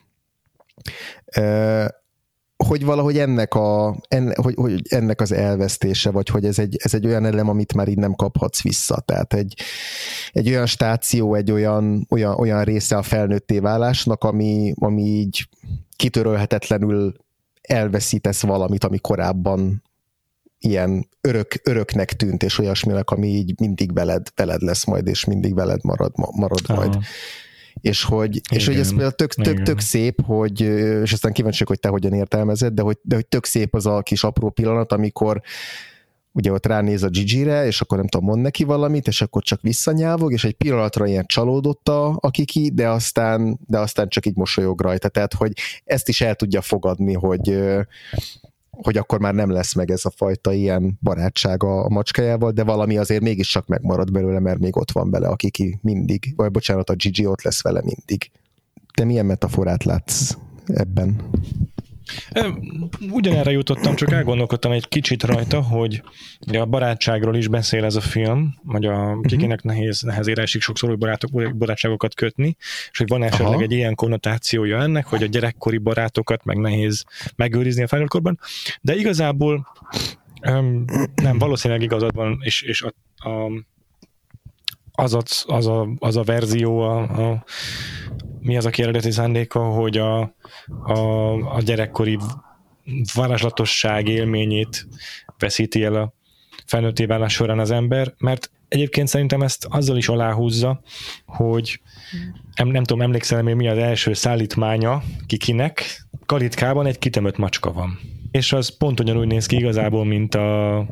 hogy 2.66 2.84
valahogy 2.84 3.18
ennek, 3.18 3.54
a, 3.54 3.96
enne, 4.08 4.34
hogy, 4.36 4.54
hogy 4.54 4.82
ennek 4.88 5.20
az 5.20 5.32
elvesztése, 5.32 6.10
vagy 6.10 6.28
hogy 6.28 6.44
ez 6.44 6.58
egy, 6.58 6.76
ez 6.82 6.94
egy 6.94 7.06
olyan 7.06 7.24
elem, 7.24 7.48
amit 7.48 7.74
már 7.74 7.88
így 7.88 7.98
nem 7.98 8.14
kaphatsz 8.14 8.62
vissza. 8.62 9.00
Tehát 9.00 9.34
egy, 9.34 9.56
egy 10.32 10.48
olyan 10.48 10.66
stáció, 10.66 11.34
egy 11.34 11.50
olyan, 11.50 12.06
olyan, 12.10 12.34
olyan 12.34 12.64
része 12.64 12.96
a 12.96 13.02
felnőtté 13.02 13.58
válásnak, 13.58 14.24
ami, 14.24 14.72
ami 14.78 15.02
így 15.02 15.48
kitörölhetetlenül 15.96 17.14
elveszítesz 17.62 18.42
valamit, 18.42 18.84
ami 18.84 18.98
korábban 18.98 19.82
ilyen 20.58 21.08
örök, 21.20 21.60
öröknek 21.62 22.12
tűnt, 22.12 22.42
és 22.42 22.58
olyasminek, 22.58 23.10
ami 23.10 23.28
így 23.28 23.60
mindig 23.60 23.92
veled, 23.92 24.26
veled 24.36 24.62
lesz 24.62 24.84
majd, 24.84 25.06
és 25.06 25.24
mindig 25.24 25.54
veled 25.54 25.84
marad, 25.84 26.12
marad 26.14 26.60
Aha. 26.66 26.80
majd 26.80 26.98
és 27.80 28.02
hogy, 28.02 28.40
és 28.50 28.66
hogy 28.66 28.76
ez 28.76 28.88
például 28.88 29.12
tök, 29.12 29.34
tök, 29.34 29.62
tök 29.62 29.80
szép, 29.80 30.24
hogy, 30.24 30.60
és 31.02 31.12
aztán 31.12 31.32
kíváncsiak, 31.32 31.68
hogy 31.68 31.80
te 31.80 31.88
hogyan 31.88 32.12
értelmezed, 32.12 32.72
de 32.72 32.82
hogy, 32.82 32.98
de 33.02 33.14
hogy 33.14 33.26
tök 33.26 33.44
szép 33.44 33.74
az 33.74 33.86
a 33.86 34.02
kis 34.02 34.24
apró 34.24 34.50
pillanat, 34.50 34.92
amikor 34.92 35.42
ugye 36.32 36.52
ott 36.52 36.66
ránéz 36.66 37.02
a 37.02 37.08
Gigi-re, 37.08 37.66
és 37.66 37.80
akkor 37.80 37.98
nem 37.98 38.08
tudom, 38.08 38.26
mond 38.26 38.40
neki 38.40 38.64
valamit, 38.64 39.06
és 39.06 39.22
akkor 39.22 39.42
csak 39.42 39.60
visszanyávog, 39.60 40.32
és 40.32 40.44
egy 40.44 40.54
pillanatra 40.54 41.06
ilyen 41.06 41.26
csalódott 41.26 41.88
a, 41.88 42.16
a 42.20 42.30
kiki, 42.30 42.70
de 42.74 42.88
aztán, 42.88 43.58
de 43.66 43.78
aztán 43.78 44.08
csak 44.08 44.26
így 44.26 44.36
mosolyog 44.36 44.80
rajta. 44.80 45.08
Tehát, 45.08 45.34
hogy 45.34 45.52
ezt 45.84 46.08
is 46.08 46.20
el 46.20 46.34
tudja 46.34 46.60
fogadni, 46.60 47.12
hogy, 47.12 47.58
hogy 48.82 48.96
akkor 48.96 49.20
már 49.20 49.34
nem 49.34 49.50
lesz 49.50 49.74
meg 49.74 49.90
ez 49.90 50.04
a 50.04 50.12
fajta 50.16 50.52
ilyen 50.52 50.98
barátság 51.02 51.62
a, 51.62 51.88
macskájával, 51.88 52.50
de 52.50 52.64
valami 52.64 52.98
azért 52.98 53.22
mégiscsak 53.22 53.66
megmarad 53.66 54.12
belőle, 54.12 54.38
mert 54.38 54.58
még 54.58 54.76
ott 54.76 54.90
van 54.90 55.10
bele, 55.10 55.28
aki 55.28 55.50
ki 55.50 55.78
mindig, 55.82 56.32
vagy 56.36 56.50
bocsánat, 56.50 56.90
a 56.90 56.94
Gigi 56.94 57.26
ott 57.26 57.42
lesz 57.42 57.62
vele 57.62 57.82
mindig. 57.82 58.30
Te 58.94 59.04
milyen 59.04 59.26
metaforát 59.26 59.84
látsz 59.84 60.36
ebben? 60.66 61.16
Ugyanerre 63.10 63.50
jutottam, 63.50 63.94
csak 63.94 64.12
elgondolkodtam 64.12 64.72
egy 64.72 64.88
kicsit 64.88 65.22
rajta, 65.22 65.62
hogy 65.62 66.02
a 66.52 66.64
barátságról 66.64 67.36
is 67.36 67.48
beszél 67.48 67.84
ez 67.84 67.94
a 67.94 68.00
film, 68.00 68.54
hogy 68.66 68.86
a 68.86 68.92
uh-huh. 68.92 69.26
kikinek 69.26 69.62
nehéz, 69.62 70.00
nehezére 70.00 70.42
esik 70.42 70.62
sokszor 70.62 70.90
új 70.90 70.96
barátok, 70.96 71.56
barátságokat 71.56 72.14
kötni, 72.14 72.56
és 72.90 72.98
hogy 72.98 73.08
van 73.08 73.22
esetleg 73.22 73.52
Aha. 73.52 73.62
egy 73.62 73.72
ilyen 73.72 73.94
konnotációja 73.94 74.80
ennek, 74.80 75.06
hogy 75.06 75.22
a 75.22 75.26
gyerekkori 75.26 75.78
barátokat 75.78 76.44
meg 76.44 76.56
nehéz 76.56 77.04
megőrizni 77.36 77.82
a 77.82 77.86
felnőtt 77.86 78.08
korban, 78.08 78.38
de 78.80 78.94
igazából 78.94 79.66
nem, 81.14 81.38
valószínűleg 81.38 81.82
igazad 81.82 82.14
van, 82.14 82.38
és, 82.42 82.62
és 82.62 82.82
a, 82.82 82.94
a 83.28 83.50
az 84.96 85.14
a, 85.14 85.22
az 85.46 85.66
a, 85.66 85.88
az 85.98 86.16
a 86.16 86.22
verzió, 86.22 86.80
a, 86.80 87.00
a, 87.00 87.44
mi 88.44 88.56
az 88.56 88.66
a 88.66 88.70
eredeti 88.76 89.10
szándéka, 89.10 89.60
hogy 89.60 89.98
a, 89.98 90.20
a, 90.84 91.32
a 91.54 91.60
gyerekkori 91.60 92.18
varázslatosság 93.14 94.08
élményét 94.08 94.86
veszíti 95.38 95.84
el 95.84 95.94
a 95.94 96.12
felnőtté 96.66 97.04
válás 97.04 97.32
során 97.32 97.58
az 97.58 97.70
ember, 97.70 98.14
mert 98.18 98.50
egyébként 98.68 99.08
szerintem 99.08 99.42
ezt 99.42 99.66
azzal 99.70 99.96
is 99.96 100.08
aláhúzza, 100.08 100.80
hogy 101.26 101.80
nem, 102.56 102.68
nem 102.68 102.84
tudom, 102.84 103.02
emlékszel 103.02 103.42
még 103.42 103.54
mi 103.54 103.68
az 103.68 103.78
első 103.78 104.12
szállítmánya 104.12 105.02
kikinek, 105.26 106.02
Kalitkában 106.26 106.86
egy 106.86 106.98
kitemött 106.98 107.36
macska 107.36 107.72
van. 107.72 107.98
És 108.30 108.52
az 108.52 108.76
pont 108.76 109.00
ugyanúgy 109.00 109.26
néz 109.26 109.46
ki 109.46 109.56
igazából, 109.56 110.04
mint 110.04 110.34
a 110.34 110.86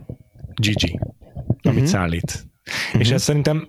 Gigi, 0.54 0.98
amit 1.46 1.64
uh-huh. 1.64 1.84
szállít. 1.84 2.46
Uh-huh. 2.86 3.00
És 3.00 3.10
ez 3.10 3.22
szerintem 3.22 3.66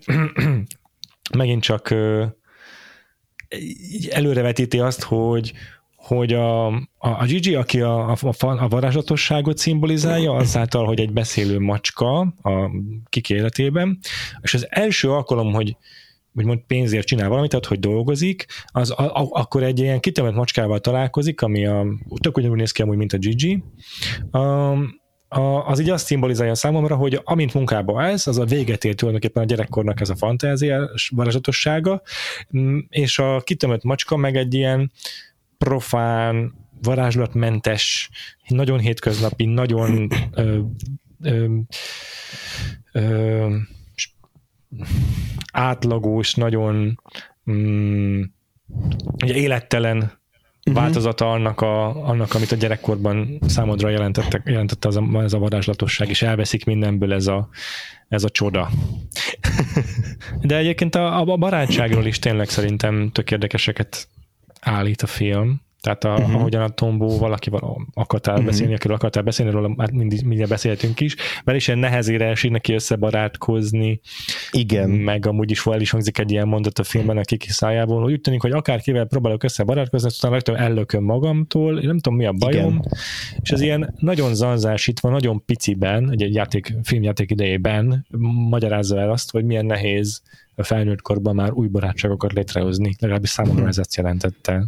megint 1.38 1.64
csak 1.64 1.96
előrevetíti 4.10 4.80
azt, 4.80 5.04
hogy, 5.04 5.54
hogy 5.96 6.34
a, 6.34 6.68
a, 6.68 6.82
a 6.98 7.26
Gigi, 7.26 7.56
aki 7.56 7.82
a, 7.82 8.12
a, 8.12 8.36
a 8.40 8.68
varázslatosságot 8.68 9.58
szimbolizálja, 9.58 10.32
azáltal, 10.32 10.86
hogy 10.86 11.00
egy 11.00 11.14
beszélő 11.14 11.60
macska 11.60 12.20
a 12.42 12.72
kiki 13.10 13.34
életében, 13.34 14.00
és 14.42 14.54
az 14.54 14.68
első 14.70 15.12
alkalom, 15.12 15.54
hogy 15.54 15.78
úgymond 16.36 16.60
pénzért 16.68 17.08
csinál 17.08 17.30
valamit, 17.30 17.50
tehát 17.50 17.66
hogy 17.66 17.80
dolgozik, 17.80 18.46
az 18.66 18.92
a, 18.92 19.16
a, 19.16 19.28
akkor 19.32 19.64
egy 19.64 19.80
ilyen 19.80 20.00
kitemelt 20.00 20.36
macskával 20.36 20.80
találkozik, 20.80 21.42
ami 21.42 21.66
a, 21.66 21.86
tök 22.22 22.38
ugyanúgy 22.38 22.58
néz 22.58 22.72
ki 22.72 22.82
amúgy, 22.82 22.98
mint 22.98 23.14
a 23.14 23.18
Gigi, 23.18 23.64
um, 24.32 25.02
az 25.42 25.80
így 25.80 25.90
azt 25.90 26.06
szimbolizálja 26.06 26.56
számomra, 26.56 26.96
hogy 26.96 27.22
amint 27.24 27.54
munkába 27.54 28.04
állsz, 28.04 28.28
az 28.28 28.38
a 28.38 28.46
véget 28.46 28.84
ér 28.84 28.96
tulajdonképpen 28.96 29.44
a 29.44 29.46
gyerekkornak 29.46 30.02
ez 30.02 30.10
a 30.10 30.16
fantáziás 30.16 31.12
varázsatossága, 31.16 32.02
mm, 32.58 32.78
és 32.90 33.20
a 33.20 33.42
kitömött 33.42 33.84
macska 33.84 34.16
meg 34.16 34.36
egy 34.36 34.54
ilyen 34.54 34.92
profán, 35.58 36.54
varázslatmentes, 36.82 38.10
nagyon 38.48 38.80
hétköznapi, 38.80 39.46
nagyon 39.46 40.10
ö, 40.32 40.60
ö, 41.22 41.46
ö, 42.92 43.56
átlagos, 45.52 46.34
nagyon 46.34 47.02
mm, 47.52 48.22
ugye 49.24 49.36
élettelen 49.36 50.22
uh-huh. 50.66 50.84
változata 50.84 51.32
annak, 51.32 51.62
a, 51.62 52.06
annak, 52.08 52.34
amit 52.34 52.52
a 52.52 52.56
gyerekkorban 52.56 53.40
számodra 53.48 53.90
jelentette, 53.90 54.42
jelentette 54.46 54.88
az 54.88 54.96
a, 54.96 55.22
ez 55.24 55.34
a 55.34 55.38
varázslatosság, 55.38 56.10
és 56.10 56.22
elveszik 56.22 56.66
mindenből 56.66 57.14
ez 57.14 57.28
a, 57.28 57.50
ez 58.08 58.24
a 58.24 58.30
csoda. 58.30 58.70
De 60.42 60.58
egyébként 60.58 60.96
a, 60.96 61.20
a 61.20 61.38
barátságról 61.38 62.06
is 62.06 62.20
tényleg 62.20 62.50
szerintem 62.50 63.10
tök 63.12 63.32
érdekeseket 63.32 64.08
állít 64.62 65.02
a 65.02 65.08
film. 65.08 65.62
Tehát 65.84 66.04
a, 66.04 66.14
uh-huh. 66.14 66.36
ahogyan 66.36 66.62
a 66.62 66.70
Tombó 66.70 67.18
valakivel 67.18 67.78
akartál 67.94 68.34
uh-huh. 68.34 68.50
beszélni, 68.50 68.74
akiről 68.74 68.96
akartál 68.96 69.24
beszélni, 69.24 69.52
róla 69.52 69.68
már 69.68 69.92
mindig, 69.92 70.26
mindjárt 70.26 70.50
beszéltünk 70.50 71.00
is, 71.00 71.16
mert 71.44 71.58
is 71.58 71.68
ilyen 71.68 71.80
nehezére 71.80 72.26
esik 72.26 72.52
neki 72.52 72.74
összebarátkozni. 72.74 74.00
Igen. 74.52 74.90
Meg 74.90 75.26
amúgy 75.26 75.52
is 75.52 75.66
el 75.66 75.82
is 75.82 75.90
hangzik 75.90 76.18
egy 76.18 76.32
ilyen 76.32 76.48
mondat 76.48 76.80
a 76.80 76.84
filmben 76.84 77.18
a 77.18 77.22
kiki 77.22 77.50
szájából, 77.50 78.02
hogy 78.02 78.12
úgy 78.12 78.22
tűnik, 78.22 78.42
hogy 78.42 78.52
akárkivel 78.52 79.06
próbálok 79.06 79.44
összebarátkozni, 79.44 80.08
aztán 80.08 80.32
legtöbb 80.32 80.56
ellököm 80.56 81.04
magamtól, 81.04 81.80
én 81.80 81.88
nem 81.88 82.00
tudom 82.00 82.18
mi 82.18 82.26
a 82.26 82.32
bajom, 82.32 82.74
Igen. 82.74 82.92
és 83.42 83.52
ez 83.52 83.62
ilyen 83.62 83.94
nagyon 83.98 84.36
zanzásítva, 84.36 85.10
nagyon 85.10 85.46
piciben, 85.46 86.12
egy 86.12 86.34
játék, 86.34 86.74
filmjáték 86.84 87.32
idejében 87.32 88.06
magyarázza 88.50 89.00
el 89.00 89.12
azt, 89.12 89.32
hogy 89.32 89.46
milyen 89.46 89.66
nehéz 89.66 90.22
a 90.56 90.64
felnőtt 90.64 91.02
korban 91.02 91.36
már 91.36 91.52
új 91.52 91.68
barátságokat 91.68 92.34
létrehozni, 92.34 92.96
legalábbis 93.00 93.30
számomra 93.30 93.56
uh-huh. 93.56 93.70
ez 93.70 93.78
ezt 93.78 93.96
jelentette. 93.96 94.68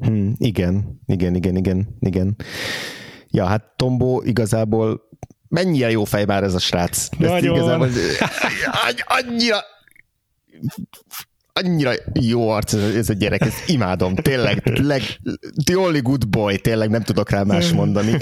Hmm, 0.00 0.34
igen, 0.38 1.00
igen, 1.06 1.34
igen, 1.34 1.56
igen, 1.56 1.96
igen. 2.00 2.36
Ja, 3.30 3.46
hát 3.46 3.72
Tombo 3.76 4.22
igazából 4.24 5.08
mennyire 5.48 5.90
jó 5.90 6.04
fej 6.04 6.24
már 6.24 6.42
ez 6.42 6.54
a 6.54 6.58
srác. 6.58 7.08
Nagyon. 7.18 7.56
Igazából, 7.56 7.88
annyira 9.18 9.60
annyira 11.52 11.92
jó 12.20 12.48
arc 12.48 12.72
ez, 12.72 12.94
ez 12.94 13.08
a 13.08 13.12
gyerek, 13.12 13.40
ezt 13.40 13.68
imádom, 13.68 14.14
tényleg, 14.14 14.62
leg, 14.82 15.02
the 15.64 15.78
only 15.78 16.00
good 16.00 16.28
boy, 16.28 16.56
tényleg 16.56 16.90
nem 16.90 17.02
tudok 17.02 17.30
rá 17.30 17.42
más 17.42 17.72
mondani. 17.72 18.10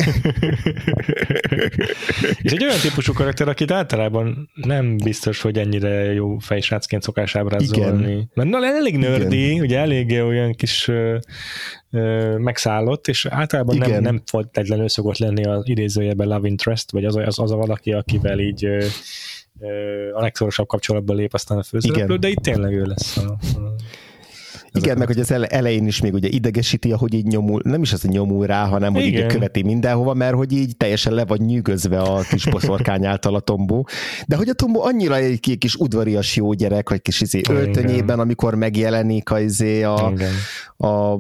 És 2.43 2.53
egy 2.53 2.65
olyan 2.65 2.79
típusú 2.81 3.13
karakter, 3.13 3.49
akit 3.49 3.71
általában 3.71 4.51
nem 4.55 4.97
biztos, 4.97 5.41
hogy 5.41 5.59
ennyire 5.59 6.13
jó 6.13 6.39
fejsrácként 6.39 7.03
szokás 7.03 7.37
ábrázolni. 7.37 8.11
Igen. 8.11 8.31
Mert 8.35 8.49
na, 8.49 8.67
elég 8.67 8.97
nördi, 8.97 9.61
ugye 9.61 9.79
elég 9.79 10.11
olyan 10.11 10.53
kis 10.53 10.89
ö, 10.89 11.19
ö, 11.91 12.37
megszállott, 12.39 13.09
és 13.09 13.27
általában 13.27 13.75
Igen. 13.75 13.91
nem, 13.91 14.03
nem 14.03 14.23
feltétlenül 14.25 14.89
szokott 14.89 15.19
lenni 15.19 15.45
az 15.45 15.63
idézőjében 15.65 16.29
love 16.29 16.49
interest, 16.49 16.91
vagy 16.91 17.05
az, 17.05 17.17
az, 17.17 17.39
az 17.39 17.51
a 17.51 17.57
valaki, 17.57 17.93
akivel 17.93 18.39
így 18.39 18.65
ö, 18.65 18.85
a 20.13 20.21
legszorosabb 20.21 20.67
kapcsolatban 20.67 21.17
lép 21.17 21.35
aztán 21.35 21.59
a 21.59 21.63
főszereplő, 21.63 22.17
de 22.17 22.29
itt 22.29 22.43
tényleg 22.43 22.73
ő 22.73 22.85
lesz 22.85 23.17
a, 23.17 23.31
a 23.31 23.75
igen, 24.73 24.99
meg 24.99 25.07
hogy 25.07 25.19
az 25.19 25.31
elején 25.31 25.87
is 25.87 26.01
még 26.01 26.15
ugye 26.15 26.29
idegesíti, 26.29 26.93
ahogy 26.93 27.15
így 27.15 27.27
nyomul, 27.27 27.61
nem 27.65 27.83
is 27.83 27.93
az, 27.93 28.01
hogy 28.01 28.11
nyomul 28.11 28.47
rá, 28.47 28.67
hanem 28.67 28.93
hogy 28.93 29.05
Igen. 29.05 29.23
így 29.23 29.33
követi 29.33 29.63
mindenhova, 29.63 30.15
mert 30.15 30.35
hogy 30.35 30.53
így 30.53 30.77
teljesen 30.77 31.13
le 31.13 31.25
vagy 31.25 31.41
nyűgözve 31.41 32.01
a 32.01 32.21
kis 32.21 32.47
boszorkány 32.51 33.07
által 33.07 33.35
a 33.35 33.41
tombó. 33.41 33.89
De 34.27 34.37
hogy 34.37 34.49
a 34.49 34.53
tombó 34.53 34.83
annyira 34.83 35.17
egy 35.17 35.57
kis 35.59 35.75
udvarias 35.75 36.37
jó 36.37 36.53
gyerek, 36.53 36.89
vagy 36.89 37.03
kis 37.03 37.21
izé 37.21 37.41
öltönyében, 37.51 38.21
amikor 38.21 38.55
megjelenik 38.55 39.31
a, 39.31 39.41
izé 39.41 39.83
a, 39.83 40.13
a 40.77 41.19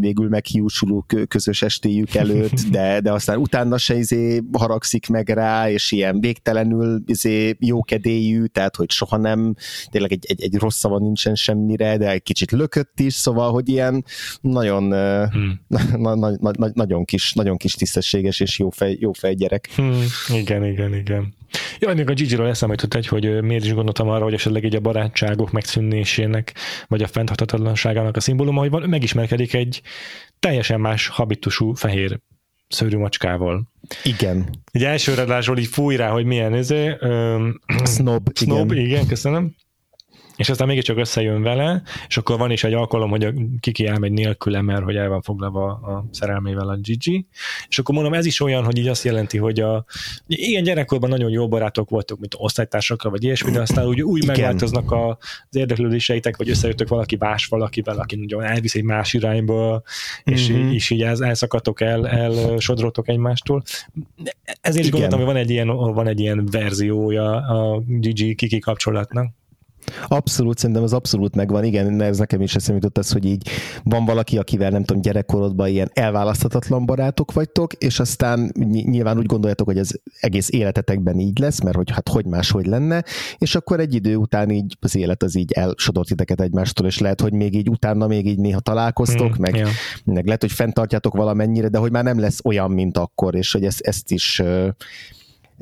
végül 0.00 0.28
meghiúsuló 0.28 1.06
közös 1.28 1.62
estéjük 1.62 2.14
előtt, 2.14 2.60
de, 2.70 3.00
de 3.00 3.12
aztán 3.12 3.38
utána 3.38 3.78
se 3.78 3.94
izé 3.94 4.42
haragszik 4.52 5.08
meg 5.08 5.28
rá, 5.28 5.70
és 5.70 5.92
ilyen 5.92 6.20
végtelenül 6.20 7.02
izé 7.06 7.56
jókedélyű, 7.58 8.44
tehát 8.44 8.76
hogy 8.76 8.90
soha 8.90 9.16
nem, 9.16 9.54
tényleg 9.90 10.12
egy, 10.12 10.24
egy, 10.28 10.42
egy 10.42 10.56
rossz 10.56 10.78
szava 10.78 10.98
nincsen 10.98 11.34
semmire, 11.34 11.96
de 11.96 12.10
egy 12.10 12.22
kicsit 12.22 12.50
lökött 12.50 12.89
is, 12.96 13.14
szóval, 13.14 13.52
hogy 13.52 13.68
ilyen 13.68 14.04
nagyon, 14.40 14.82
hmm. 15.28 15.60
na, 16.04 16.14
na, 16.14 16.30
na, 16.40 16.70
nagyon, 16.74 17.04
kis, 17.04 17.32
nagyon 17.32 17.56
kis 17.56 17.74
tisztességes 17.74 18.40
és 18.40 18.58
jó 18.58 18.70
fej, 18.70 18.96
jó 19.00 19.12
fej 19.12 19.34
gyerek. 19.34 19.68
Hmm. 19.74 20.02
Igen, 20.28 20.64
igen, 20.64 20.94
igen. 20.94 21.34
Ja, 21.78 21.94
még 21.94 22.10
a 22.10 22.12
Gigi-ről 22.12 22.46
eszembe 22.46 22.74
jutott 22.74 22.94
egy, 22.94 23.06
hogy 23.06 23.42
miért 23.42 23.64
is 23.64 23.74
gondoltam 23.74 24.08
arra, 24.08 24.24
hogy 24.24 24.34
esetleg 24.34 24.64
így 24.64 24.76
a 24.76 24.80
barátságok 24.80 25.50
megszűnésének, 25.50 26.54
vagy 26.88 27.02
a 27.02 27.06
fenntarthatatlanságának 27.06 28.16
a 28.16 28.20
szimbóluma, 28.20 28.60
hogy 28.60 28.70
van, 28.70 28.88
megismerkedik 28.88 29.54
egy 29.54 29.82
teljesen 30.38 30.80
más 30.80 31.08
habitusú 31.08 31.72
fehér 31.72 32.20
szőrű 32.68 32.96
macskával. 32.96 33.68
Igen. 34.04 34.48
Egy 34.72 34.84
első 34.84 35.14
radásról 35.14 35.58
így 35.58 35.66
fúj 35.66 35.96
rá, 35.96 36.10
hogy 36.10 36.24
milyen 36.24 36.54
ez. 36.54 36.66
Snob, 37.84 38.36
Snob, 38.36 38.72
igen. 38.72 38.84
igen, 38.84 39.06
köszönöm 39.06 39.54
és 40.40 40.48
aztán 40.48 40.66
mégiscsak 40.66 40.98
összejön 40.98 41.42
vele, 41.42 41.82
és 42.08 42.16
akkor 42.16 42.38
van 42.38 42.50
is 42.50 42.64
egy 42.64 42.72
alkalom, 42.72 43.10
hogy 43.10 43.24
a 43.24 43.32
Kiki 43.60 43.86
elmegy 43.86 44.12
nélküle, 44.12 44.60
mert 44.62 44.82
hogy 44.82 44.96
el 44.96 45.08
van 45.08 45.22
foglalva 45.22 45.66
a 45.66 46.04
szerelmével 46.10 46.68
a 46.68 46.76
Gigi, 46.76 47.26
és 47.68 47.78
akkor 47.78 47.94
mondom, 47.94 48.14
ez 48.14 48.26
is 48.26 48.40
olyan, 48.40 48.64
hogy 48.64 48.78
így 48.78 48.88
azt 48.88 49.04
jelenti, 49.04 49.38
hogy 49.38 49.60
a 49.60 49.84
igen, 50.26 50.62
gyerekkorban 50.62 51.10
nagyon 51.10 51.30
jó 51.30 51.48
barátok 51.48 51.90
voltok, 51.90 52.18
mint 52.18 52.34
osztálytársakkal, 52.36 53.10
vagy 53.10 53.24
ilyesmi, 53.24 53.50
de 53.50 53.60
aztán 53.60 53.86
úgy, 53.86 54.02
úgy 54.02 54.26
megváltoznak 54.26 54.92
az 54.92 55.56
érdeklődéseitek, 55.56 56.36
vagy 56.36 56.48
összejöttök 56.50 56.88
valaki 56.88 57.16
más 57.18 57.46
valakivel, 57.46 57.98
aki 57.98 58.16
nagyon 58.16 58.42
elvisz 58.42 58.74
egy 58.74 58.84
más 58.84 59.14
irányba, 59.14 59.82
és, 60.24 60.50
mm-hmm. 60.50 60.70
és 60.70 60.90
így 60.90 61.02
el, 61.02 61.24
elszakadtok 61.24 61.80
el, 61.80 62.08
el 62.08 62.58
sodrotok 62.58 63.08
egymástól. 63.08 63.62
Ezért 64.60 64.84
is 64.84 64.90
gondoltam, 64.90 65.18
hogy 65.18 65.28
van 65.28 65.36
egy 65.36 65.50
ilyen, 65.50 65.66
van 65.66 66.06
egy 66.06 66.20
ilyen 66.20 66.46
verziója 66.50 67.30
a 67.32 67.82
Gigi 67.86 68.34
Kiki 68.34 68.58
kapcsolatnak. 68.58 69.38
Abszolút, 70.08 70.58
szerintem 70.58 70.84
az 70.84 70.92
abszolút 70.92 71.34
megvan. 71.34 71.64
Igen, 71.64 72.00
ez 72.00 72.18
nekem 72.18 72.40
is 72.40 72.54
eszembe 72.54 72.80
jutott 72.82 72.98
az, 72.98 73.12
hogy 73.12 73.24
így 73.24 73.48
van 73.84 74.04
valaki, 74.04 74.38
akivel 74.38 74.70
nem 74.70 74.84
tudom, 74.84 75.02
gyerekkorodban 75.02 75.68
ilyen 75.68 75.90
elválaszthatatlan 75.92 76.86
barátok 76.86 77.32
vagytok, 77.32 77.72
és 77.72 78.00
aztán 78.00 78.52
nyilván 78.70 79.18
úgy 79.18 79.26
gondoljátok, 79.26 79.66
hogy 79.66 79.78
az 79.78 80.00
egész 80.20 80.50
életetekben 80.50 81.18
így 81.18 81.38
lesz, 81.38 81.62
mert 81.62 81.76
hogy 81.76 81.90
hát 81.90 82.08
hogy 82.08 82.26
máshogy 82.26 82.66
lenne, 82.66 83.04
és 83.38 83.54
akkor 83.54 83.80
egy 83.80 83.94
idő 83.94 84.16
után 84.16 84.50
így 84.50 84.76
az 84.80 84.96
élet 84.96 85.22
az 85.22 85.34
így 85.34 85.52
elsodort 85.52 86.08
titeket 86.08 86.40
egymástól, 86.40 86.86
és 86.86 86.98
lehet, 86.98 87.20
hogy 87.20 87.32
még 87.32 87.54
így 87.54 87.68
utána 87.68 88.06
még 88.06 88.26
így 88.26 88.38
néha 88.38 88.60
találkoztok, 88.60 89.38
mm, 89.38 89.40
meg, 89.40 89.54
yeah. 89.56 89.70
meg 90.04 90.24
lehet, 90.24 90.40
hogy 90.40 90.52
fenntartjátok 90.52 91.14
valamennyire, 91.14 91.68
de 91.68 91.78
hogy 91.78 91.90
már 91.90 92.04
nem 92.04 92.18
lesz 92.20 92.38
olyan, 92.44 92.70
mint 92.70 92.98
akkor, 92.98 93.34
és 93.34 93.52
hogy 93.52 93.64
ezt, 93.64 93.80
ezt 93.80 94.10
is 94.10 94.42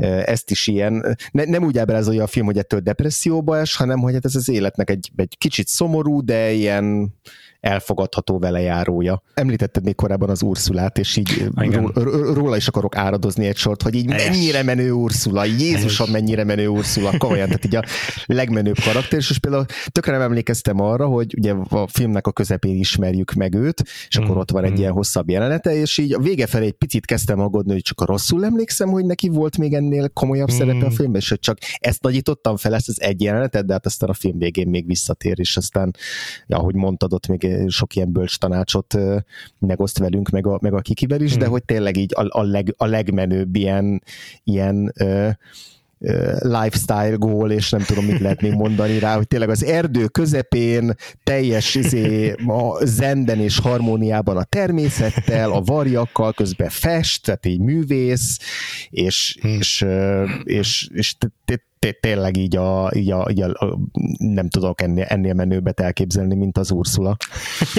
ezt 0.06 0.50
is 0.50 0.66
ilyen, 0.66 1.16
ne, 1.30 1.44
nem 1.44 1.64
úgy 1.64 1.78
ábrázolja 1.78 2.22
a 2.22 2.26
film, 2.26 2.46
hogy 2.46 2.58
ettől 2.58 2.80
depresszióba 2.80 3.58
es, 3.58 3.76
hanem 3.76 3.98
hogy 3.98 4.12
hát 4.12 4.24
ez 4.24 4.34
az 4.34 4.48
életnek 4.48 4.90
egy, 4.90 5.10
egy 5.16 5.34
kicsit 5.38 5.66
szomorú, 5.66 6.24
de 6.24 6.50
ilyen 6.50 7.14
elfogadható 7.60 8.38
velejárója. 8.38 9.22
Említetted 9.34 9.84
még 9.84 9.94
korábban 9.94 10.30
az 10.30 10.42
Ursulát, 10.42 10.98
és 10.98 11.16
így 11.16 11.48
ró, 11.54 11.90
róla 12.32 12.56
is 12.56 12.68
akarok 12.68 12.96
áradozni 12.96 13.46
egy 13.46 13.56
sort, 13.56 13.82
hogy 13.82 13.94
így 13.94 14.06
mennyire 14.06 14.62
menő 14.62 14.92
Ursula, 14.92 15.44
Jézusom 15.44 16.10
mennyire 16.10 16.44
menő 16.44 16.68
Ursula, 16.68 17.18
komolyan, 17.18 17.46
tehát 17.46 17.64
így 17.64 17.76
a 17.76 17.84
legmenőbb 18.26 18.78
karakter, 18.84 19.18
és 19.18 19.38
például 19.38 19.64
tökre 19.92 20.12
nem 20.12 20.20
emlékeztem 20.20 20.80
arra, 20.80 21.06
hogy 21.06 21.34
ugye 21.38 21.52
a 21.68 21.86
filmnek 21.86 22.26
a 22.26 22.32
közepén 22.32 22.76
ismerjük 22.76 23.32
meg 23.32 23.54
őt, 23.54 23.82
és 24.08 24.16
akkor 24.16 24.36
mm. 24.36 24.38
ott 24.38 24.50
van 24.50 24.64
egy 24.64 24.72
mm. 24.72 24.76
ilyen 24.76 24.92
hosszabb 24.92 25.30
jelenete, 25.30 25.74
és 25.74 25.98
így 25.98 26.12
a 26.12 26.18
vége 26.18 26.46
felé 26.46 26.66
egy 26.66 26.72
picit 26.72 27.04
kezdtem 27.04 27.40
aggódni, 27.40 27.72
hogy 27.72 27.82
csak 27.82 28.06
rosszul 28.06 28.44
emlékszem, 28.44 28.88
hogy 28.88 29.04
neki 29.04 29.28
volt 29.28 29.58
még 29.58 29.74
ennél 29.74 30.08
komolyabb 30.08 30.52
mm. 30.52 30.56
szerepe 30.56 30.86
a 30.86 30.90
filmben, 30.90 31.20
és 31.20 31.28
hogy 31.28 31.40
csak 31.40 31.58
ezt 31.78 32.02
nagyítottam 32.02 32.56
fel, 32.56 32.74
ezt 32.74 32.88
az 32.88 33.00
egy 33.00 33.22
jelenetet, 33.22 33.66
de 33.66 33.72
hát 33.72 33.86
aztán 33.86 34.08
a 34.08 34.14
film 34.14 34.38
végén 34.38 34.68
még 34.68 34.86
visszatér, 34.86 35.38
és 35.38 35.56
aztán, 35.56 35.94
ahogy 36.46 36.74
mondtad, 36.74 37.12
ott 37.12 37.26
még 37.26 37.47
sok 37.66 37.96
ilyen 37.96 38.12
bölcs 38.12 38.38
tanácsot 38.38 38.98
megoszt 39.58 39.98
velünk, 39.98 40.28
meg 40.28 40.46
a, 40.46 40.58
meg 40.62 40.74
a 40.74 40.80
kikivel 40.80 41.20
is, 41.20 41.30
hmm. 41.30 41.40
de 41.40 41.46
hogy 41.46 41.64
tényleg 41.64 41.96
így 41.96 42.12
a, 42.14 42.38
a, 42.38 42.42
leg, 42.42 42.74
a 42.76 42.86
legmenőbb 42.86 43.56
ilyen, 43.56 44.02
ilyen 44.44 44.92
ö, 44.96 45.28
lifestyle 46.38 47.14
gól, 47.16 47.50
és 47.50 47.70
nem 47.70 47.80
tudom, 47.80 48.04
mit 48.04 48.20
lehet 48.20 48.40
még 48.40 48.52
mondani 48.52 48.98
rá, 48.98 49.16
hogy 49.16 49.28
tényleg 49.28 49.48
az 49.48 49.64
erdő 49.64 50.06
közepén 50.06 50.94
teljes 51.24 51.74
izé, 51.74 52.34
a 52.46 52.84
zenden 52.84 53.40
és 53.40 53.58
harmóniában 53.58 54.36
a 54.36 54.44
természettel, 54.44 55.52
a 55.52 55.60
varjakkal, 55.60 56.32
közben 56.32 56.68
fest, 56.68 57.24
tehát 57.24 57.46
így 57.46 57.60
művész, 57.60 58.38
és, 58.90 59.38
hmm. 59.40 59.50
és, 59.50 59.84
és, 60.44 60.88
és, 60.92 61.16
és 61.44 61.60
tényleg 62.00 62.36
így 62.36 62.56
a, 62.56 62.90
így 62.94 63.10
a, 63.10 63.26
így 63.30 63.40
a, 63.40 63.78
nem 64.18 64.48
tudok 64.48 64.82
ennél, 64.82 65.04
ennél 65.04 65.34
menőbbet 65.34 65.80
elképzelni, 65.80 66.34
mint 66.34 66.58
az 66.58 66.70
Ursula. 66.70 67.16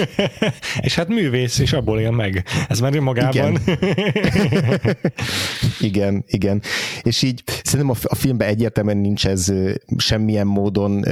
és 0.80 0.94
hát 0.94 1.08
művész, 1.08 1.58
és 1.58 1.72
abból 1.72 2.00
él 2.00 2.10
meg. 2.10 2.44
Ez 2.68 2.80
már 2.80 2.94
önmagában. 2.94 3.32
Igen. 3.32 3.58
igen, 5.80 6.24
igen. 6.26 6.62
És 7.02 7.22
így 7.22 7.42
szerintem 7.62 7.96
a, 8.00 8.06
a 8.08 8.14
filmben 8.14 8.48
egyértelműen 8.48 8.96
nincs 8.96 9.26
ez 9.26 9.52
semmilyen 9.96 10.46
módon, 10.46 11.04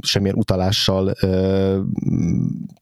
semmilyen 0.00 0.36
utalással 0.36 1.14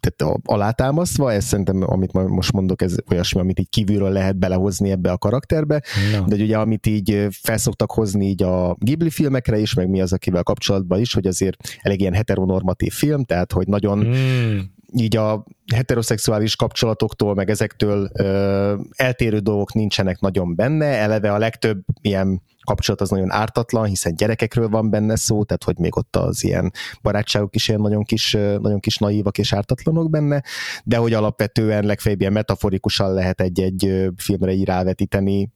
tehát 0.01 0.41
alátámasztva, 0.45 1.33
ez 1.33 1.45
szerintem, 1.45 1.83
amit 1.87 2.13
most 2.13 2.53
mondok, 2.53 2.83
ez 2.83 2.95
olyasmi, 3.11 3.41
amit 3.41 3.59
így 3.59 3.69
kívülről 3.69 4.11
lehet 4.11 4.37
belehozni 4.37 4.91
ebbe 4.91 5.11
a 5.11 5.19
karakterbe, 5.19 5.83
no. 6.13 6.25
de 6.27 6.43
ugye 6.43 6.59
amit 6.59 6.87
így 6.87 7.27
felszoktak 7.31 7.93
hozni 7.93 8.27
így 8.27 8.43
a 8.43 8.77
Ghibli 8.79 9.11
film 9.11 9.32
filmekre 9.33 9.59
is, 9.59 9.75
meg 9.75 9.89
mi 9.89 10.01
az, 10.01 10.13
akivel 10.13 10.43
kapcsolatban 10.43 11.01
is, 11.01 11.15
hogy 11.15 11.27
azért 11.27 11.57
elég 11.83 12.01
ilyen 12.01 12.15
heteronormatív 12.15 12.93
film, 12.93 13.25
tehát 13.25 13.53
hogy 13.53 13.67
nagyon 13.67 13.99
mm. 13.99 14.59
így 14.93 15.17
a 15.17 15.45
heteroszexuális 15.75 16.57
kapcsolatoktól, 16.57 17.35
meg 17.35 17.51
ezektől 17.51 18.11
ö, 18.13 18.75
eltérő 18.97 19.39
dolgok 19.39 19.73
nincsenek 19.73 20.21
nagyon 20.21 20.55
benne, 20.55 20.87
eleve 20.87 21.33
a 21.33 21.39
legtöbb 21.39 21.85
ilyen 22.01 22.43
kapcsolat 22.65 23.01
az 23.01 23.11
nagyon 23.11 23.31
ártatlan, 23.31 23.85
hiszen 23.85 24.15
gyerekekről 24.15 24.69
van 24.69 24.91
benne 24.91 25.17
szó, 25.17 25.45
tehát 25.45 25.65
hogy 25.65 25.79
még 25.79 25.97
ott 25.97 26.17
az 26.17 26.45
ilyen 26.45 26.73
barátságok 27.03 27.55
is 27.55 27.69
ilyen 27.69 27.81
nagyon 27.81 28.03
kis, 28.03 28.33
nagyon 28.59 28.81
kis 28.81 28.97
naívak 28.97 29.39
és 29.39 29.53
ártatlanok 29.53 30.11
benne, 30.11 30.43
de 30.85 30.97
hogy 30.97 31.13
alapvetően 31.13 31.85
legfeljebb 31.85 32.21
ilyen 32.21 32.33
metaforikusan 32.33 33.13
lehet 33.15 33.41
egy-egy 33.41 34.09
filmre 34.17 34.53
így 34.53 34.65
rávetíteni 34.65 35.51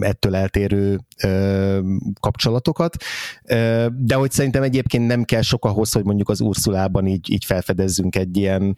ettől 0.00 0.36
eltérő 0.36 0.98
kapcsolatokat, 2.20 2.96
de 3.96 4.14
hogy 4.14 4.30
szerintem 4.30 4.62
egyébként 4.62 5.06
nem 5.06 5.24
kell 5.24 5.42
sok 5.42 5.64
ahhoz, 5.64 5.92
hogy 5.92 6.04
mondjuk 6.04 6.28
az 6.28 6.40
Ursulában 6.40 7.06
így, 7.06 7.30
így 7.30 7.44
felfedezzünk 7.44 8.16
egy 8.16 8.36
ilyen 8.36 8.76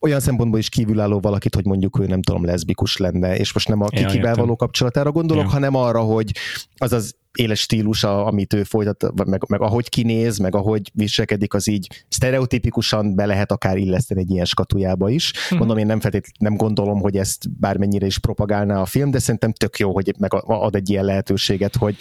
olyan 0.00 0.20
szempontból 0.20 0.58
is 0.58 0.68
kívülálló 0.68 1.20
valakit, 1.20 1.54
hogy 1.54 1.64
mondjuk 1.64 1.98
ő 1.98 2.06
nem 2.06 2.22
tudom, 2.22 2.44
leszbikus 2.44 2.96
lenne, 2.96 3.36
és 3.36 3.52
most 3.52 3.68
nem 3.68 3.80
a 3.80 3.86
kikivel 3.86 4.34
való 4.34 4.56
kapcsolatára 4.56 5.12
gondolok, 5.12 5.44
ja. 5.44 5.50
hanem 5.50 5.74
arra, 5.74 6.00
hogy 6.00 6.32
az 6.76 6.92
az 6.92 7.14
éles 7.38 7.60
stílus, 7.60 8.04
amit 8.04 8.52
ő 8.54 8.62
folytat, 8.62 9.24
meg, 9.24 9.44
meg 9.48 9.60
ahogy 9.60 9.88
kinéz, 9.88 10.38
meg 10.38 10.54
ahogy 10.54 10.90
viselkedik, 10.94 11.54
az 11.54 11.68
így 11.68 12.04
sztereotipikusan 12.08 13.14
be 13.14 13.26
lehet 13.26 13.52
akár 13.52 13.76
illeszteni 13.76 14.20
egy 14.20 14.30
ilyen 14.30 14.44
skatujába 14.44 15.10
is. 15.10 15.32
Hmm. 15.48 15.58
Mondom, 15.58 15.76
én 15.76 15.86
nem 15.86 16.00
feltétlenül 16.00 16.34
nem 16.38 16.66
gondolom, 16.66 17.00
hogy 17.00 17.16
ezt 17.16 17.58
bármennyire 17.60 18.06
is 18.06 18.18
propagálná 18.18 18.80
a 18.80 18.86
film, 18.86 19.10
de 19.10 19.18
szerintem 19.18 19.52
tök 19.52 19.78
jó, 19.78 19.92
hogy 19.92 20.14
meg 20.18 20.34
ad 20.46 20.74
egy 20.74 20.90
ilyen 20.90 21.04
lehetőséget, 21.04 21.76
hogy 21.76 21.96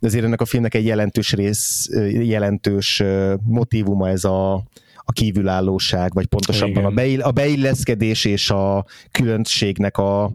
azért 0.00 0.24
ennek 0.24 0.40
a 0.40 0.44
filmnek 0.44 0.74
egy 0.74 0.84
jelentős 0.84 1.32
rész, 1.32 1.88
jelentős 2.10 3.02
motivuma 3.44 4.08
ez 4.08 4.24
a, 4.24 4.52
a 5.04 5.12
kívülállóság, 5.12 6.12
vagy 6.12 6.26
pontosabban 6.26 6.84
a, 6.84 6.90
beil, 6.90 7.20
a 7.20 7.30
beilleszkedés 7.30 8.24
és 8.24 8.50
a 8.50 8.84
különbségnek 9.10 9.98
a, 9.98 10.32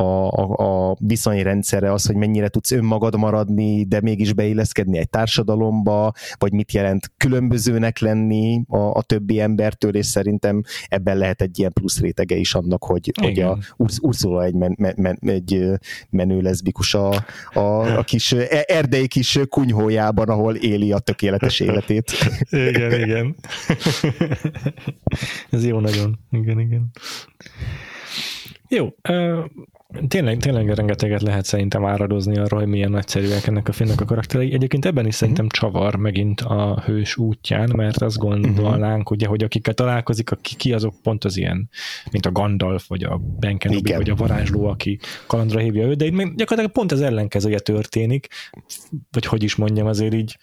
a, 0.00 0.30
a, 0.30 0.90
a 0.90 0.96
viszonyrendszere, 0.98 1.92
az, 1.92 2.06
hogy 2.06 2.16
mennyire 2.16 2.48
tudsz 2.48 2.70
önmagad 2.70 3.16
maradni, 3.16 3.84
de 3.84 4.00
mégis 4.00 4.32
beilleszkedni 4.32 4.98
egy 4.98 5.10
társadalomba, 5.10 6.12
vagy 6.38 6.52
mit 6.52 6.72
jelent 6.72 7.12
különbözőnek 7.16 7.98
lenni 7.98 8.62
a, 8.68 8.76
a 8.76 9.02
többi 9.02 9.40
embertől, 9.40 9.96
és 9.96 10.06
szerintem 10.06 10.62
ebben 10.88 11.16
lehet 11.16 11.42
egy 11.42 11.58
ilyen 11.58 11.72
plusz 11.72 12.00
rétege 12.00 12.36
is 12.36 12.54
annak, 12.54 12.84
hogy, 12.84 13.12
hogy 13.20 13.38
a 13.40 13.58
Ursula 14.00 14.44
egy, 14.44 14.54
men, 14.54 14.74
men, 14.78 14.94
men, 14.96 15.18
egy 15.20 15.68
menő 16.10 16.40
leszbikus 16.40 16.94
a, 16.94 17.24
a, 17.52 17.96
a 17.98 18.02
kis 18.02 18.32
e, 18.32 18.64
erdei 18.66 19.08
kis 19.08 19.38
kunyhójában, 19.48 20.28
ahol 20.28 20.54
éli 20.54 20.92
a 20.92 20.98
tökéletes 20.98 21.60
életét. 21.60 22.12
igen, 22.50 23.00
igen. 23.00 23.36
Ez 25.50 25.66
jó 25.66 25.80
nagyon. 25.80 26.18
Igen, 26.30 26.60
igen. 26.60 26.90
Jó, 28.68 28.88
Tényleg, 30.08 30.38
tényleg 30.38 30.74
rengeteget 30.74 31.22
lehet 31.22 31.44
szerintem 31.44 31.84
áradozni 31.84 32.38
arra, 32.38 32.56
hogy 32.56 32.66
milyen 32.66 32.90
nagyszerűek 32.90 33.46
ennek 33.46 33.68
a 33.68 33.72
filmnek 33.72 34.00
a 34.00 34.04
karakterei. 34.04 34.52
Egyébként 34.52 34.84
ebben 34.84 35.06
is 35.06 35.14
szerintem 35.14 35.44
mhm. 35.44 35.54
csavar 35.54 35.96
megint 35.96 36.40
a 36.40 36.82
hős 36.84 37.16
útján, 37.16 37.72
mert 37.76 38.02
azt 38.02 38.18
gondolnánk, 38.18 39.00
uh-huh. 39.00 39.16
ugye, 39.16 39.26
hogy 39.26 39.42
akikkel 39.42 39.74
találkozik, 39.74 40.30
aki 40.30 40.56
ki 40.56 40.72
azok 40.72 40.94
pont 41.02 41.24
az 41.24 41.36
ilyen, 41.36 41.70
mint 42.10 42.26
a 42.26 42.32
Gandalf, 42.32 42.88
vagy 42.88 43.02
a 43.02 43.16
Ben 43.16 43.58
Kenobi, 43.58 43.92
vagy 43.92 44.10
a 44.10 44.14
varázsló, 44.14 44.66
aki 44.66 44.98
kalandra 45.26 45.58
hívja 45.58 45.86
őt, 45.86 45.96
de 45.96 46.04
itt 46.04 46.16
gyakorlatilag 46.16 46.70
pont 46.70 46.92
az 46.92 47.00
ellenkezője 47.00 47.58
történik, 47.58 48.26
vagy 49.10 49.26
hogy 49.26 49.42
is 49.42 49.54
mondjam, 49.54 49.86
azért 49.86 50.14
így 50.14 50.36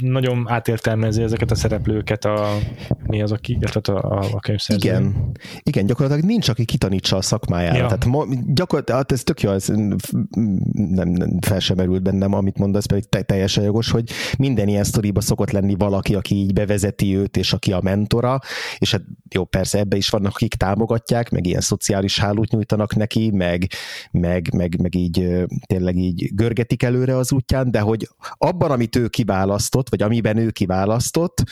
nagyon 0.00 0.44
átértelmezi 0.48 1.22
ezeket 1.22 1.50
a 1.50 1.54
szereplőket 1.54 2.24
a, 2.24 2.58
mi 3.06 3.22
az, 3.22 3.32
aki, 3.32 3.58
a, 3.72 3.90
a, 3.90 4.24
a 4.32 4.40
könyvszerző. 4.40 4.88
Igen. 4.88 5.32
Igen, 5.62 5.86
gyakorlatilag 5.86 6.28
nincs, 6.30 6.48
aki 6.48 6.64
kitanítsa 6.64 7.16
a 7.16 7.22
szakmájára. 7.22 7.76
Ja. 7.76 7.86
Tehát 7.86 8.04
ma, 8.04 8.24
gyakorlatilag, 8.46 9.00
hát 9.00 9.12
ez 9.12 9.22
tök 9.22 9.40
jó, 9.40 9.50
ez 9.50 9.66
nem, 9.66 11.08
nem 11.08 11.38
fel 11.40 11.60
sem 11.60 11.76
merült 11.76 12.02
bennem, 12.02 12.32
amit 12.32 12.58
mondasz, 12.58 12.86
pedig 12.86 13.04
te, 13.08 13.22
teljesen 13.22 13.64
jogos, 13.64 13.90
hogy 13.90 14.10
minden 14.38 14.68
ilyen 14.68 14.84
sztoriba 14.84 15.20
szokott 15.20 15.50
lenni 15.50 15.74
valaki, 15.74 16.14
aki 16.14 16.34
így 16.34 16.52
bevezeti 16.52 17.16
őt, 17.16 17.36
és 17.36 17.52
aki 17.52 17.72
a 17.72 17.80
mentora, 17.82 18.38
és 18.78 18.90
hát 18.90 19.02
jó, 19.34 19.44
persze 19.44 19.78
ebbe 19.78 19.96
is 19.96 20.08
vannak, 20.08 20.32
akik 20.34 20.54
támogatják, 20.54 21.30
meg 21.30 21.46
ilyen 21.46 21.60
szociális 21.60 22.18
hálót 22.18 22.50
nyújtanak 22.50 22.94
neki, 22.94 23.30
meg, 23.30 23.66
meg, 24.10 24.54
meg, 24.54 24.80
meg 24.80 24.94
így 24.94 25.44
tényleg 25.66 25.96
így 25.96 26.30
görgetik 26.34 26.82
előre 26.82 27.16
az 27.16 27.32
útján, 27.32 27.70
de 27.70 27.80
hogy 27.80 28.08
abban, 28.36 28.70
amit 28.70 28.96
ő 28.96 29.08
kiválasztott, 29.14 29.88
vagy 29.88 30.02
amiben 30.02 30.36
ő 30.36 30.50
kiválasztott, 30.50 31.44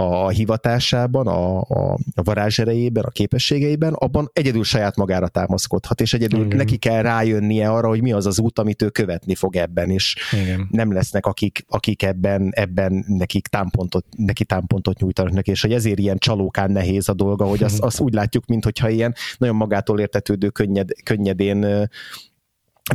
a 0.00 0.28
hivatásában, 0.28 1.26
a, 1.26 1.60
a, 1.60 1.98
a 2.14 2.22
varázserejében, 2.22 3.04
a 3.04 3.10
képességeiben, 3.10 3.92
abban 3.92 4.30
egyedül 4.32 4.64
saját 4.64 4.96
magára 4.96 5.28
támaszkodhat, 5.28 6.00
és 6.00 6.14
egyedül 6.14 6.44
Igen. 6.44 6.56
neki 6.56 6.76
kell 6.76 7.02
rájönnie 7.02 7.70
arra, 7.70 7.88
hogy 7.88 8.02
mi 8.02 8.12
az 8.12 8.26
az 8.26 8.38
út, 8.38 8.58
amit 8.58 8.82
ő 8.82 8.88
követni 8.88 9.34
fog 9.34 9.56
ebben, 9.56 9.90
és 9.90 10.16
Igen. 10.32 10.68
nem 10.70 10.92
lesznek, 10.92 11.26
akik, 11.26 11.64
akik 11.68 12.02
ebben, 12.02 12.50
ebben 12.54 13.04
nekik 13.08 13.46
támpontot, 13.46 14.04
neki 14.16 14.44
támpontot 14.44 14.98
nyújtanak 14.98 15.32
neki, 15.32 15.50
és 15.50 15.60
hogy 15.60 15.72
ezért 15.72 15.98
ilyen 15.98 16.18
csalókán 16.18 16.70
nehéz 16.70 17.08
a 17.08 17.14
dolga, 17.14 17.44
hogy 17.44 17.62
azt, 17.62 17.80
azt 17.80 18.00
úgy 18.00 18.12
látjuk, 18.14 18.46
mintha 18.46 18.88
ilyen 18.88 19.14
nagyon 19.38 19.56
magától 19.56 20.00
értetődő, 20.00 20.48
könnyed, 20.48 20.88
könnyedén 21.02 21.88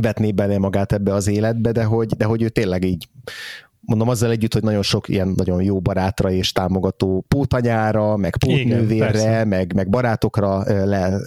vetné 0.00 0.32
bele 0.32 0.58
magát 0.58 0.92
ebbe 0.92 1.14
az 1.14 1.26
életbe, 1.26 1.72
de 1.72 1.84
hogy, 1.84 2.06
de 2.06 2.24
hogy 2.24 2.42
ő 2.42 2.48
tényleg 2.48 2.84
így 2.84 3.08
mondom 3.86 4.08
azzal 4.08 4.30
együtt, 4.30 4.52
hogy 4.52 4.62
nagyon 4.62 4.82
sok 4.82 5.08
ilyen 5.08 5.32
nagyon 5.36 5.62
jó 5.62 5.80
barátra 5.80 6.30
és 6.30 6.52
támogató 6.52 7.24
pótanyára, 7.28 8.16
meg 8.16 8.36
pótnővérre, 8.36 9.44
meg, 9.44 9.74
meg 9.74 9.88
barátokra 9.88 10.84
le 10.84 11.20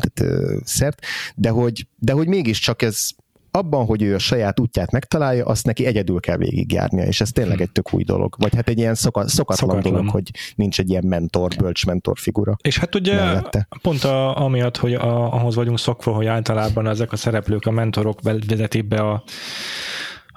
tehát, 0.00 0.34
szert, 0.64 1.00
de 1.34 1.48
hogy, 1.48 1.86
de 1.98 2.12
hogy 2.12 2.28
mégiscsak 2.28 2.82
ez 2.82 3.08
abban, 3.50 3.86
hogy 3.86 4.02
ő 4.02 4.14
a 4.14 4.18
saját 4.18 4.60
útját 4.60 4.90
megtalálja, 4.90 5.44
azt 5.44 5.66
neki 5.66 5.86
egyedül 5.86 6.20
kell 6.20 6.36
végigjárnia, 6.36 7.04
és 7.04 7.20
ez 7.20 7.30
tényleg 7.30 7.60
egy 7.60 7.70
tök 7.70 7.94
új 7.94 8.02
dolog. 8.02 8.34
Vagy 8.38 8.54
hát 8.54 8.68
egy 8.68 8.78
ilyen 8.78 8.94
szoka, 8.94 9.28
szokatlan, 9.28 9.68
szokatlan 9.68 9.92
dolog, 9.92 10.10
hogy 10.10 10.30
nincs 10.54 10.78
egy 10.80 10.90
ilyen 10.90 11.04
mentor, 11.06 11.54
bölcs 11.58 11.86
mentor 11.86 12.18
figura. 12.18 12.56
És 12.62 12.78
hát 12.78 12.94
ugye 12.94 13.14
mellette. 13.14 13.68
pont 13.82 14.04
a, 14.04 14.42
amiatt, 14.44 14.76
hogy 14.76 14.94
a, 14.94 15.34
ahhoz 15.34 15.54
vagyunk 15.54 15.78
szokva, 15.78 16.12
hogy 16.12 16.26
általában 16.26 16.88
ezek 16.88 17.12
a 17.12 17.16
szereplők, 17.16 17.66
a 17.66 17.70
mentorok 17.70 18.20
vezetik 18.22 18.88
be 18.88 19.00
a, 19.00 19.22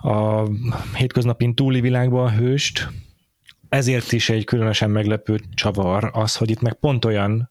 a 0.01 0.47
hétköznapin 0.95 1.55
túli 1.55 1.81
világba 1.81 2.23
a 2.23 2.31
hőst, 2.31 2.89
ezért 3.69 4.11
is 4.11 4.29
egy 4.29 4.43
különösen 4.43 4.89
meglepő 4.89 5.39
csavar 5.53 6.09
az, 6.13 6.35
hogy 6.35 6.49
itt 6.49 6.61
meg 6.61 6.73
pont 6.73 7.05
olyan 7.05 7.49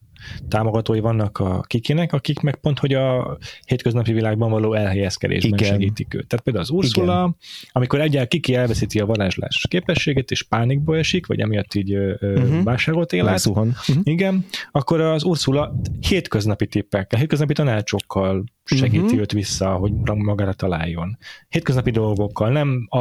támogatói 0.48 1.00
vannak 1.00 1.38
a 1.38 1.60
kikinek, 1.60 2.12
akik 2.12 2.40
meg 2.40 2.56
pont, 2.56 2.78
hogy 2.78 2.94
a 2.94 3.38
hétköznapi 3.64 4.12
világban 4.12 4.50
való 4.50 4.74
elhelyezkedésben 4.74 5.58
Igen. 5.58 5.72
segítik 5.72 6.14
őt. 6.14 6.26
Tehát 6.26 6.44
például 6.44 6.64
az 6.64 6.70
Ursula, 6.70 7.18
Igen. 7.18 7.36
amikor 7.72 7.98
egyáltalán 7.98 8.28
kiki 8.28 8.54
elveszíti 8.54 9.00
a 9.00 9.06
varázslás 9.06 9.66
képességét, 9.68 10.30
és 10.30 10.42
pánikba 10.42 10.96
esik, 10.96 11.26
vagy 11.26 11.40
emiatt 11.40 11.74
így 11.74 11.96
uh-huh. 11.96 12.62
vásárolt 12.62 13.12
élet. 13.12 13.46
Uh-huh. 13.46 13.68
Igen, 14.02 14.44
akkor 14.70 15.00
az 15.00 15.24
Ursula 15.24 15.74
hétköznapi 16.08 16.66
tippekkel, 16.66 17.18
hétköznapi 17.18 17.52
tanácsokkal 17.52 18.44
segíti 18.64 19.04
uh-huh. 19.04 19.20
őt 19.20 19.32
vissza, 19.32 19.72
hogy 19.72 19.92
magára 20.04 20.52
találjon. 20.52 21.18
Hétköznapi 21.48 21.90
dolgokkal, 21.90 22.50
nem 22.50 22.86
a, 22.88 22.98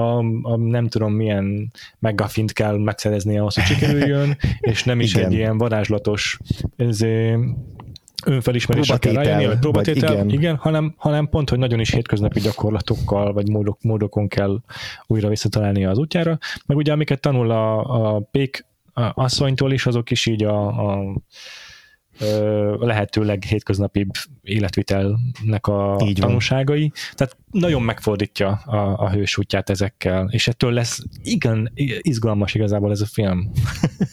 a, 0.00 0.18
a 0.42 0.56
nem 0.56 0.88
tudom 0.88 1.12
milyen 1.12 1.72
megafint 1.98 2.52
kell 2.52 2.78
megszerezni 2.78 3.38
ahhoz, 3.38 3.54
hogy 3.54 3.64
sikerüljön, 3.64 4.36
és 4.60 4.84
nem 4.84 5.00
is 5.00 5.14
Igen. 5.14 5.26
egy 5.26 5.32
ilyen 5.32 5.58
varázslatos 5.58 6.38
ezé, 6.76 7.38
önfelismerésre 8.24 8.96
kell 8.96 9.12
rájönni, 9.12 9.46
vagy 9.46 9.58
próbatétel, 9.58 10.12
igen. 10.12 10.28
igen, 10.28 10.56
hanem, 10.56 10.94
hanem 10.96 11.28
pont, 11.28 11.50
hogy 11.50 11.58
nagyon 11.58 11.80
is 11.80 11.90
hétköznapi 11.90 12.40
gyakorlatokkal, 12.40 13.32
vagy 13.32 13.48
módok, 13.48 13.78
módokon 13.82 14.28
kell 14.28 14.60
újra 15.06 15.28
visszatalálni 15.28 15.84
az 15.84 15.98
útjára, 15.98 16.38
meg 16.66 16.76
ugye 16.76 16.92
amiket 16.92 17.20
tanul 17.20 17.50
a, 17.50 17.78
a 18.14 18.20
Pék 18.30 18.66
asszonytól 19.14 19.72
is, 19.72 19.86
azok 19.86 20.10
is 20.10 20.26
így 20.26 20.44
a, 20.44 20.66
a 20.66 21.14
lehetőleg 22.78 23.42
hétköznapibb 23.42 24.10
életvitelnek 24.42 25.66
a 25.66 25.96
Így 26.04 26.18
tanúságai. 26.20 26.92
Tehát 27.14 27.36
nagyon 27.50 27.82
megfordítja 27.82 28.48
a, 28.48 28.98
a 28.98 29.10
hős 29.10 29.38
útját 29.38 29.70
ezekkel, 29.70 30.28
és 30.30 30.48
ettől 30.48 30.72
lesz 30.72 31.02
igen 31.22 31.72
izgalmas 32.00 32.54
igazából 32.54 32.90
ez 32.90 33.00
a 33.00 33.06
film. 33.06 33.50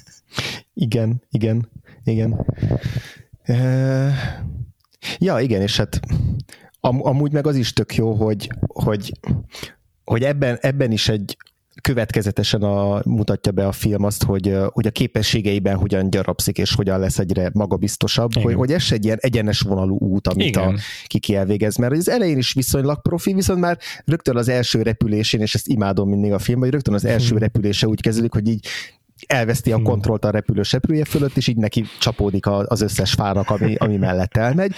igen, 0.74 1.24
igen, 1.30 1.70
igen. 2.04 2.46
Ja, 5.18 5.40
igen, 5.40 5.62
és 5.62 5.78
hát 5.78 6.00
am, 6.80 7.06
amúgy 7.06 7.32
meg 7.32 7.48
az 7.48 7.56
is 7.56 7.74
tök 7.74 7.96
jó, 7.96 8.14
hogy, 8.14 8.50
hogy, 8.68 9.12
hogy 10.04 10.24
ebben, 10.24 10.58
ebben 10.62 10.92
is 10.92 11.10
egy 11.10 11.38
következetesen 11.82 12.62
a, 12.62 13.02
mutatja 13.06 13.52
be 13.52 13.68
a 13.68 13.72
film 13.72 14.04
azt, 14.04 14.24
hogy, 14.24 14.58
hogy 14.68 14.88
a 14.88 14.92
képességeiben 14.92 15.76
hogyan 15.76 16.10
gyarapszik, 16.10 16.58
és 16.58 16.76
hogyan 16.76 17.00
lesz 17.00 17.20
egyre 17.20 17.50
magabiztosabb, 17.54 18.34
hogy, 18.34 18.54
hogy 18.54 18.72
ez 18.72 18.88
egy 18.90 19.06
ilyen 19.06 19.18
egyenes 19.22 19.60
vonalú 19.60 19.98
út, 19.98 20.28
amit 20.28 20.48
Igen. 20.48 20.68
a 20.68 20.74
Kiki 21.08 21.36
elvégez, 21.36 21.76
mert 21.76 21.94
az 21.94 22.10
elején 22.10 22.38
is 22.38 22.54
viszonylag 22.54 23.02
profi, 23.02 23.34
viszont 23.34 23.60
már 23.60 23.78
rögtön 24.06 24.36
az 24.36 24.50
első 24.50 24.82
repülésén, 24.82 25.42
és 25.42 25.56
ezt 25.56 25.68
imádom 25.68 26.10
mindig 26.10 26.32
a 26.32 26.40
filmben, 26.40 26.64
hogy 26.64 26.74
rögtön 26.74 26.94
az 26.94 27.06
első 27.06 27.30
hmm. 27.30 27.38
repülése 27.38 27.88
úgy 27.88 28.02
kezdődik, 28.02 28.34
hogy 28.34 28.48
így 28.48 28.68
elveszti 29.28 29.72
a 29.72 29.76
hmm. 29.76 29.84
kontrollt 29.84 30.26
a 30.26 30.30
repülő 30.30 30.62
seprője 30.62 31.06
fölött, 31.06 31.38
és 31.38 31.48
így 31.48 31.58
neki 31.58 31.86
csapódik 32.00 32.48
az 32.48 32.82
összes 32.82 33.14
fának, 33.14 33.50
ami, 33.50 33.76
ami 33.76 33.98
mellett 33.98 34.38
elmegy. 34.38 34.74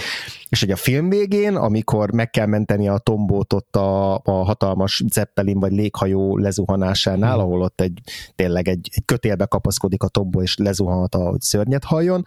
És 0.49 0.59
hogy 0.59 0.71
a 0.71 0.75
film 0.75 1.09
végén, 1.09 1.55
amikor 1.55 2.11
meg 2.11 2.29
kell 2.29 2.45
menteni 2.45 2.87
a 2.87 2.97
tombót 2.97 3.53
ott 3.53 3.75
a, 3.75 4.13
a 4.13 4.31
hatalmas 4.31 5.03
zeppelin 5.11 5.59
vagy 5.59 5.71
léghajó 5.71 6.37
lezuhanásánál, 6.37 7.33
hmm. 7.33 7.41
ahol 7.41 7.61
ott 7.61 7.81
egy, 7.81 7.99
tényleg 8.35 8.67
egy, 8.67 8.89
egy 8.93 9.05
kötélbe 9.05 9.45
kapaszkodik 9.45 10.03
a 10.03 10.07
tombó, 10.07 10.41
és 10.41 10.57
lezuhanhat, 10.57 11.15
hogy 11.15 11.41
szörnyet 11.41 11.83
halljon, 11.83 12.23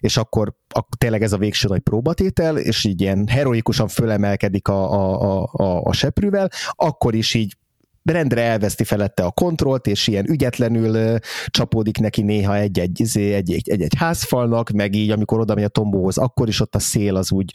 és 0.00 0.16
akkor 0.16 0.54
a, 0.74 0.84
tényleg 0.98 1.22
ez 1.22 1.32
a 1.32 1.38
végső 1.38 1.68
nagy 1.68 1.80
próbatétel, 1.80 2.58
és 2.58 2.84
így 2.84 3.00
ilyen 3.00 3.26
heroikusan 3.28 3.88
fölemelkedik 3.88 4.68
a, 4.68 4.92
a, 4.92 5.20
a, 5.20 5.48
a, 5.52 5.82
a 5.82 5.92
seprűvel, 5.92 6.48
akkor 6.70 7.14
is 7.14 7.34
így 7.34 7.56
rendre 8.02 8.42
elveszti 8.42 8.84
felette 8.84 9.24
a 9.24 9.30
kontrollt, 9.30 9.86
és 9.86 10.06
ilyen 10.06 10.30
ügyetlenül 10.30 11.18
csapódik 11.46 11.98
neki 11.98 12.22
néha 12.22 12.56
izé, 12.94 13.34
egy-egy, 13.34 13.70
egy-egy 13.70 13.94
házfalnak, 13.96 14.70
meg 14.70 14.94
így, 14.94 15.10
amikor 15.10 15.40
oda 15.40 15.54
megy 15.54 15.64
a 15.64 15.68
tombóhoz, 15.68 16.18
akkor 16.18 16.48
is 16.48 16.60
ott 16.60 16.74
a 16.74 16.78
szél 16.78 17.16
az 17.16 17.32
úgy 17.32 17.52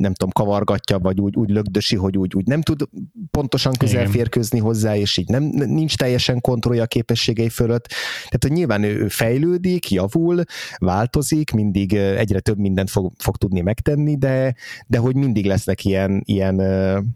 nem 0.00 0.14
tudom, 0.14 0.30
kavargatja, 0.30 0.98
vagy 0.98 1.20
úgy, 1.20 1.36
úgy 1.36 1.50
lögdösi, 1.50 1.96
hogy 1.96 2.16
úgy, 2.16 2.34
úgy 2.34 2.46
nem 2.46 2.62
tud 2.62 2.82
pontosan 3.30 3.72
közel 3.78 4.06
férkőzni 4.06 4.58
hozzá, 4.58 4.96
és 4.96 5.16
így 5.16 5.28
nem, 5.28 5.42
nincs 5.42 5.96
teljesen 5.96 6.40
kontrollja 6.40 6.82
a 6.82 6.86
képességei 6.86 7.48
fölött. 7.48 7.86
Tehát, 8.14 8.38
hogy 8.40 8.52
nyilván 8.52 8.82
ő 8.82 9.08
fejlődik, 9.08 9.90
javul, 9.90 10.42
változik, 10.78 11.50
mindig 11.50 11.94
egyre 11.94 12.40
több 12.40 12.58
mindent 12.58 12.90
fog, 12.90 13.12
fog 13.18 13.36
tudni 13.36 13.60
megtenni, 13.60 14.16
de, 14.16 14.54
de 14.86 14.98
hogy 14.98 15.14
mindig 15.14 15.46
lesznek 15.46 15.84
ilyen, 15.84 16.22
ilyen, 16.24 16.54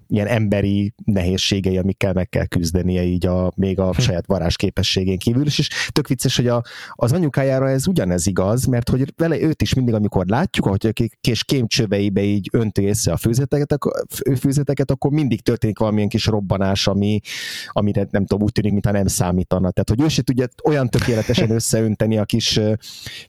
ilyen 0.09 0.27
emberi 0.27 0.95
nehézségei, 1.05 1.79
amikkel 1.79 2.13
meg 2.13 2.29
kell 2.29 2.47
küzdenie 2.47 3.03
így 3.03 3.27
a, 3.27 3.53
még 3.57 3.79
a 3.79 3.93
hm. 3.95 4.01
saját 4.01 4.27
varázs 4.27 4.57
képességén 4.57 5.19
kívül 5.19 5.47
is, 5.47 5.59
és 5.59 5.69
tök 5.93 6.09
vicces, 6.09 6.37
hogy 6.37 6.47
a, 6.47 6.63
az 6.93 7.13
anyukájára 7.13 7.69
ez 7.69 7.87
ugyanez 7.87 8.27
igaz, 8.27 8.65
mert 8.65 8.89
hogy 8.89 9.13
vele 9.17 9.41
őt 9.41 9.63
is 9.63 9.75
mindig, 9.75 9.95
amikor 9.95 10.27
látjuk, 10.27 10.67
ahogy 10.67 11.11
kés 11.21 11.45
kémcsöveibe 11.45 12.23
így 12.23 12.49
önti 12.79 12.91
össze 12.91 13.13
a 13.13 13.17
főzeteket, 13.17 13.73
akkor, 13.73 13.93
főzeteket, 14.39 14.91
akkor 14.91 15.11
mindig 15.11 15.41
történik 15.41 15.79
valamilyen 15.79 16.09
kis 16.09 16.27
robbanás, 16.27 16.87
ami, 16.87 17.21
amire 17.69 18.07
nem 18.11 18.27
tudom, 18.27 18.45
úgy 18.45 18.53
tűnik, 18.53 18.73
mintha 18.73 18.93
nem 18.93 19.07
számítana. 19.07 19.71
Tehát, 19.71 19.89
hogy 19.89 20.03
ő 20.03 20.09
se 20.09 20.23
tudja 20.23 20.47
olyan 20.65 20.89
tökéletesen 20.89 21.51
összeönteni 21.59 22.19
a 22.19 22.25
kis 22.25 22.61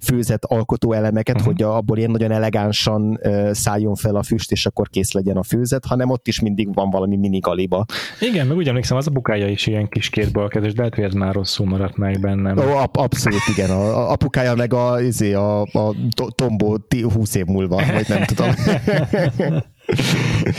főzet 0.01 0.45
alkotó 0.45 0.93
elemeket, 0.93 1.35
uh-huh. 1.35 1.51
hogy 1.51 1.61
abból 1.63 1.97
ilyen 1.97 2.11
nagyon 2.11 2.31
elegánsan 2.31 3.19
szálljon 3.51 3.95
fel 3.95 4.15
a 4.15 4.23
füst, 4.23 4.51
és 4.51 4.65
akkor 4.65 4.89
kész 4.89 5.11
legyen 5.11 5.37
a 5.37 5.43
főzet, 5.43 5.85
hanem 5.85 6.09
ott 6.09 6.27
is 6.27 6.39
mindig 6.39 6.73
van 6.73 6.89
valami 6.89 7.15
minigaliba. 7.15 7.85
Igen, 8.19 8.47
meg 8.47 8.57
úgy 8.57 8.67
emlékszem, 8.67 8.97
az 8.97 9.07
a 9.07 9.11
bukája 9.11 9.47
is 9.47 9.67
ilyen 9.67 9.87
kis 9.89 10.09
kétbalkezes, 10.09 10.73
de 10.73 10.77
lehet, 10.77 10.95
hogy 10.95 11.03
ez 11.03 11.13
már 11.13 11.33
rosszul 11.33 11.65
maradt 11.65 11.97
meg 11.97 12.19
bennem. 12.19 12.57
Ó, 12.57 12.61
abszolút, 12.91 13.41
igen. 13.55 13.69
A, 13.69 13.97
a 13.97 14.11
apukája 14.11 14.55
meg 14.55 14.73
a, 14.73 15.01
izé, 15.01 15.33
a, 15.33 15.61
a 15.61 15.95
tombó 16.35 16.77
20 17.13 17.35
év 17.35 17.45
múlva, 17.45 17.75
vagy 17.93 18.05
nem 18.07 18.23
tudom. 18.23 18.49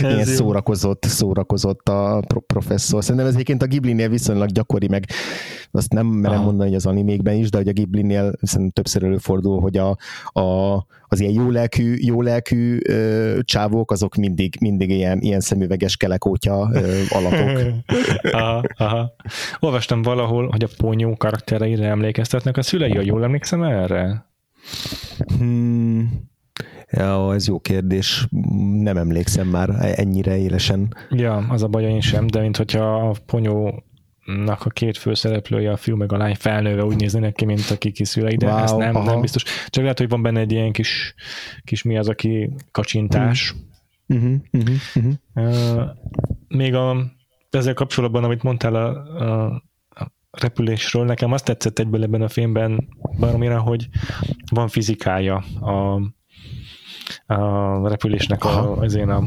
Ilyen 0.00 0.24
szórakozott, 0.24 1.04
szórakozott 1.04 1.88
a 1.88 2.22
professzor. 2.46 3.02
Szerintem 3.02 3.26
ez 3.26 3.34
egyébként 3.34 3.62
a 3.62 3.66
Ghibli-nél 3.66 4.08
viszonylag 4.08 4.48
gyakori, 4.48 4.88
meg 4.88 5.04
azt 5.70 5.92
nem 5.92 6.06
merem 6.06 6.36
Aha. 6.36 6.44
mondani, 6.44 6.68
hogy 6.68 6.78
az 6.78 6.86
animékben 6.86 7.34
is, 7.34 7.50
de 7.50 7.56
hogy 7.56 7.68
a 7.68 7.72
Ghibli-nél 7.72 8.32
szerintem 8.42 8.70
többször 8.70 9.04
előfordul, 9.04 9.60
hogy 9.60 9.76
a, 9.76 9.96
a, 10.40 10.74
az 11.08 11.20
ilyen 11.20 11.32
jólelkű, 11.32 11.94
jólelkű 11.98 12.78
ö, 12.88 13.38
csávók, 13.42 13.90
azok 13.90 14.14
mindig, 14.14 14.56
mindig 14.60 14.90
ilyen, 14.90 15.20
ilyen 15.20 15.40
szemüveges 15.40 15.96
kelekótya 15.96 16.70
ö, 16.72 17.02
alakok. 17.08 17.72
aha, 18.32 18.62
aha. 18.76 19.14
Olvastam 19.60 20.02
valahol, 20.02 20.48
hogy 20.50 20.64
a 20.64 20.68
ponyó 20.76 21.16
karaktereire 21.16 21.86
emlékeztetnek 21.86 22.56
a 22.56 22.62
szülei, 22.62 22.94
hogy 22.94 23.06
jól 23.06 23.24
emlékszem 23.24 23.62
erre? 23.62 24.26
Hmm. 25.38 26.34
Ja, 26.96 27.34
ez 27.34 27.46
jó 27.46 27.58
kérdés. 27.60 28.26
Nem 28.72 28.96
emlékszem 28.96 29.46
már 29.46 29.94
ennyire 29.96 30.36
élesen. 30.36 30.96
Ja, 31.10 31.36
az 31.36 31.62
a 31.62 31.68
baj, 31.68 31.82
én 31.82 32.00
sem, 32.00 32.26
de 32.26 32.40
mint 32.40 32.56
hogyha 32.56 33.08
a 33.08 33.14
ponyó 33.26 33.84
a 34.46 34.68
két 34.68 34.96
főszereplője, 34.96 35.70
a 35.70 35.76
fiú 35.76 35.96
meg 35.96 36.12
a 36.12 36.16
lány 36.16 36.34
felnőve 36.34 36.84
úgy 36.84 36.96
néznek 36.96 37.34
ki, 37.34 37.44
mint 37.44 37.70
aki 37.70 37.92
kiszül 37.92 38.28
ide. 38.28 38.46
Wow, 38.46 38.62
Ez 38.62 38.72
nem, 38.72 39.02
nem 39.02 39.20
biztos. 39.20 39.42
Csak 39.66 39.82
lehet, 39.82 39.98
hogy 39.98 40.08
van 40.08 40.22
benne 40.22 40.40
egy 40.40 40.52
ilyen 40.52 40.72
kis, 40.72 41.14
kis 41.64 41.82
mi 41.82 41.98
az, 41.98 42.08
aki 42.08 42.50
kacsintás. 42.70 43.54
Uh-huh, 44.06 44.34
uh-huh, 44.52 44.74
uh-huh. 44.94 45.12
Uh, 45.34 45.82
még 46.48 46.74
a, 46.74 46.96
ezzel 47.50 47.74
kapcsolatban, 47.74 48.24
amit 48.24 48.42
mondtál 48.42 48.74
a, 48.74 48.88
a 49.44 49.62
repülésről, 50.30 51.04
nekem 51.04 51.32
azt 51.32 51.44
tetszett 51.44 51.78
egyből 51.78 52.02
ebben 52.02 52.22
a 52.22 52.28
filmben 52.28 52.88
baromira, 53.18 53.60
hogy 53.60 53.88
van 54.50 54.68
fizikája 54.68 55.36
a, 55.60 56.00
a 57.26 57.88
repülésnek 57.88 58.44
a, 58.44 58.78
az 58.78 58.94
én 58.94 59.08
a 59.08 59.22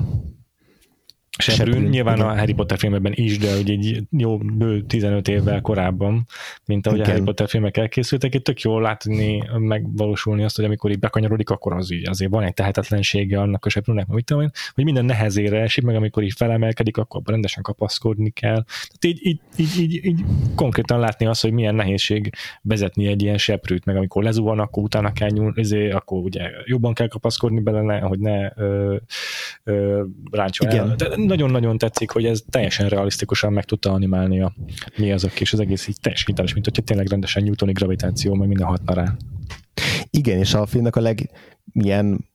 Sebrűn 1.40 1.84
nyilván 1.84 2.16
igen. 2.16 2.28
a 2.28 2.38
Harry 2.38 2.54
Potter 2.54 2.78
filmekben 2.78 3.12
is, 3.16 3.38
de 3.38 3.56
hogy 3.56 3.70
egy 3.70 4.04
jó 4.12 4.38
bő 4.38 4.82
15 4.82 5.28
évvel 5.28 5.62
korábban, 5.62 6.26
mint 6.66 6.88
ahogy 6.88 7.00
igen. 7.00 7.10
a 7.10 7.14
Harry 7.14 7.26
Potter 7.26 7.48
filmek 7.48 7.78
elkészültek, 7.78 8.36
itt 8.36 8.44
tök 8.44 8.62
jól 8.62 8.82
látni, 8.82 9.44
megvalósulni 9.58 10.44
azt, 10.44 10.56
hogy 10.56 10.66
amikor 10.66 10.92
így 10.92 11.00
bekanyarodik, 11.00 11.50
akkor 11.50 11.74
az 11.74 11.92
így 11.92 12.10
azért 12.10 12.32
van 12.32 12.44
egy 12.44 12.54
tehetetlensége 12.54 13.40
annak 13.40 13.66
a 13.66 13.70
Sebrűnnek, 13.70 14.08
mit 14.08 14.26
tudom 14.26 14.44
én, 14.44 14.52
hogy 14.74 14.84
minden 14.84 15.06
nehezére 15.06 15.62
esik, 15.62 15.84
meg 15.84 15.96
amikor 15.96 16.24
így 16.24 16.34
felemelkedik, 16.34 16.98
akkor 16.98 17.22
rendesen 17.26 17.64
kapaszkodni 17.64 18.30
kell. 18.30 18.64
Tehát 19.00 19.18
így, 19.18 19.26
így, 19.26 19.40
így, 19.58 19.80
így, 19.80 20.06
így 20.06 20.24
konkrétan 20.56 21.00
látni 21.00 21.26
azt, 21.26 21.42
hogy 21.42 21.52
milyen 21.52 21.76
nehézség 21.76 22.34
vezetni 22.62 23.08
egy 23.08 23.22
ilyen 23.22 23.38
seprűt, 23.38 23.86
meg 23.86 23.96
amikor 23.96 24.24
lezuhan, 24.24 24.60
akkor 24.60 24.84
utána 24.84 25.12
kell 25.12 25.30
nyúlni, 25.30 25.62
ezért, 25.62 25.94
akkor 25.94 26.18
ugye 26.18 26.50
jobban 26.66 26.94
kell 26.94 27.08
kapaszkodni 27.08 27.60
bele, 27.60 28.00
hogy 28.00 28.20
ne 28.20 28.52
ö, 28.56 28.96
ö. 29.64 30.04
Igen. 30.60 30.94
De 30.98 31.29
nagyon-nagyon 31.30 31.78
tetszik, 31.78 32.12
hogy 32.12 32.26
ez 32.26 32.44
teljesen 32.50 32.90
realisztikusan 32.90 33.54
meg 33.54 33.66
tudta 33.66 33.92
animálni 33.92 34.42
a 34.42 34.54
mi 34.98 35.12
azok, 35.12 35.42
és 35.42 35.54
az 35.54 35.60
egész 35.60 35.88
így 35.88 35.98
teljesen 36.02 36.28
hiteles, 36.28 36.54
mint 36.54 36.66
hogyha 36.66 36.82
tényleg 36.82 37.08
rendesen 37.08 37.44
newtoni 37.44 37.72
gravitáció, 37.72 38.34
meg 38.34 38.48
minden 38.48 38.68
hatna 38.68 38.94
rá. 38.94 39.16
Igen, 40.10 40.38
és 40.38 40.54
a 40.54 40.66
filmnek 40.66 40.96
a 40.96 41.02
leg 41.02 41.30
milyen 41.74 42.30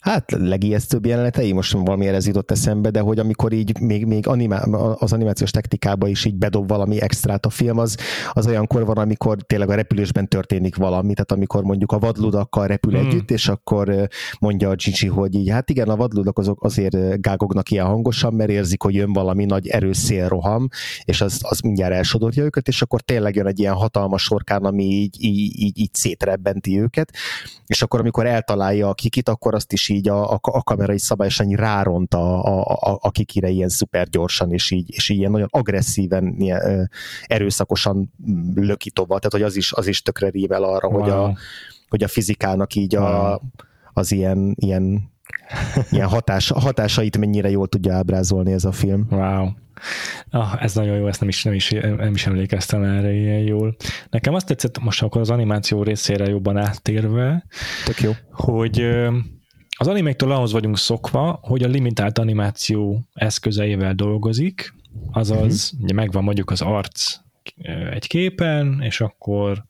hát 0.00 0.30
legijesztőbb 0.30 1.06
jelenetei, 1.06 1.52
most 1.52 1.72
valami 1.72 2.06
ez 2.06 2.26
jutott 2.26 2.50
eszembe, 2.50 2.90
de 2.90 3.00
hogy 3.00 3.18
amikor 3.18 3.52
így 3.52 3.80
még, 3.80 4.04
még 4.04 4.26
animá, 4.26 4.58
az 4.98 5.12
animációs 5.12 5.50
technikába 5.50 6.08
is 6.08 6.24
így 6.24 6.34
bedob 6.34 6.68
valami 6.68 7.00
extrát 7.00 7.46
a 7.46 7.50
film, 7.50 7.78
az, 7.78 7.96
az 8.32 8.46
olyankor 8.46 8.84
van, 8.86 8.96
amikor 8.96 9.36
tényleg 9.42 9.70
a 9.70 9.74
repülésben 9.74 10.28
történik 10.28 10.76
valami, 10.76 11.12
tehát 11.12 11.32
amikor 11.32 11.62
mondjuk 11.62 11.92
a 11.92 11.98
vadludakkal 11.98 12.66
repül 12.66 12.98
hmm. 12.98 13.06
együtt, 13.06 13.30
és 13.30 13.48
akkor 13.48 14.08
mondja 14.38 14.70
a 14.70 14.74
Gigi, 14.74 15.06
hogy 15.06 15.34
így, 15.34 15.50
hát 15.50 15.70
igen, 15.70 15.88
a 15.88 15.96
vadludak 15.96 16.38
azok 16.38 16.64
azért 16.64 17.20
gágognak 17.20 17.70
ilyen 17.70 17.86
hangosan, 17.86 18.34
mert 18.34 18.50
érzik, 18.50 18.82
hogy 18.82 18.94
jön 18.94 19.12
valami 19.12 19.44
nagy 19.44 19.68
erős 19.68 19.96
szélroham, 19.96 20.68
és 21.04 21.20
az, 21.20 21.38
az 21.42 21.60
mindjárt 21.60 21.94
elsodorja 21.94 22.44
őket, 22.44 22.68
és 22.68 22.82
akkor 22.82 23.00
tényleg 23.00 23.34
jön 23.34 23.46
egy 23.46 23.58
ilyen 23.58 23.74
hatalmas 23.74 24.30
orkán, 24.30 24.64
ami 24.64 24.84
így, 24.84 25.16
így, 25.24 25.60
így, 25.60 25.78
így 25.78 25.94
szétrebbenti 25.94 26.80
őket, 26.80 27.12
és 27.66 27.82
akkor 27.82 28.00
amikor 28.00 28.26
eltalálja 28.26 28.88
a 28.88 28.94
kikit, 28.94 29.28
akkor 29.28 29.45
azt 29.54 29.72
is 29.72 29.88
így 29.88 30.08
a, 30.08 30.32
a, 30.32 30.38
a 30.40 30.62
kamera 30.62 30.92
is 30.92 31.02
szabályosan 31.02 31.48
ráront 31.48 32.14
a, 32.14 32.44
a, 32.44 32.60
a, 32.60 32.98
a 33.00 33.10
kikire 33.10 33.48
ilyen 33.48 33.68
szuper 33.68 34.08
gyorsan, 34.08 34.52
és 34.52 34.70
így, 34.70 34.94
és 34.94 35.08
ilyen 35.08 35.30
nagyon 35.30 35.48
agresszíven, 35.50 36.34
ilyen, 36.38 36.90
erőszakosan 37.26 38.12
löki 38.54 38.90
tovább, 38.90 39.18
tehát 39.18 39.32
hogy 39.32 39.42
az 39.42 39.56
is, 39.56 39.72
az 39.72 39.86
is 39.86 40.02
tökre 40.02 40.28
rível 40.28 40.62
arra, 40.62 40.88
wow. 40.88 41.00
hogy, 41.00 41.10
a, 41.10 41.36
hogy 41.88 42.02
a 42.02 42.08
fizikának 42.08 42.74
így 42.74 42.94
a, 42.94 43.40
az 43.92 44.12
ilyen, 44.12 44.54
ilyen 44.58 45.14
ilyen 45.90 46.08
hatás, 46.08 46.50
hatásait 46.50 47.18
mennyire 47.18 47.50
jól 47.50 47.68
tudja 47.68 47.94
ábrázolni 47.94 48.52
ez 48.52 48.64
a 48.64 48.72
film. 48.72 49.06
Wow. 49.10 49.48
Ah, 50.30 50.62
ez 50.62 50.74
nagyon 50.74 50.96
jó, 50.96 51.06
ezt 51.06 51.20
nem 51.20 51.28
is, 51.28 51.44
nem 51.44 51.54
is, 51.54 51.70
nem 51.70 52.14
is 52.14 52.26
emlékeztem 52.26 52.82
erre 52.82 53.12
ilyen 53.12 53.40
jól. 53.40 53.76
Nekem 54.10 54.34
azt 54.34 54.46
tetszett, 54.46 54.78
most 54.78 55.02
akkor 55.02 55.20
az 55.20 55.30
animáció 55.30 55.82
részére 55.82 56.28
jobban 56.28 56.56
áttérve, 56.56 57.44
Tök 57.84 58.00
jó. 58.00 58.12
hogy 58.30 58.96
az 59.78 59.86
animéktől 59.86 60.32
ahhoz 60.32 60.52
vagyunk 60.52 60.78
szokva, 60.78 61.38
hogy 61.42 61.62
a 61.62 61.68
limitált 61.68 62.18
animáció 62.18 63.00
eszközeivel 63.12 63.94
dolgozik, 63.94 64.74
azaz 65.10 65.70
uh-huh. 65.72 65.84
ugye 65.84 65.94
megvan 65.94 66.24
mondjuk 66.24 66.50
az 66.50 66.60
arc 66.60 67.24
egy 67.90 68.06
képen, 68.06 68.80
és 68.82 69.00
akkor 69.00 69.64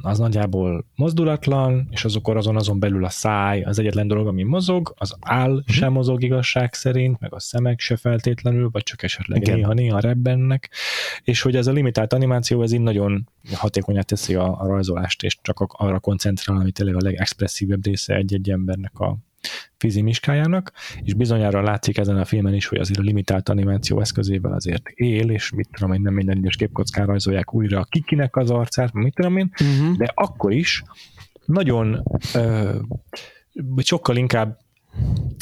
az 0.00 0.18
nagyjából 0.18 0.86
mozdulatlan, 0.94 1.88
és 1.90 2.04
azokor 2.04 2.36
azon 2.36 2.56
azon 2.56 2.78
belül 2.78 3.04
a 3.04 3.08
száj 3.08 3.62
az 3.62 3.78
egyetlen 3.78 4.08
dolog, 4.08 4.26
ami 4.26 4.42
mozog, 4.42 4.94
az 4.96 5.16
áll 5.20 5.50
uh-huh. 5.50 5.74
sem 5.74 5.92
mozog 5.92 6.22
igazság 6.22 6.74
szerint, 6.74 7.20
meg 7.20 7.34
a 7.34 7.40
szemek 7.40 7.80
se 7.80 7.96
feltétlenül, 7.96 8.68
vagy 8.70 8.82
csak 8.82 9.02
esetleg 9.02 9.46
néha-néha 9.46 10.00
rebbennek, 10.00 10.70
és 11.22 11.42
hogy 11.42 11.56
ez 11.56 11.66
a 11.66 11.72
limitált 11.72 12.12
animáció, 12.12 12.62
ez 12.62 12.72
így 12.72 12.80
nagyon 12.80 13.28
hatékonyát 13.54 14.06
teszi 14.06 14.34
a, 14.34 14.60
a 14.60 14.66
rajzolást, 14.66 15.22
és 15.22 15.38
csak 15.42 15.60
arra 15.66 15.98
koncentrál, 15.98 16.56
ami 16.56 16.72
tényleg 16.72 16.94
a 16.94 17.02
legexpresszívebb 17.02 17.84
része 17.84 18.14
egy-egy 18.14 18.50
embernek 18.50 18.98
a, 18.98 19.16
fizimiskájának, 19.76 20.72
és 21.02 21.14
bizonyára 21.14 21.62
látszik 21.62 21.98
ezen 21.98 22.16
a 22.16 22.24
filmen 22.24 22.54
is, 22.54 22.66
hogy 22.66 22.78
azért 22.78 22.98
a 22.98 23.02
limitált 23.02 23.48
animáció 23.48 24.00
eszközével 24.00 24.52
azért 24.52 24.88
él, 24.88 25.30
és 25.30 25.50
mit 25.50 25.68
tudom 25.72 25.92
én, 25.92 26.00
nem 26.00 26.14
minden 26.14 26.36
egyes 26.36 26.56
képkockán 26.56 27.06
rajzolják 27.06 27.54
újra 27.54 27.80
a 27.80 27.84
kikinek 27.84 28.36
az 28.36 28.50
arcát, 28.50 28.92
mit 28.92 29.14
tudom 29.14 29.36
én, 29.36 29.50
uh-huh. 29.60 29.96
de 29.96 30.12
akkor 30.14 30.52
is 30.52 30.82
nagyon 31.44 32.02
ö, 32.34 32.74
sokkal 33.76 34.16
inkább 34.16 34.58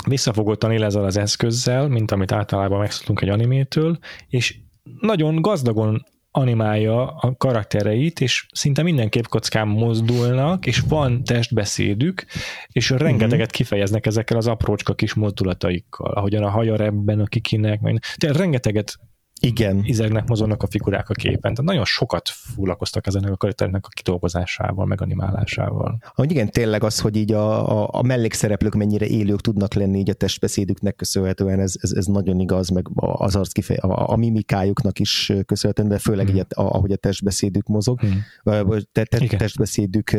visszafogottan 0.09 0.73
él 0.73 0.85
ezzel 0.85 1.05
az 1.05 1.17
eszközzel, 1.17 1.89
mint 1.89 2.11
amit 2.11 2.33
általában 2.33 2.79
megszoktunk 2.79 3.21
egy 3.21 3.29
animétől, 3.29 3.99
és 4.29 4.59
nagyon 5.01 5.41
gazdagon 5.41 6.07
animálja 6.31 7.07
a 7.07 7.37
karaktereit, 7.37 8.21
és 8.21 8.47
szinte 8.53 8.83
minden 8.83 9.09
képkockán 9.09 9.69
mozdulnak, 9.69 10.67
és 10.67 10.83
van 10.89 11.25
testbeszédük, 11.25 12.25
és 12.69 12.91
rengeteget 12.91 13.47
mhm. 13.47 13.57
kifejeznek 13.57 14.07
ezekkel 14.07 14.37
az 14.37 14.47
aprócska 14.47 14.95
kis 14.95 15.15
mozdulataikkal, 15.15 16.13
ahogyan 16.13 16.43
a 16.43 16.51
haja 16.51 16.77
ebben, 16.77 17.21
a 17.21 17.27
kikinek, 17.27 17.81
meg, 17.81 18.03
tehát 18.17 18.37
rengeteget 18.37 18.99
igen. 19.41 19.81
izegnek, 19.85 20.29
mozognak 20.29 20.63
a 20.63 20.67
figurák 20.67 21.09
a 21.11 21.15
képen. 21.15 21.41
Tehát 21.41 21.63
nagyon 21.63 21.85
sokat 21.85 22.29
foglalkoztak 22.29 23.07
ezen 23.07 23.25
a 23.25 23.37
karakternek 23.37 23.87
a 23.87 23.89
kidolgozásával, 23.89 24.87
meg 24.87 25.01
animálásával. 25.01 25.99
Hogy 26.15 26.31
igen, 26.31 26.51
tényleg 26.51 26.85
az, 26.85 27.01
hogy 27.01 27.17
így 27.17 27.33
a, 27.33 27.83
a, 27.83 27.89
a 27.93 28.03
mellékszereplők 28.03 28.75
mennyire 28.75 29.07
élők 29.07 29.41
tudnak 29.41 29.75
lenni 29.75 29.99
így 29.99 30.11
a 30.11 30.15
testbeszédüknek 30.15 30.97
köszönhetően, 30.97 31.61
ez, 31.61 31.75
ez, 31.81 31.93
ez 31.93 32.07
nagyon 32.07 32.41
igaz, 32.41 32.69
meg 32.69 32.87
az 32.95 33.37
arc 33.37 33.53
kifej, 33.53 33.77
a, 33.77 34.11
a 34.13 34.17
mimikájuknak 34.17 34.99
is 34.99 35.33
köszönhetően, 35.47 35.89
de 35.89 35.99
főleg 35.99 36.31
mm. 36.31 36.35
így, 36.35 36.39
a, 36.39 36.63
ahogy 36.63 36.93
a 36.93 36.97
testbeszédük 36.97 37.67
mozog, 37.67 38.01
mm. 38.07 38.69
te, 38.93 39.05
te, 39.05 39.27
testbeszédük 39.37 40.13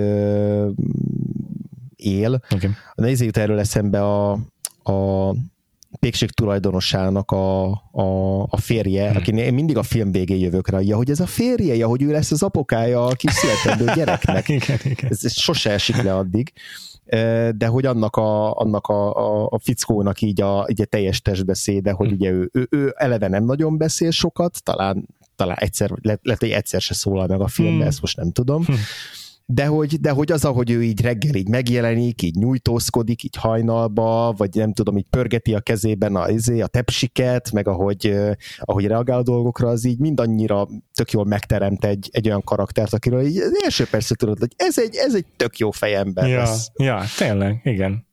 él. 1.95 2.41
Okay. 2.55 2.69
Nézzük 2.95 3.37
erről 3.37 3.59
eszembe 3.59 4.01
a, 4.01 4.31
a 4.83 5.33
pékség 5.99 6.31
tulajdonosának 6.31 7.31
a, 7.31 7.69
a, 7.91 8.41
a 8.49 8.57
férje, 8.57 9.07
hmm. 9.07 9.17
aki 9.17 9.31
én 9.31 9.53
mindig 9.53 9.77
a 9.77 9.83
film 9.83 10.11
végén 10.11 10.39
jövök 10.39 10.69
rá, 10.69 10.79
ja, 10.79 10.95
hogy 10.95 11.09
ez 11.09 11.19
a 11.19 11.25
férje, 11.25 11.75
ja, 11.75 11.87
hogy 11.87 12.01
ő 12.01 12.11
lesz 12.11 12.31
az 12.31 12.43
apukája 12.43 13.05
a 13.05 13.13
kis 13.13 13.31
születendő 13.31 13.91
gyereknek. 13.95 14.49
igen, 14.59 14.79
igen. 14.83 15.09
Ez, 15.09 15.23
ez 15.23 15.33
sose 15.33 15.71
esik 15.71 16.01
le 16.01 16.15
addig 16.15 16.53
de 17.55 17.67
hogy 17.67 17.85
annak 17.85 18.15
a, 18.15 18.55
annak 18.55 18.87
a, 18.87 19.13
a, 19.15 19.47
a 19.51 19.59
fickónak 19.59 20.21
így 20.21 20.41
a, 20.41 20.65
így 20.69 20.81
a 20.81 20.85
teljes 20.85 21.21
testbeszéde, 21.21 21.91
hogy 21.91 22.07
hmm. 22.07 22.15
ugye 22.15 22.31
ő, 22.31 22.49
ő, 22.53 22.67
ő 22.69 22.93
eleve 22.97 23.27
nem 23.27 23.43
nagyon 23.43 23.77
beszél 23.77 24.11
sokat, 24.11 24.63
talán, 24.63 25.07
talán 25.35 25.57
egyszer, 25.59 25.91
lehet, 26.01 26.19
lehet, 26.23 26.39
hogy 26.39 26.49
egyszer 26.49 26.81
se 26.81 26.93
szólal 26.93 27.27
meg 27.27 27.41
a 27.41 27.47
filmben, 27.47 27.77
hmm. 27.77 27.87
ezt 27.87 28.01
most 28.01 28.17
nem 28.17 28.31
tudom, 28.31 28.65
hmm 28.65 28.75
de 29.51 29.65
hogy, 29.65 29.99
de 29.99 30.09
hogy 30.09 30.31
az, 30.31 30.45
ahogy 30.45 30.71
ő 30.71 30.83
így 30.83 31.01
reggel 31.01 31.35
így 31.35 31.47
megjelenik, 31.47 32.21
így 32.21 32.35
nyújtózkodik, 32.35 33.23
így 33.23 33.35
hajnalba, 33.35 34.33
vagy 34.37 34.49
nem 34.53 34.73
tudom, 34.73 34.97
így 34.97 35.05
pörgeti 35.09 35.53
a 35.53 35.59
kezében 35.59 36.15
a, 36.15 36.29
izé, 36.29 36.61
a 36.61 36.67
tepsiket, 36.67 37.51
meg 37.51 37.67
ahogy, 37.67 38.15
ahogy 38.59 38.85
reagál 38.85 39.17
a 39.17 39.23
dolgokra, 39.23 39.67
az 39.67 39.85
így 39.85 39.99
mindannyira 39.99 40.67
tök 40.93 41.11
jól 41.11 41.25
megteremt 41.25 41.85
egy, 41.85 42.09
egy 42.11 42.27
olyan 42.27 42.43
karaktert, 42.43 42.93
akiről 42.93 43.25
így 43.25 43.37
az 43.37 43.59
első 43.63 43.85
persze 43.85 44.15
tudod, 44.15 44.39
hogy 44.39 44.53
ez 44.55 44.79
egy, 44.79 44.95
ez 44.95 45.15
egy 45.15 45.25
tök 45.35 45.57
jó 45.57 45.71
fejember 45.71 46.27
ja, 46.27 46.37
lesz. 46.37 46.71
Ja, 46.75 47.01
tényleg, 47.17 47.61
igen. 47.63 48.07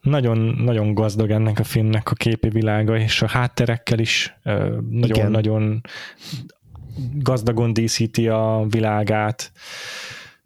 Nagyon, 0.00 0.38
nagyon 0.38 0.94
gazdag 0.94 1.30
ennek 1.30 1.58
a 1.58 1.64
filmnek 1.64 2.10
a 2.10 2.14
képi 2.14 2.48
világa, 2.48 2.98
és 2.98 3.22
a 3.22 3.28
hátterekkel 3.28 3.98
is 3.98 4.36
nagyon-nagyon 4.90 5.80
gazdagon 7.14 7.72
díszíti 7.72 8.28
a 8.28 8.66
világát, 8.68 9.52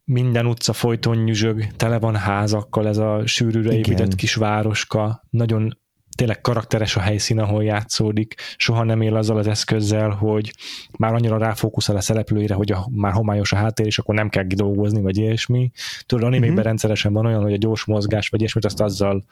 minden 0.04 0.46
utca 0.46 0.72
folyton 0.72 1.16
nyüzsög, 1.16 1.66
tele 1.76 1.98
van 1.98 2.16
házakkal, 2.16 2.88
ez 2.88 2.96
a 2.96 3.26
sűrűre 3.26 3.72
épített 3.72 4.14
kis 4.14 4.34
városka, 4.34 5.24
nagyon 5.30 5.79
tényleg 6.20 6.40
karakteres 6.40 6.96
a 6.96 7.00
helyszín, 7.00 7.38
ahol 7.38 7.64
játszódik, 7.64 8.34
soha 8.56 8.84
nem 8.84 9.00
él 9.00 9.16
azzal 9.16 9.36
az 9.36 9.46
eszközzel, 9.46 10.10
hogy 10.10 10.52
már 10.98 11.14
annyira 11.14 11.38
ráfókuszál 11.38 11.96
a 11.96 12.00
szereplőire, 12.00 12.54
hogy 12.54 12.72
a, 12.72 12.88
már 12.90 13.12
homályos 13.12 13.52
a 13.52 13.56
háttér, 13.56 13.86
és 13.86 13.98
akkor 13.98 14.14
nem 14.14 14.28
kell 14.28 14.46
kidolgozni, 14.46 15.00
vagy 15.00 15.16
ilyesmi. 15.16 15.70
Tudod, 16.06 16.24
animékben 16.24 16.50
uh-huh. 16.50 16.64
rendszeresen 16.66 17.12
van 17.12 17.26
olyan, 17.26 17.42
hogy 17.42 17.52
a 17.52 17.56
gyors 17.56 17.84
mozgás, 17.84 18.28
vagy 18.28 18.40
ilyesmit, 18.40 18.64
azt 18.64 18.80
azzal 18.80 19.24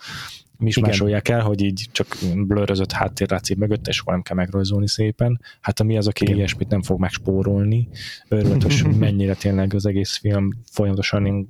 mi 0.58 0.68
is 0.68 0.76
Igen. 0.76 0.88
másolják 0.88 1.28
el, 1.28 1.40
hogy 1.40 1.62
így 1.62 1.86
csak 1.92 2.16
blörözött 2.34 2.92
háttér 2.92 3.30
látszik 3.30 3.56
mögött, 3.56 3.86
és 3.86 4.00
akkor 4.00 4.12
nem 4.12 4.22
kell 4.22 4.36
megrajzolni 4.36 4.88
szépen. 4.88 5.40
Hát 5.60 5.80
ami 5.80 5.96
az, 5.96 6.06
aki 6.06 6.22
Igen. 6.22 6.36
ilyesmit 6.36 6.68
nem 6.68 6.82
fog 6.82 7.00
megspórolni, 7.00 7.88
örületes, 8.28 8.82
mennyire 8.98 9.34
tényleg 9.34 9.74
az 9.74 9.86
egész 9.86 10.16
film 10.16 10.50
folyamatosan 10.70 11.48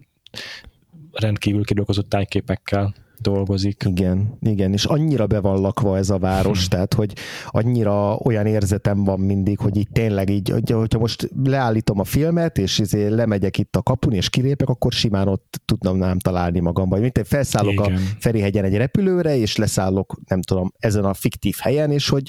rendkívül 1.12 1.64
kidolgozott 1.64 2.08
tájképekkel 2.08 2.94
dolgozik. 3.20 3.84
Igen, 3.88 4.38
igen, 4.40 4.72
és 4.72 4.84
annyira 4.84 5.26
be 5.26 5.40
van 5.40 5.60
lakva 5.60 5.96
ez 5.96 6.10
a 6.10 6.18
város, 6.18 6.58
hmm. 6.58 6.68
tehát, 6.68 6.94
hogy 6.94 7.12
annyira 7.46 8.16
olyan 8.16 8.46
érzetem 8.46 9.04
van 9.04 9.20
mindig, 9.20 9.58
hogy 9.58 9.76
így 9.76 9.88
tényleg 9.92 10.30
így, 10.30 10.52
hogyha 10.72 10.98
most 10.98 11.28
leállítom 11.44 12.00
a 12.00 12.04
filmet, 12.04 12.58
és 12.58 12.78
izé 12.78 13.06
lemegyek 13.06 13.58
itt 13.58 13.76
a 13.76 13.82
kapun, 13.82 14.12
és 14.12 14.30
kilépek, 14.30 14.68
akkor 14.68 14.92
simán 14.92 15.28
ott 15.28 15.60
tudnám 15.64 15.96
nem 15.96 16.18
találni 16.18 16.60
magam. 16.60 16.88
Vagy 16.88 17.00
mint 17.00 17.18
én 17.18 17.24
felszállok 17.24 17.72
igen. 17.72 17.92
a 17.92 17.98
Ferihegyen 18.18 18.64
egy 18.64 18.76
repülőre, 18.76 19.36
és 19.36 19.56
leszállok, 19.56 20.20
nem 20.26 20.42
tudom, 20.42 20.72
ezen 20.78 21.04
a 21.04 21.14
fiktív 21.14 21.56
helyen, 21.60 21.90
és 21.90 22.08
hogy 22.08 22.28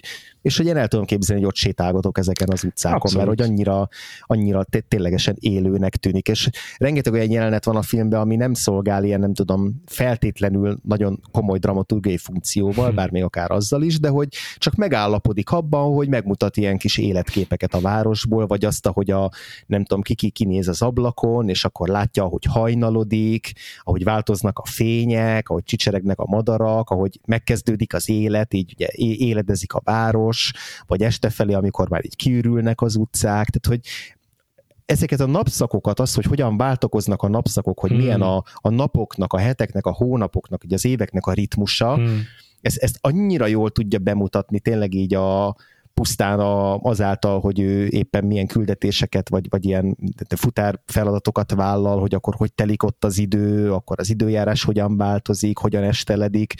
és 0.49 0.57
hogy 0.57 0.65
én 0.65 0.77
el 0.77 0.87
tudom 0.87 1.05
képzelni, 1.05 1.41
hogy 1.41 1.51
ott 1.51 1.57
sétálgatok 1.57 2.17
ezeken 2.17 2.47
az 2.51 2.63
utcákon, 2.63 2.99
Abszolút. 2.99 3.27
mert 3.27 3.39
hogy 3.39 3.49
annyira, 3.49 3.87
annyira 4.21 4.65
ténylegesen 4.87 5.35
élőnek 5.39 5.95
tűnik, 5.95 6.27
és 6.27 6.49
rengeteg 6.77 7.13
olyan 7.13 7.31
jelenet 7.31 7.65
van 7.65 7.75
a 7.75 7.81
filmben, 7.81 8.19
ami 8.19 8.35
nem 8.35 8.53
szolgál 8.53 9.03
ilyen, 9.03 9.19
nem 9.19 9.33
tudom, 9.33 9.81
feltétlenül 9.85 10.79
nagyon 10.83 11.21
komoly 11.31 11.57
dramaturgiai 11.57 12.17
funkcióval, 12.17 12.85
hmm. 12.85 12.95
bár 12.95 13.11
még 13.11 13.23
akár 13.23 13.51
azzal 13.51 13.81
is, 13.81 13.99
de 13.99 14.09
hogy 14.09 14.27
csak 14.57 14.75
megállapodik 14.75 15.51
abban, 15.51 15.93
hogy 15.93 16.09
megmutat 16.09 16.57
ilyen 16.57 16.77
kis 16.77 16.97
életképeket 16.97 17.73
a 17.73 17.79
városból, 17.79 18.47
vagy 18.47 18.65
azt, 18.65 18.87
hogy 18.87 19.11
a, 19.11 19.31
nem 19.65 19.83
tudom, 19.83 20.01
ki 20.01 20.29
kinéz 20.29 20.67
az 20.67 20.81
ablakon, 20.81 21.49
és 21.49 21.65
akkor 21.65 21.87
látja, 21.87 22.23
hogy 22.23 22.45
hajnalodik, 22.45 23.51
ahogy 23.81 24.03
változnak 24.03 24.59
a 24.59 24.65
fények, 24.65 25.49
ahogy 25.49 25.63
csicseregnek 25.63 26.19
a 26.19 26.25
madarak, 26.25 26.89
ahogy 26.89 27.19
megkezdődik 27.25 27.93
az 27.93 28.09
élet, 28.09 28.53
így 28.53 28.73
ugye 28.73 28.87
éledezik 28.95 29.73
a 29.73 29.81
város, 29.83 30.38
vagy 30.87 31.03
este 31.03 31.29
felé, 31.29 31.53
amikor 31.53 31.89
már 31.89 32.05
így 32.05 32.15
kiürülnek 32.15 32.81
az 32.81 32.95
utcák, 32.95 33.49
tehát 33.49 33.65
hogy 33.67 33.91
ezeket 34.85 35.19
a 35.19 35.25
napszakokat, 35.25 35.99
az, 35.99 36.13
hogy 36.13 36.25
hogyan 36.25 36.57
váltakoznak 36.57 37.21
a 37.21 37.27
napszakok, 37.27 37.79
hogy 37.79 37.89
hmm. 37.89 37.99
milyen 37.99 38.21
a, 38.21 38.43
a 38.55 38.69
napoknak, 38.69 39.33
a 39.33 39.37
heteknek, 39.37 39.85
a 39.85 39.91
hónapoknak, 39.91 40.63
ugye 40.63 40.75
az 40.75 40.85
éveknek 40.85 41.25
a 41.25 41.33
ritmusa, 41.33 41.95
hmm. 41.95 42.21
ez, 42.61 42.77
ezt 42.77 42.97
annyira 43.01 43.47
jól 43.47 43.69
tudja 43.69 43.99
bemutatni 43.99 44.59
tényleg 44.59 44.93
így 44.93 45.13
a, 45.13 45.55
pusztán 45.99 46.39
a, 46.39 46.77
azáltal, 46.77 47.39
hogy 47.39 47.59
ő 47.59 47.85
éppen 47.87 48.25
milyen 48.25 48.47
küldetéseket, 48.47 49.29
vagy, 49.29 49.49
vagy 49.49 49.65
ilyen 49.65 49.97
futár 50.35 50.79
feladatokat 50.85 51.51
vállal, 51.51 51.99
hogy 51.99 52.13
akkor 52.13 52.35
hogy 52.35 52.53
telik 52.53 52.83
ott 52.83 53.05
az 53.05 53.17
idő, 53.17 53.73
akkor 53.73 53.99
az 53.99 54.09
időjárás 54.09 54.63
hogyan 54.63 54.97
változik, 54.97 55.57
hogyan 55.57 55.83
esteledik 55.83 56.53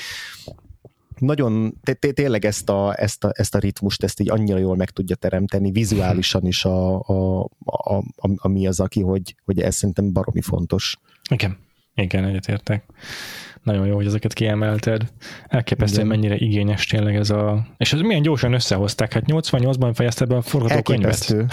nagyon 1.20 1.80
tényleg 2.14 2.46
ezt 2.46 2.70
a, 2.70 2.94
ezt, 2.98 3.24
a, 3.24 3.32
ezt 3.34 3.56
a 3.56 3.60
ritmust, 3.60 4.04
ezt 4.04 4.20
így 4.20 4.30
annyira 4.30 4.58
jól 4.58 4.76
meg 4.76 4.90
tudja 4.90 5.16
teremteni, 5.16 5.72
vizuálisan 5.72 6.46
is 6.46 6.66
a, 6.66 7.00
a, 7.00 7.40
a, 7.66 7.96
a, 7.96 8.30
a 8.36 8.48
mi 8.48 8.68
az, 8.68 8.80
aki, 8.80 9.02
hogy, 9.02 9.36
hogy 9.46 9.60
ez 9.60 9.76
szerintem 9.76 10.14
baromi 10.14 10.42
fontos. 10.42 10.98
Igen, 11.30 11.58
igen, 11.94 12.26
egyetértek. 12.26 12.84
Nagyon 13.64 13.86
jó, 13.88 13.96
hogy 13.96 14.06
ezeket 14.06 14.34
kiemelted. 14.34 15.12
Elképesztő, 15.48 15.98
hogy 16.00 16.10
mennyire 16.10 16.36
igényes 16.36 16.86
tényleg 16.86 17.16
ez 17.16 17.30
a... 17.30 17.68
És 17.78 17.94
ez 17.94 18.00
milyen 18.00 18.22
gyorsan 18.22 18.54
összehozták, 18.54 19.14
hát 19.14 19.24
88-ban 19.28 19.92
fejezte 19.94 20.26
be 20.26 20.36
a 20.36 20.42
forgatókönyvet. 20.42 21.06
Elképesztő. 21.06 21.46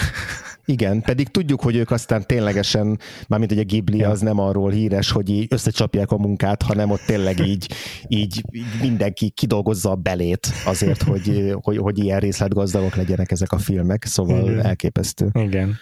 Igen, 0.69 1.01
pedig 1.01 1.27
tudjuk, 1.27 1.61
hogy 1.61 1.75
ők 1.75 1.91
aztán 1.91 2.25
ténylegesen, 2.25 2.99
mármint 3.27 3.51
hogy 3.51 3.59
a 3.61 3.65
Ghibli 3.65 3.97
ja. 3.97 4.09
az 4.09 4.21
nem 4.21 4.39
arról 4.39 4.71
híres, 4.71 5.11
hogy 5.11 5.29
így 5.29 5.47
összecsapják 5.49 6.11
a 6.11 6.17
munkát, 6.17 6.61
hanem 6.61 6.91
ott 6.91 7.01
tényleg 7.05 7.39
így, 7.39 7.71
így, 8.07 8.43
így 8.51 8.65
mindenki 8.81 9.29
kidolgozza 9.29 9.91
a 9.91 9.95
belét 9.95 10.47
azért, 10.65 11.01
hogy, 11.01 11.55
hogy, 11.61 11.77
hogy 11.77 11.97
ilyen 11.97 12.19
részletgazdagok 12.19 12.95
legyenek 12.95 13.31
ezek 13.31 13.51
a 13.51 13.57
filmek, 13.57 14.05
szóval 14.05 14.51
Igen. 14.51 14.65
elképesztő. 14.65 15.29
Igen. 15.33 15.75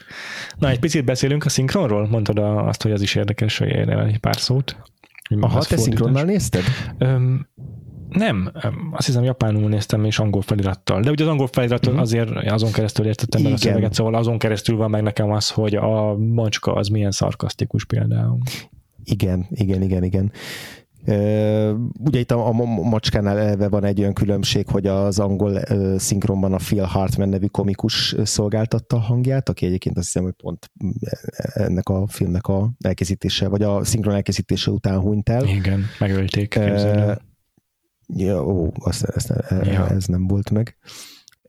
Na, 0.57 0.69
egy 0.69 0.79
picit 0.79 1.05
beszélünk 1.05 1.45
a 1.45 1.49
szinkronról? 1.49 2.07
Mondtad 2.07 2.37
azt, 2.67 2.81
hogy 2.81 2.91
az 2.91 3.01
is 3.01 3.15
érdekes, 3.15 3.57
hogy 3.57 3.69
egy 3.69 4.19
pár 4.19 4.37
szót. 4.37 4.77
Aha, 5.39 5.63
te 5.63 5.77
szinkronnal 5.77 6.23
nézted? 6.23 6.63
Öm, 6.97 7.47
nem, 8.09 8.51
azt 8.91 9.05
hiszem 9.05 9.23
japánul 9.23 9.69
néztem 9.69 10.05
és 10.05 10.19
angol 10.19 10.41
felirattal. 10.41 11.01
De 11.01 11.09
ugye 11.09 11.23
az 11.23 11.29
angol 11.29 11.47
felirat 11.47 11.85
uh-huh. 11.85 12.01
azért 12.01 12.29
azon 12.29 12.71
keresztül 12.71 13.05
értettem 13.05 13.41
meg 13.41 13.53
a 13.53 13.57
szöveget, 13.57 13.93
szóval 13.93 14.15
azon 14.15 14.37
keresztül 14.37 14.77
van 14.77 14.89
meg 14.89 15.03
nekem 15.03 15.31
az, 15.31 15.49
hogy 15.49 15.75
a 15.75 16.17
macska 16.17 16.73
az 16.73 16.87
milyen 16.87 17.11
szarkasztikus 17.11 17.85
például. 17.85 18.37
Igen, 19.03 19.45
igen, 19.49 19.81
igen, 19.81 20.03
igen. 20.03 20.31
Uh, 21.07 21.71
ugye 21.99 22.19
itt 22.19 22.31
a, 22.31 22.47
a 22.47 22.51
macskánál 22.83 23.37
eleve 23.37 23.69
van 23.69 23.83
egy 23.83 23.99
olyan 23.99 24.13
különbség, 24.13 24.67
hogy 24.67 24.87
az 24.87 25.19
angol 25.19 25.51
uh, 25.51 25.97
szinkronban 25.97 26.53
a 26.53 26.57
Phil 26.57 26.83
Hartman 26.83 27.29
nevű 27.29 27.45
komikus 27.45 28.15
szolgáltatta 28.23 28.95
a 28.95 28.99
hangját, 28.99 29.49
aki 29.49 29.65
egyébként 29.65 29.97
azt 29.97 30.05
hiszem, 30.05 30.23
hogy 30.23 30.33
pont 30.33 30.71
ennek 31.53 31.89
a 31.89 32.07
filmnek 32.07 32.47
a 32.47 32.69
elkészítése, 32.79 33.47
vagy 33.47 33.61
a 33.61 33.83
szinkron 33.83 34.15
elkészítése 34.15 34.71
után 34.71 34.99
hunyt 34.99 35.29
el. 35.29 35.43
Igen, 35.43 35.83
megölték. 35.99 36.55
Uh, 36.57 37.15
Ja, 38.07 38.45
ó, 38.45 38.71
azt, 38.79 39.03
azt, 39.03 39.33
ja. 39.49 39.87
ez 39.87 40.05
nem 40.05 40.27
volt 40.27 40.49
meg. 40.49 40.77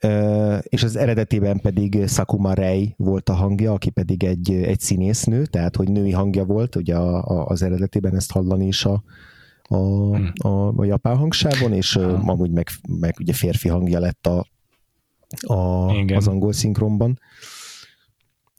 Uh, 0.05 0.59
és 0.63 0.83
az 0.83 0.97
eredetiben 0.97 1.61
pedig 1.61 2.07
Sakuma 2.07 2.53
Rei 2.53 2.95
volt 2.97 3.29
a 3.29 3.33
hangja, 3.33 3.73
aki 3.73 3.91
pedig 3.91 4.25
egy, 4.25 4.53
egy 4.53 4.81
színésznő, 4.81 5.47
tehát 5.47 5.77
hogy 5.77 5.91
női 5.91 6.11
hangja 6.11 6.45
volt, 6.45 6.77
ugye 6.77 6.97
a, 6.97 7.25
a, 7.25 7.47
az 7.47 7.63
eredetiben 7.63 8.15
ezt 8.15 8.33
hallani 8.33 8.67
is 8.67 8.85
a, 8.85 9.03
a, 9.63 9.77
hmm. 9.77 10.33
a, 10.43 10.79
a 10.81 10.85
japán 10.85 11.17
hangsávon, 11.17 11.73
és 11.73 11.97
uh, 11.97 12.29
amúgy 12.29 12.51
meg, 12.51 12.69
meg 12.89 13.15
ugye 13.19 13.33
férfi 13.33 13.69
hangja 13.69 13.99
lett 13.99 14.27
a, 14.27 14.47
a, 15.55 15.91
az 16.15 16.29
angol 16.29 16.53
szinkronban. 16.53 17.19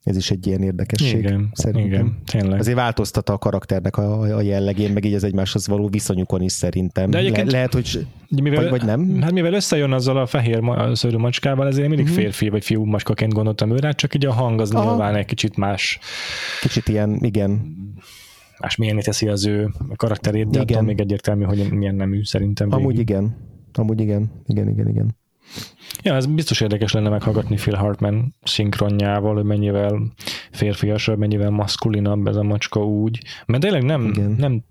Ez 0.08 0.18
is 0.18 0.32
egy 0.32 0.48
ilyen 0.48 0.62
érdekesség. 0.62 1.20
Igen, 1.20 1.50
szerintem. 1.54 1.86
igen 1.86 2.18
tényleg. 2.26 2.60
Azért 2.60 2.78
változtatta 2.78 3.34
a 3.34 3.38
karakternek 3.38 3.98
a, 3.98 4.20
a 4.20 4.42
jellegén, 4.42 4.92
meg 4.92 5.06
így 5.06 5.14
az 5.14 5.24
egymáshoz 5.24 5.68
való 5.68 5.88
viszonyukon 5.88 6.42
is 6.42 6.52
szerintem. 6.52 7.10
De 7.10 7.22
Le, 7.22 7.44
lehet, 7.44 7.74
hogy 7.74 8.08
mivel, 8.30 8.62
vagy, 8.62 8.70
vagy 8.70 8.86
nem. 8.86 9.22
Hát 9.22 9.32
mivel 9.32 9.54
összejön 9.54 9.92
azzal 9.92 10.18
a 10.18 10.26
fehér 10.26 10.64
szőrű 10.94 11.18
macskával, 11.18 11.68
ezért 11.68 11.88
mindig 11.88 12.06
uh-huh. 12.06 12.22
férfi 12.22 12.50
vagy 12.50 12.66
fiú 12.66 12.84
macskaként 12.84 13.34
gondoltam 13.34 13.72
őre, 13.72 13.92
csak 13.92 14.16
így 14.16 14.26
a 14.26 14.34
hang 14.34 14.62
az 14.62 14.72
Aha. 14.72 14.90
nyilván 14.90 15.16
egy 15.16 15.26
kicsit 15.26 15.58
más. 15.58 16.00
Kicsit 16.62 16.88
ilyen, 16.88 17.18
igen. 17.22 17.76
Más 18.60 18.76
milyen 18.76 19.00
teszi 19.00 19.28
az 19.28 19.46
ő 19.46 19.70
karakterét, 19.96 20.50
de 20.50 20.62
igen. 20.62 20.84
még 20.84 21.00
egyértelmű, 21.00 21.44
hogy 21.44 21.72
milyen 21.72 21.96
nemű 21.96 22.24
szerintem. 22.24 22.68
Amúgy 22.72 22.96
végig. 22.96 23.10
igen. 23.10 23.36
Amúgy 23.74 24.02
igen. 24.02 24.32
Igen, 24.46 24.70
igen, 24.70 24.90
igen. 24.90 25.16
Ja, 26.04 26.16
ez 26.16 26.26
biztos 26.26 26.62
érdekes 26.62 26.92
lenne 26.92 27.10
meghallgatni 27.10 27.56
Phil 27.56 27.76
Hartman 27.76 28.36
szinkronjával, 28.44 29.34
hogy 29.34 29.44
mennyivel 29.44 30.02
férfiasabb, 30.52 31.18
mennyivel 31.18 31.50
maszkulinabb 31.50 32.28
ez 32.28 32.36
a 32.36 32.44
macska 32.44 32.86
úgy. 32.86 33.22
Mert 33.46 33.64
tényleg 33.64 33.84
nem, 33.84 34.06
Igen. 34.06 34.36
nem 34.38 34.64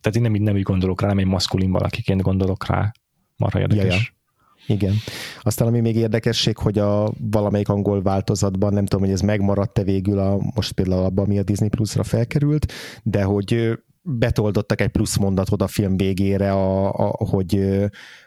tehát 0.00 0.16
én 0.16 0.22
nem 0.22 0.34
így, 0.34 0.40
nem 0.40 0.56
így 0.56 0.62
gondolok 0.62 1.00
rá, 1.00 1.08
nem 1.08 1.18
egy 1.18 1.26
maszkulin 1.26 1.70
valakiként 1.70 2.22
gondolok 2.22 2.66
rá. 2.66 2.92
Marha 3.36 3.60
érdekes. 3.60 3.84
Ja, 3.86 3.94
ja. 3.94 4.74
Igen. 4.74 4.94
Aztán 5.42 5.68
ami 5.68 5.80
még 5.80 5.96
érdekesség, 5.96 6.56
hogy 6.56 6.78
a 6.78 7.12
valamelyik 7.30 7.68
angol 7.68 8.02
változatban, 8.02 8.72
nem 8.72 8.86
tudom, 8.86 9.04
hogy 9.04 9.14
ez 9.14 9.20
megmaradt-e 9.20 9.82
végül 9.82 10.18
a, 10.18 10.38
most 10.54 10.72
például 10.72 11.04
abban, 11.04 11.24
ami 11.24 11.38
a 11.38 11.42
Disney 11.42 11.68
Plus-ra 11.68 12.02
felkerült, 12.02 12.72
de 13.02 13.22
hogy 13.22 13.78
betoldottak 14.06 14.80
egy 14.80 14.90
plusz 14.90 15.16
mondatot 15.16 15.62
a 15.62 15.66
film 15.66 15.96
végére, 15.96 16.52
a, 16.52 16.92
a, 16.92 17.24
hogy, 17.24 17.80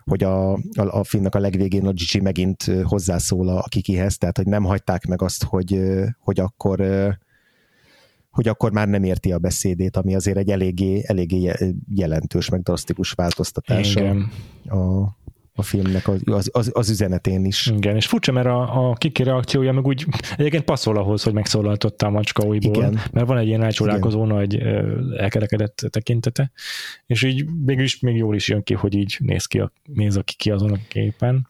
hogy 0.04 0.24
a, 0.24 0.54
a, 0.54 0.60
a 0.76 1.04
filmnek 1.04 1.36
a 1.36 1.40
legvégén 1.40 1.88
a 1.88 1.92
Gigi 1.92 2.20
megint 2.20 2.64
hozzászól 2.84 3.48
a 3.48 3.64
Kikihez, 3.68 4.18
tehát 4.18 4.38
hogy 4.38 4.48
nem 4.48 4.64
hagyták 4.64 5.06
meg 5.06 5.22
azt, 5.22 5.44
hogy, 5.44 5.80
hogy 6.20 6.40
akkor 6.40 6.82
hogy 8.30 8.48
akkor 8.48 8.72
már 8.72 8.88
nem 8.88 9.04
érti 9.04 9.32
a 9.32 9.38
beszédét, 9.38 9.98
ami 9.98 10.16
azért 10.16 10.38
egy 10.38 10.50
eléggé, 10.50 11.04
eléggé 11.06 11.54
jelentős, 11.94 12.50
meg 12.50 12.62
drasztikus 12.62 13.12
változtatás 13.12 13.96
a, 14.66 15.18
a 15.60 15.64
filmnek 15.64 16.08
az, 16.26 16.50
az, 16.52 16.72
az 16.74 16.90
üzenetén 16.90 17.46
is. 17.46 17.68
Igen, 17.76 17.96
és 17.96 18.06
furcsa, 18.06 18.32
mert 18.32 18.48
a, 18.48 18.90
a 18.90 18.94
Kiki 18.94 19.24
reakciója 19.24 19.72
meg 19.72 19.86
úgy 19.86 20.06
egyébként 20.38 20.64
passzol 20.64 20.98
ahhoz, 20.98 21.24
hogy 21.24 21.34
megszólaltotta 21.34 22.06
a 22.06 22.10
macska 22.10 22.44
újból, 22.44 22.76
Igen. 22.76 23.00
mert 23.12 23.28
van 23.28 23.38
egy 23.38 23.48
ilyen 23.48 23.64
elcsodálkozó 23.64 24.26
nagy 24.26 24.56
elkerekedett 25.18 25.88
tekintete, 25.90 26.52
és 27.06 27.24
így 27.24 27.46
mégis 27.66 28.00
még 28.00 28.16
jól 28.16 28.36
is 28.36 28.48
jön 28.48 28.64
ki, 28.64 28.74
hogy 28.74 28.96
így 28.96 29.16
néz 29.20 29.46
ki 29.46 29.60
a, 29.60 29.72
néz 29.94 30.16
a 30.16 30.22
Kiki 30.22 30.52
azon 30.52 30.72
a 30.72 30.78
képen, 30.88 31.48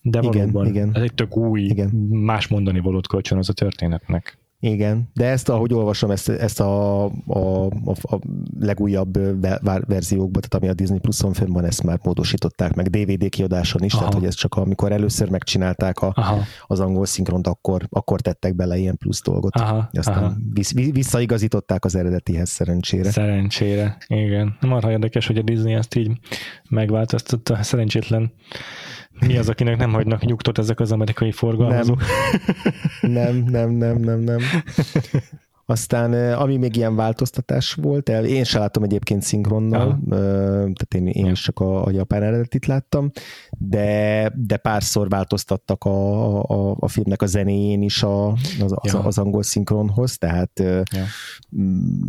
de 0.00 0.18
igen, 0.22 0.32
valóban 0.32 0.66
igen. 0.66 0.90
ez 0.94 1.02
egy 1.02 1.14
tök 1.14 1.36
új, 1.36 1.60
igen. 1.60 1.88
más 2.10 2.48
mondani 2.48 2.80
valót 2.80 3.06
kölcsön 3.06 3.38
az 3.38 3.48
a 3.48 3.52
történetnek. 3.52 4.38
Igen, 4.64 5.10
de 5.14 5.26
ezt, 5.26 5.48
ahogy 5.48 5.74
olvasom, 5.74 6.10
ezt, 6.10 6.28
ezt 6.28 6.60
a, 6.60 7.04
a, 7.04 7.66
a, 7.66 7.94
a 8.02 8.18
legújabb 8.58 9.18
verziókban, 9.86 10.42
tehát 10.42 10.54
ami 10.54 10.68
a 10.68 10.74
Disney 10.74 10.98
Plus-on 10.98 11.32
fönn 11.32 11.52
van, 11.52 11.64
ezt 11.64 11.82
már 11.82 11.98
módosították 12.02 12.74
meg 12.74 12.88
DVD 12.88 13.28
kiadáson 13.28 13.82
is, 13.82 13.92
Aha. 13.92 14.00
tehát 14.00 14.18
hogy 14.18 14.24
ez 14.28 14.34
csak 14.34 14.54
amikor 14.54 14.92
először 14.92 15.28
megcsinálták 15.28 15.98
a, 15.98 16.14
az 16.66 16.80
angol 16.80 17.06
szinkront, 17.06 17.46
akkor, 17.46 17.86
akkor 17.90 18.20
tettek 18.20 18.54
bele 18.54 18.76
ilyen 18.76 18.96
plusz 18.96 19.22
dolgot. 19.22 19.56
Aha. 19.56 19.88
Aztán 19.92 20.24
Aha. 20.24 20.34
Visszaigazították 20.92 21.84
az 21.84 21.94
eredetihez 21.94 22.48
szerencsére. 22.48 23.10
Szerencsére, 23.10 23.96
igen. 24.06 24.56
Marha 24.60 24.90
érdekes, 24.90 25.26
hogy 25.26 25.38
a 25.38 25.42
Disney 25.42 25.72
ezt 25.74 25.94
így 25.94 26.10
megváltoztatta, 26.68 27.62
szerencsétlen 27.62 28.32
mi 29.20 29.38
az, 29.38 29.48
akinek 29.48 29.76
nem 29.76 29.92
hagynak 29.92 30.24
nyugtot 30.24 30.58
ezek 30.58 30.80
az 30.80 30.92
amerikai 30.92 31.32
forgalmazók? 31.32 32.02
Nem, 33.00 33.36
nem, 33.56 33.70
nem, 33.70 33.70
nem, 33.70 33.98
nem. 33.98 34.20
nem. 34.20 34.38
Aztán 35.66 36.32
ami 36.32 36.56
még 36.56 36.76
ilyen 36.76 36.96
változtatás 36.96 37.72
volt, 37.74 38.08
én 38.08 38.44
sem 38.44 38.60
láttam 38.60 38.82
egyébként 38.82 39.22
szinkronnal, 39.22 39.80
Aha. 39.88 40.16
tehát 40.56 40.94
én, 40.94 41.06
én 41.06 41.30
is 41.30 41.40
csak 41.40 41.60
a, 41.60 41.84
a 41.84 41.90
japán 41.90 42.22
eredetit 42.22 42.66
láttam, 42.66 43.10
de, 43.50 44.30
de 44.36 44.56
párszor 44.56 45.08
változtattak 45.08 45.84
a, 45.84 46.42
a, 46.42 46.76
a 46.78 46.88
filmnek 46.88 47.22
a 47.22 47.26
zenéjén 47.26 47.82
is 47.82 48.02
a, 48.02 48.28
az, 48.32 48.74
az, 48.74 48.98
az 49.02 49.18
angol 49.18 49.42
szinkronhoz, 49.42 50.18
tehát... 50.18 50.58
Ja. 50.58 51.04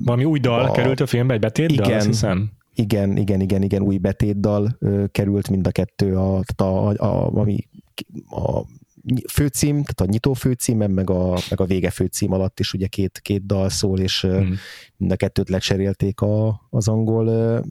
Valami 0.03 0.23
új 0.23 0.39
dal 0.39 0.65
a, 0.65 0.71
került 0.71 0.99
a 0.99 1.05
filmbe, 1.05 1.33
egy 1.33 1.39
betétdal, 1.39 1.85
igen, 1.85 1.97
azt 1.97 2.07
hiszem. 2.07 2.51
Igen, 2.75 3.17
igen, 3.17 3.41
igen, 3.41 3.61
igen, 3.61 3.81
új 3.81 3.97
betétdal 3.97 4.77
került 5.11 5.49
mind 5.49 5.67
a 5.67 5.71
kettő, 5.71 6.15
a, 6.15 6.41
a, 6.55 6.63
a, 6.63 7.31
ami 7.33 7.67
a 8.29 8.61
főcím, 9.31 9.73
tehát 9.73 10.01
a 10.01 10.05
nyitó 10.05 10.33
főcímem, 10.33 10.91
meg 10.91 11.09
a, 11.09 11.39
meg 11.49 11.59
a 11.59 11.65
vége 11.65 11.89
főcím 11.89 12.31
alatt 12.31 12.59
is 12.59 12.73
ugye 12.73 12.87
két, 12.87 13.19
két 13.19 13.45
dal 13.45 13.69
szól, 13.69 13.99
és 13.99 14.25
mm. 14.27 14.51
mind 14.97 15.11
a 15.11 15.15
kettőt 15.15 15.49
lecserélték 15.49 16.21
a, 16.21 16.67
az 16.69 16.87
angol 16.87 17.27
uh, 17.27 17.65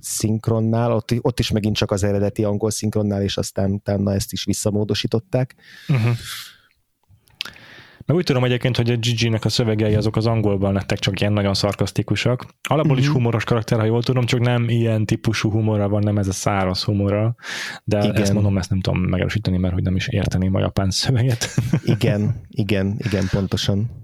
szinkronnál, 0.00 0.92
ott, 0.92 1.14
ott 1.20 1.38
is 1.38 1.50
megint 1.50 1.76
csak 1.76 1.90
az 1.90 2.02
eredeti 2.02 2.44
angol 2.44 2.70
szinkronnál, 2.70 3.22
és 3.22 3.36
aztán 3.36 3.72
utána 3.72 4.12
ezt 4.12 4.32
is 4.32 4.44
visszamódosították. 4.44 5.54
Uh-huh. 5.88 6.16
Meg 8.06 8.16
úgy 8.16 8.24
tudom 8.24 8.44
egyébként, 8.44 8.76
hogy 8.76 8.90
a 8.90 8.96
Gigi-nek 8.96 9.44
a 9.44 9.48
szövegei 9.48 9.94
azok 9.94 10.16
az 10.16 10.26
angolban 10.26 10.72
lettek 10.72 10.98
csak 10.98 11.20
ilyen 11.20 11.32
nagyon 11.32 11.54
szarkasztikusak. 11.54 12.46
Alapból 12.68 12.90
uh-huh. 12.90 12.98
is 12.98 13.06
mhm. 13.06 13.16
humoros 13.16 13.44
karakter, 13.44 13.78
ha 13.78 13.84
jól 13.84 14.02
tudom, 14.02 14.24
csak 14.24 14.40
nem 14.40 14.68
ilyen 14.68 15.04
típusú 15.04 15.50
humora 15.50 15.88
van, 15.88 16.02
nem 16.02 16.18
ez 16.18 16.28
a 16.28 16.32
száraz 16.32 16.82
humora, 16.82 17.34
de 17.84 17.98
igen. 17.98 18.22
ezt 18.22 18.32
mondom, 18.32 18.58
ezt 18.58 18.70
nem 18.70 18.80
tudom 18.80 19.00
megerősíteni, 19.00 19.56
mert 19.56 19.74
hogy 19.74 19.82
nem 19.82 19.96
is 19.96 20.08
érteném 20.08 20.54
a 20.54 20.60
japán 20.60 20.90
szöveget. 20.90 21.48
igen, 21.84 22.40
igen, 22.48 22.96
igen, 22.98 23.28
pontosan. 23.30 24.03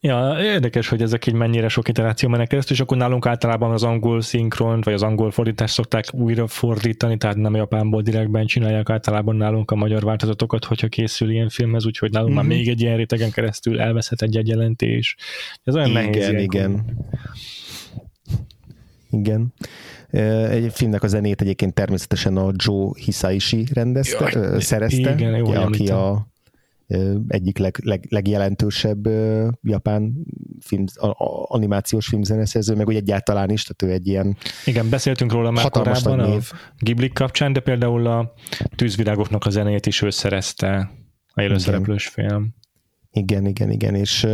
Ja, 0.00 0.36
érdekes, 0.40 0.88
hogy 0.88 1.02
ezek 1.02 1.26
így 1.26 1.34
mennyire 1.34 1.68
sok 1.68 1.88
iteráció 1.88 2.28
mennek 2.28 2.48
keresztül, 2.48 2.76
és 2.76 2.82
akkor 2.82 2.96
nálunk 2.96 3.26
általában 3.26 3.70
az 3.70 3.82
angol 3.82 4.20
szinkront, 4.20 4.84
vagy 4.84 4.94
az 4.94 5.02
angol 5.02 5.30
fordítást 5.30 5.74
szokták 5.74 6.04
újra 6.12 6.46
fordítani, 6.46 7.16
tehát 7.16 7.36
nem 7.36 7.54
japánból 7.54 8.02
direktben 8.02 8.46
csinálják 8.46 8.90
általában 8.90 9.36
nálunk 9.36 9.70
a 9.70 9.74
magyar 9.74 10.04
változatokat, 10.04 10.64
hogyha 10.64 10.88
készül 10.88 11.30
ilyen 11.30 11.48
filmhez, 11.48 11.86
úgyhogy 11.86 12.10
nálunk 12.10 12.30
mm-hmm. 12.30 12.40
már 12.40 12.48
mhm. 12.48 12.58
még 12.58 12.68
egy 12.68 12.80
ilyen 12.80 12.96
rétegen 12.96 13.30
keresztül 13.30 13.80
elveszhet 13.80 14.22
egy 14.22 14.48
jelentés. 14.48 15.16
Ez 15.64 15.74
olyan 15.74 15.90
igen, 15.90 16.04
nehéz. 16.04 16.28
Igen, 16.28 16.40
igen. 16.40 16.84
Igen. 19.10 19.52
Egy 20.50 20.72
filmnek 20.72 21.02
a 21.02 21.06
zenét 21.06 21.40
egyébként 21.40 21.74
természetesen 21.74 22.36
a 22.36 22.50
Joe 22.56 22.90
Hisaishi 23.04 23.66
rendezte, 23.72 24.30
Jaj, 24.32 24.60
szerezte, 24.60 25.12
igen, 25.12 25.36
jó, 25.36 25.46
ugye, 25.46 25.58
aki 25.58 25.88
a 25.88 26.26
egyik 27.28 27.58
leg, 27.58 27.78
leg, 27.82 28.06
legjelentősebb 28.08 29.08
japán 29.62 30.12
film, 30.60 30.84
animációs 31.42 32.06
filmzeneszerző, 32.06 32.74
meg 32.74 32.86
úgy 32.86 32.96
egyáltalán 32.96 33.50
is, 33.50 33.64
tehát 33.64 33.94
ő 33.94 33.98
egy 34.00 34.06
ilyen 34.06 34.36
Igen, 34.64 34.90
beszéltünk 34.90 35.32
róla 35.32 35.50
már 35.50 35.70
korábban 35.70 36.20
a 36.20 36.38
Ghibli 36.78 37.08
kapcsán, 37.08 37.52
de 37.52 37.60
például 37.60 38.06
a 38.06 38.32
tűzvilágoknak 38.76 39.46
a 39.46 39.50
zenét 39.50 39.86
is 39.86 40.02
ő 40.02 40.10
szerezte 40.10 40.90
a 41.34 41.42
élőszereplős 41.42 42.08
film. 42.08 42.54
Igen, 43.18 43.46
igen, 43.46 43.70
igen, 43.70 43.94
és, 43.94 44.26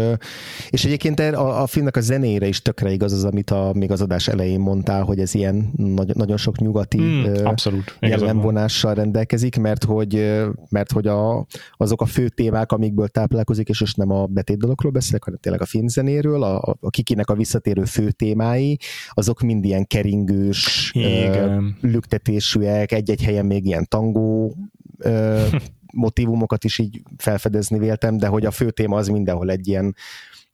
és 0.70 0.84
egyébként 0.84 1.20
a, 1.20 1.62
a 1.62 1.66
filmnek 1.66 1.96
a 1.96 2.00
zenére 2.00 2.46
is 2.46 2.62
tökre 2.62 2.92
igaz 2.92 3.12
az, 3.12 3.24
amit 3.24 3.50
a, 3.50 3.72
még 3.74 3.90
az 3.90 4.00
adás 4.00 4.28
elején 4.28 4.60
mondtál, 4.60 5.02
hogy 5.02 5.18
ez 5.18 5.34
ilyen 5.34 5.70
nagy, 5.76 6.14
nagyon 6.14 6.36
sok 6.36 6.58
nyugati 6.58 7.00
mm, 7.00 7.24
abszolút, 7.44 7.96
jellemvonással 8.00 8.94
rendelkezik, 8.94 9.56
mert 9.56 9.84
hogy, 9.84 10.42
mert 10.68 10.92
hogy 10.92 11.06
a, 11.06 11.46
azok 11.76 12.00
a 12.00 12.06
fő 12.06 12.28
témák, 12.28 12.72
amikből 12.72 13.08
táplálkozik, 13.08 13.68
és 13.68 13.80
most 13.80 13.96
nem 13.96 14.10
a 14.10 14.28
dologról 14.56 14.92
beszélek, 14.92 15.24
hanem 15.24 15.38
tényleg 15.38 15.60
a 15.60 15.66
filmzenéről, 15.66 16.42
a, 16.42 16.76
a 16.80 16.90
kikinek 16.90 17.30
a 17.30 17.34
visszatérő 17.34 17.84
fő 17.84 18.10
témái, 18.10 18.78
azok 19.10 19.40
mind 19.40 19.64
ilyen 19.64 19.86
keringős, 19.86 20.90
igen. 20.94 21.76
lüktetésűek, 21.80 22.92
egy-egy 22.92 23.22
helyen 23.22 23.46
még 23.46 23.66
ilyen 23.66 23.86
tangó 23.88 24.56
motivumokat 25.94 26.64
is 26.64 26.78
így 26.78 27.02
felfedezni 27.16 27.78
véltem, 27.78 28.16
de 28.16 28.26
hogy 28.26 28.46
a 28.46 28.50
fő 28.50 28.70
téma 28.70 28.96
az 28.96 29.08
mindenhol 29.08 29.50
egy 29.50 29.68
ilyen 29.68 29.94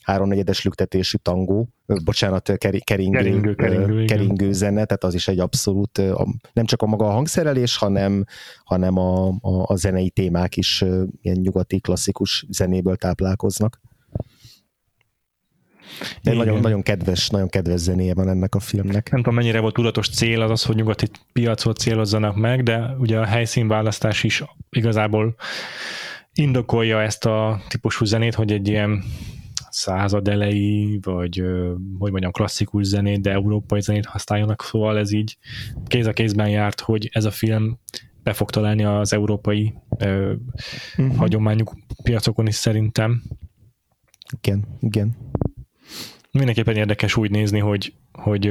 háromnegyedes 0.03 0.65
lüktetésű 0.65 1.17
tangó, 1.23 1.69
bocsánat, 2.05 2.53
keringő, 2.59 2.81
keringő, 2.85 3.55
keringő, 3.55 4.05
keringő 4.05 4.53
zene, 4.53 4.85
tehát 4.85 5.05
az 5.05 5.15
is 5.15 5.29
egy 5.29 5.39
abszolút, 5.39 6.03
nem 6.53 6.65
csak 6.65 6.83
a 6.83 6.87
maga 6.87 7.07
a 7.07 7.11
hangszerelés, 7.11 7.77
hanem, 7.77 8.25
hanem 8.65 8.97
a, 8.97 9.29
a, 9.29 9.65
a 9.67 9.77
zenei 9.77 10.11
témák 10.11 10.57
is 10.57 10.85
ilyen 11.23 11.39
nyugati 11.41 11.81
klasszikus 11.81 12.47
zenéből 12.49 12.97
táplálkoznak. 12.97 13.81
De 16.23 16.33
nagyon, 16.33 16.61
nagyon, 16.61 16.83
kedves, 16.83 17.29
nagyon 17.29 17.49
kedves 17.49 17.81
zenéje 17.81 18.15
van 18.15 18.29
ennek 18.29 18.55
a 18.55 18.61
filmnek. 18.61 19.11
Nem 19.11 19.21
tudom, 19.21 19.35
mennyire 19.35 19.61
volt 19.61 19.75
tudatos 19.75 20.09
cél 20.09 20.41
az 20.41 20.51
az, 20.51 20.63
hogy 20.63 20.77
nyugati 20.77 21.07
piacot 21.33 21.79
célozzanak 21.79 22.37
meg, 22.37 22.63
de 22.63 22.95
ugye 22.99 23.19
a 23.19 23.25
helyszínválasztás 23.25 24.25
is 24.25 24.45
igazából 24.71 25.35
indokolja 26.33 27.03
ezt 27.03 27.25
a 27.25 27.61
típusú 27.69 28.05
zenét, 28.05 28.35
hogy 28.35 28.53
egy 28.53 28.69
ilyen 28.69 29.03
század 29.71 30.29
elejé, 30.29 30.99
vagy 31.03 31.43
hogy 31.99 32.11
mondjam, 32.11 32.33
klasszikus 32.33 32.87
zenét, 32.87 33.21
de 33.21 33.31
európai 33.31 33.81
zenét 33.81 34.07
használjanak, 34.07 34.63
szóval 34.63 34.99
ez 34.99 35.13
így 35.13 35.39
kéz 35.87 36.07
a 36.07 36.13
kézben 36.13 36.49
járt, 36.49 36.81
hogy 36.81 37.09
ez 37.13 37.25
a 37.25 37.31
film 37.31 37.79
be 38.23 38.33
fog 38.33 38.51
találni 38.51 38.85
az 38.85 39.13
európai 39.13 39.75
uh-huh. 39.89 41.17
hagyományuk 41.17 41.75
piacokon 42.03 42.47
is 42.47 42.55
szerintem. 42.55 43.23
Igen, 44.41 44.65
igen. 44.81 45.17
Mindenképpen 46.33 46.77
érdekes 46.77 47.17
úgy 47.17 47.31
nézni, 47.31 47.59
hogy, 47.59 47.95
hogy 48.13 48.51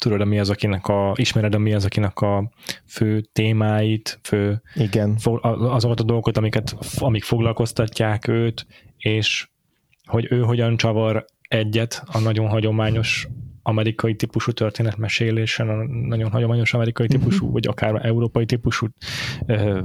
tudod, 0.00 0.26
mi 0.26 0.38
az, 0.38 0.50
akinek 0.50 0.88
a, 0.88 1.12
ismered, 1.16 1.58
mi 1.58 1.74
az, 1.74 1.84
akinek 1.84 2.20
a 2.20 2.50
fő 2.86 3.20
témáit, 3.20 4.18
fő, 4.22 4.62
Igen. 4.74 5.16
azokat 5.42 6.00
a 6.00 6.04
dolgokat, 6.04 6.36
amiket, 6.36 6.76
amik 6.98 7.24
foglalkoztatják 7.24 8.28
őt, 8.28 8.66
és 8.96 9.48
hogy 10.04 10.26
ő 10.30 10.40
hogyan 10.40 10.76
csavar 10.76 11.24
egyet 11.48 12.02
a 12.06 12.18
nagyon 12.18 12.48
hagyományos 12.48 13.28
amerikai 13.62 14.14
típusú 14.14 14.52
történetmesélésen, 14.52 15.68
a 15.68 15.84
nagyon 16.06 16.30
hagyományos 16.30 16.74
amerikai 16.74 17.06
mhm. 17.06 17.16
típusú, 17.16 17.38
uh-huh. 17.38 17.52
vagy 17.52 17.66
akár 17.66 18.06
európai 18.06 18.46
típusú 18.46 18.86
ö, 19.46 19.80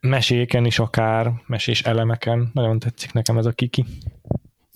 meséken 0.00 0.64
is 0.64 0.78
akár, 0.78 1.32
mesés 1.46 1.82
elemeken. 1.82 2.50
Nagyon 2.52 2.78
tetszik 2.78 3.12
nekem 3.12 3.38
ez 3.38 3.46
a 3.46 3.52
kiki. 3.52 3.84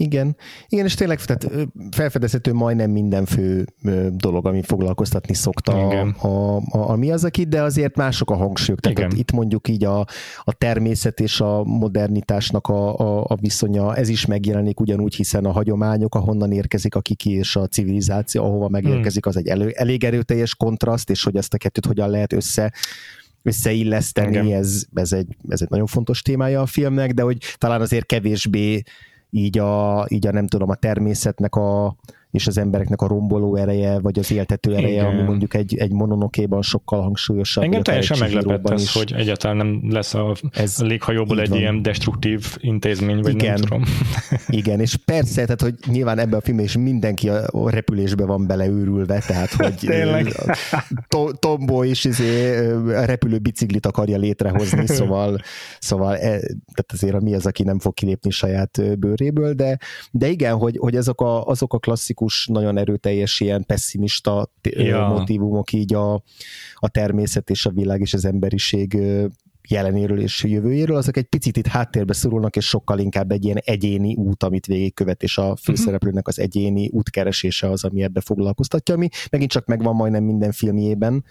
Igen, 0.00 0.36
igen, 0.68 0.84
és 0.84 0.94
tényleg 0.94 1.24
tehát 1.24 1.68
felfedezhető 1.90 2.52
majdnem 2.52 2.90
minden 2.90 3.24
fő 3.24 3.66
dolog, 4.10 4.46
ami 4.46 4.62
foglalkoztatni 4.62 5.34
szokta 5.34 5.72
a, 5.72 6.14
a, 6.18 6.56
a, 6.56 6.90
a 6.90 6.96
mi 6.96 7.10
az 7.10 7.24
aki, 7.24 7.44
de 7.44 7.62
azért 7.62 7.96
mások 7.96 8.30
a 8.30 8.34
hangsúlyok. 8.34 8.80
Tehát 8.80 8.98
igen. 8.98 9.10
itt 9.16 9.32
mondjuk 9.32 9.68
így 9.68 9.84
a, 9.84 9.98
a 10.44 10.52
természet 10.52 11.20
és 11.20 11.40
a 11.40 11.64
modernitásnak 11.64 12.66
a, 12.66 12.98
a, 12.98 13.24
a 13.28 13.36
viszonya, 13.40 13.96
ez 13.96 14.08
is 14.08 14.26
megjelenik 14.26 14.80
ugyanúgy, 14.80 15.14
hiszen 15.14 15.44
a 15.44 15.52
hagyományok, 15.52 16.14
ahonnan 16.14 16.52
érkezik 16.52 16.94
a 16.94 17.00
kiki 17.00 17.30
és 17.30 17.56
a 17.56 17.66
civilizáció, 17.66 18.44
ahova 18.44 18.68
megérkezik, 18.68 19.26
az 19.26 19.36
egy 19.36 19.46
elő, 19.46 19.68
elég 19.68 20.04
erőteljes 20.04 20.54
kontraszt, 20.54 21.10
és 21.10 21.24
hogy 21.24 21.36
ezt 21.36 21.54
a 21.54 21.58
kettőt 21.58 21.86
hogyan 21.86 22.10
lehet 22.10 22.32
össze 22.32 22.72
összeilleszteni, 23.42 24.52
ez, 24.52 24.84
ez, 24.94 25.12
egy, 25.12 25.36
ez 25.48 25.62
egy 25.62 25.70
nagyon 25.70 25.86
fontos 25.86 26.22
témája 26.22 26.60
a 26.60 26.66
filmnek, 26.66 27.12
de 27.12 27.22
hogy 27.22 27.38
talán 27.58 27.80
azért 27.80 28.06
kevésbé 28.06 28.82
így 29.30 29.58
a, 29.58 30.04
így 30.08 30.26
a 30.26 30.32
nem 30.32 30.46
tudom, 30.46 30.70
a 30.70 30.74
természetnek 30.74 31.54
a, 31.54 31.96
és 32.30 32.46
az 32.46 32.58
embereknek 32.58 33.00
a 33.00 33.06
romboló 33.06 33.56
ereje, 33.56 34.00
vagy 34.00 34.18
az 34.18 34.32
éltető 34.32 34.74
ereje, 34.74 34.92
Igen. 34.92 35.06
ami 35.06 35.22
mondjuk 35.22 35.54
egy, 35.54 35.76
egy 35.76 35.92
mononokéban 35.92 36.62
sokkal 36.62 37.02
hangsúlyosabb. 37.02 37.64
Engem 37.64 37.82
teljesen 37.82 38.18
meglepett 38.18 38.70
ez, 38.70 38.82
is. 38.82 38.92
hogy 38.92 39.12
egyáltalán 39.16 39.56
nem 39.56 39.82
lesz 39.90 40.14
a, 40.14 40.36
ez 40.50 40.80
a 40.80 40.84
léghajóból 40.84 41.40
egy 41.40 41.48
van. 41.48 41.58
ilyen 41.58 41.82
destruktív 41.82 42.56
intézmény, 42.56 43.20
vagy 43.20 43.34
Igen. 43.34 43.52
nem 43.52 43.60
tudom. 43.60 43.84
Igen, 44.60 44.80
és 44.80 44.96
persze, 45.04 45.42
tehát 45.42 45.60
hogy 45.60 45.74
nyilván 45.86 46.18
ebben 46.18 46.38
a 46.38 46.42
filmben 46.42 46.64
is 46.64 46.76
mindenki 46.76 47.28
a 47.28 47.70
repülésbe 47.70 48.24
van 48.24 48.46
beleőrülve, 48.46 49.22
tehát 49.26 49.52
hogy 49.52 49.74
to, 51.08 51.32
Tombo 51.32 51.82
is 51.82 52.04
izé, 52.04 52.66
a 52.74 53.04
repülő 53.04 53.38
biciklit 53.38 53.86
akarja 53.86 54.18
létrehozni, 54.18 54.86
szóval, 54.98 55.40
szóval 55.78 56.14
e, 56.14 56.38
tehát 56.48 56.92
azért 56.92 57.20
mi 57.20 57.34
az, 57.34 57.46
aki 57.46 57.62
nem 57.62 57.78
fog 57.78 57.94
kilépni 57.94 58.30
saját 58.30 58.98
bőréből, 58.98 59.52
de, 59.52 59.78
de 60.10 60.28
igen, 60.28 60.56
hogy, 60.56 60.76
hogy 60.80 60.96
azok 60.96 61.20
a, 61.20 61.46
azok 61.46 61.74
a 61.74 61.78
klasszikus 61.78 62.19
klasszikus, 62.20 62.46
nagyon 62.46 62.78
erőteljes 62.78 63.40
ilyen 63.40 63.64
pessimista 63.66 64.52
ja. 64.62 65.08
motivumok 65.08 65.72
így 65.72 65.94
a, 65.94 66.14
a 66.74 66.88
természet 66.88 67.50
és 67.50 67.66
a 67.66 67.70
világ 67.70 68.00
és 68.00 68.14
az 68.14 68.24
emberiség 68.24 68.98
jelenéről 69.68 70.20
és 70.20 70.44
jövőjéről, 70.44 70.96
azok 70.96 71.16
egy 71.16 71.24
picit 71.24 71.56
itt 71.56 71.66
háttérbe 71.66 72.12
szorulnak, 72.12 72.56
és 72.56 72.66
sokkal 72.66 72.98
inkább 72.98 73.30
egy 73.30 73.44
ilyen 73.44 73.60
egyéni 73.64 74.14
út, 74.14 74.42
amit 74.42 74.66
végigkövet, 74.66 75.22
és 75.22 75.38
a 75.38 75.56
főszereplőnek 75.56 76.28
az 76.28 76.38
egyéni 76.38 76.88
útkeresése 76.88 77.70
az, 77.70 77.84
ami 77.84 78.02
ebbe 78.02 78.20
foglalkoztatja, 78.20 78.94
ami 78.94 79.08
megint 79.30 79.50
csak 79.50 79.66
megvan 79.66 79.94
majdnem 79.94 80.24
minden 80.24 80.52
filmjében 80.52 81.24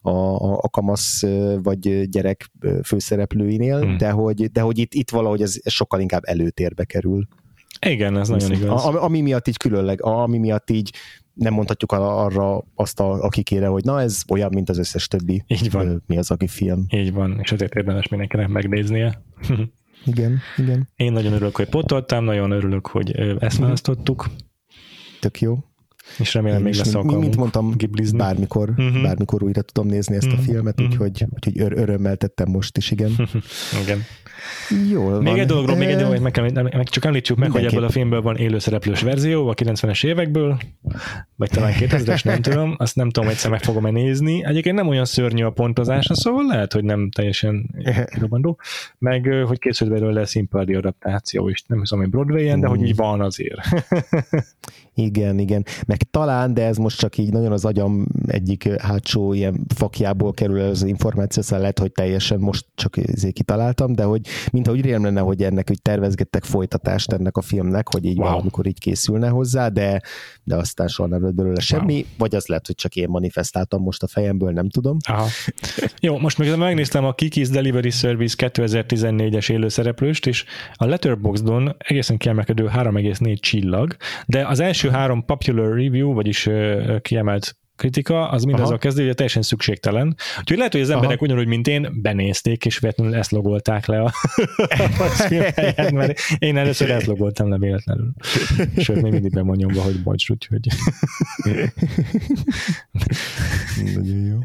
a, 0.00 0.10
a, 0.10 0.58
a 0.62 0.68
kamasz 0.68 1.22
vagy 1.62 2.08
gyerek 2.08 2.50
főszereplőinél, 2.84 3.84
mm. 3.84 3.96
de 3.96 4.10
hogy, 4.10 4.50
de 4.50 4.60
hogy 4.60 4.78
itt, 4.78 4.94
itt 4.94 5.10
valahogy 5.10 5.42
ez, 5.42 5.56
ez 5.62 5.72
sokkal 5.72 6.00
inkább 6.00 6.22
előtérbe 6.24 6.84
kerül. 6.84 7.28
Igen, 7.86 8.18
ez 8.18 8.28
nagyon 8.28 8.52
igaz. 8.52 8.84
A, 8.84 9.02
ami 9.02 9.20
miatt 9.20 9.48
így 9.48 9.56
különleg, 9.56 10.02
ami 10.02 10.38
miatt 10.38 10.70
így 10.70 10.90
nem 11.34 11.52
mondhatjuk 11.52 11.92
arra 11.92 12.64
azt, 12.74 13.00
a, 13.00 13.12
akikére, 13.12 13.66
hogy 13.66 13.84
na 13.84 14.00
ez 14.00 14.22
olyan, 14.28 14.50
mint 14.54 14.68
az 14.68 14.78
összes 14.78 15.08
többi. 15.08 15.44
Így 15.46 15.70
van. 15.70 16.02
Mi 16.06 16.16
az, 16.16 16.30
aki 16.30 16.48
film. 16.48 16.84
Így 16.88 17.12
van, 17.12 17.38
és 17.42 17.52
ezért 17.52 17.74
érdemes 17.74 18.08
mindenkinek 18.08 18.48
megnéznie. 18.48 19.22
igen, 20.04 20.40
igen. 20.56 20.88
Én 20.96 21.12
nagyon 21.12 21.32
örülök, 21.32 21.56
hogy 21.56 21.68
potoltam, 21.68 22.24
nagyon 22.24 22.50
örülök, 22.50 22.86
hogy 22.86 23.10
ezt 23.38 23.56
mhm. 23.56 23.62
választottuk. 23.62 24.30
Tök 25.20 25.40
jó. 25.40 25.58
És 26.18 26.34
remélem 26.34 26.62
még 26.62 26.74
lesz 26.74 26.94
alkalmunk 26.94 27.22
Mint 27.22 27.36
mondtam, 27.36 27.72
giblizni. 27.76 28.18
bármikor, 28.18 28.68
uh-huh. 28.68 29.02
bármikor 29.02 29.42
újra 29.42 29.62
tudom 29.62 29.86
nézni 29.86 30.16
ezt 30.16 30.26
uh-huh. 30.26 30.40
a 30.40 30.42
filmet, 30.42 30.80
uh-huh. 30.80 30.94
úgyhogy, 30.94 31.26
úgyhogy 31.30 31.58
ör- 31.58 31.78
örömmel 31.78 32.16
tettem 32.16 32.48
most 32.50 32.76
is, 32.76 32.90
igen. 32.90 33.10
igen. 33.82 34.02
Jól 34.90 35.22
még 35.22 35.38
egy 35.38 35.46
dologról, 35.46 35.76
még 35.76 35.88
egy 35.88 35.96
dolog, 35.96 36.18
meg, 36.18 36.32
kell, 36.32 36.50
meg 36.62 36.88
csak 36.88 37.04
említsük 37.04 37.36
meg, 37.36 37.50
hogy 37.50 37.64
ebből 37.64 37.84
a 37.84 37.90
filmből 37.90 38.22
van 38.22 38.36
élőszereplős 38.36 39.02
verzió 39.02 39.48
a 39.48 39.54
90-es 39.54 40.06
évekből, 40.06 40.58
vagy 41.36 41.50
talán 41.50 41.72
2000-es, 41.78 42.24
nem 42.24 42.42
tudom, 42.42 42.74
azt 42.78 42.96
nem 42.96 43.10
tudom, 43.10 43.28
egyszer 43.28 43.50
meg 43.50 43.62
fogom-e 43.62 43.90
nézni. 43.90 44.44
Egyébként 44.44 44.76
nem 44.76 44.88
olyan 44.88 45.04
szörnyű 45.04 45.44
a 45.44 45.50
pontozása, 45.50 46.14
szóval 46.14 46.46
lehet, 46.46 46.72
hogy 46.72 46.84
nem 46.84 47.10
teljesen 47.10 47.70
robandó. 48.20 48.58
Meg, 48.98 49.26
hogy 49.46 49.58
készült 49.58 49.90
belőle 49.90 50.26
színpadi 50.26 50.74
adaptáció 50.74 51.48
is, 51.48 51.62
nem 51.66 51.78
hiszem, 51.78 51.98
hogy 51.98 52.08
Broadway-en, 52.08 52.60
de 52.60 52.66
hogy 52.66 52.82
így 52.82 52.96
van 52.96 53.20
azért. 53.20 53.60
Igen, 54.94 55.38
igen. 55.38 55.64
Meg 55.86 56.02
talán, 56.10 56.54
de 56.54 56.64
ez 56.64 56.76
most 56.76 56.98
csak 56.98 57.18
így 57.18 57.32
nagyon 57.32 57.52
az 57.52 57.64
agyam 57.64 58.06
egyik 58.26 58.80
hátsó 58.80 59.32
ilyen 59.32 59.66
fakjából 59.74 60.32
kerül 60.32 60.60
az 60.60 60.82
információ, 60.82 61.42
szóval 61.42 61.60
lehet, 61.60 61.78
hogy 61.78 61.92
teljesen 61.92 62.38
most 62.38 62.66
csak 62.74 62.96
ezért 62.96 63.34
kitaláltam, 63.34 63.94
de 63.94 64.02
hogy 64.02 64.20
mintha 64.52 64.72
úgy 64.72 64.80
rém 64.80 65.04
lenne, 65.04 65.20
hogy 65.20 65.42
ennek 65.42 65.70
úgy 65.70 65.82
tervezgettek 65.82 66.44
folytatást 66.44 67.12
ennek 67.12 67.36
a 67.36 67.42
filmnek, 67.42 67.92
hogy 67.92 68.04
így 68.04 68.18
wow. 68.18 68.28
valamikor 68.28 68.66
így 68.66 68.78
készülne 68.78 69.28
hozzá, 69.28 69.68
de, 69.68 70.00
de 70.44 70.56
aztán 70.56 70.88
soha 70.88 71.08
nem 71.08 71.22
lett 71.22 71.34
belőle 71.34 71.60
semmi, 71.60 71.94
wow. 71.94 72.02
vagy 72.18 72.34
az 72.34 72.46
lehet, 72.46 72.66
hogy 72.66 72.74
csak 72.74 72.96
én 72.96 73.08
manifestáltam 73.08 73.82
most 73.82 74.02
a 74.02 74.06
fejemből, 74.06 74.52
nem 74.52 74.68
tudom. 74.68 74.96
Aha. 75.08 75.26
Jó, 76.00 76.18
most 76.18 76.38
még 76.38 76.56
megnéztem 76.56 77.04
a 77.04 77.14
Kiki's 77.14 77.48
Delivery 77.52 77.90
Service 77.90 78.34
2014-es 78.38 79.50
élőszereplőst, 79.50 80.26
és 80.26 80.44
a 80.74 80.84
Letterboxdon 80.84 81.76
egészen 81.78 82.16
kiemelkedő 82.16 82.70
3,4 82.74 83.40
csillag, 83.40 83.96
de 84.26 84.46
az 84.46 84.60
első 84.60 84.81
három 84.90 85.24
popular 85.24 85.76
review, 85.76 86.12
vagyis 86.12 86.48
kiemelt 87.02 87.56
kritika, 87.76 88.28
az 88.28 88.44
mind 88.44 88.60
a 88.60 88.78
kezdő, 88.78 89.04
hogy 89.06 89.14
teljesen 89.14 89.42
szükségtelen. 89.42 90.16
Úgyhogy 90.38 90.56
lehet, 90.56 90.72
hogy 90.72 90.80
az 90.80 90.90
emberek 90.90 91.16
Aha. 91.16 91.24
ugyanúgy, 91.24 91.46
mint 91.46 91.68
én, 91.68 92.00
benézték, 92.02 92.64
és 92.64 92.78
véletlenül 92.78 93.14
ezt 93.14 93.30
logolták 93.30 93.86
le 93.86 94.00
a, 94.02 94.12
a 95.76 95.90
mert 95.92 96.18
én 96.38 96.56
először 96.56 96.90
ezt 96.90 97.06
logoltam 97.06 97.48
le 97.48 97.58
véletlenül. 97.58 98.12
Sőt, 98.76 99.02
még 99.02 99.12
mindig 99.12 99.32
bemondjam, 99.32 99.72
hogy 99.72 100.02
bocs, 100.02 100.30
úgyhogy... 100.30 100.68
Nagyon 103.94 104.24
jó. 104.24 104.38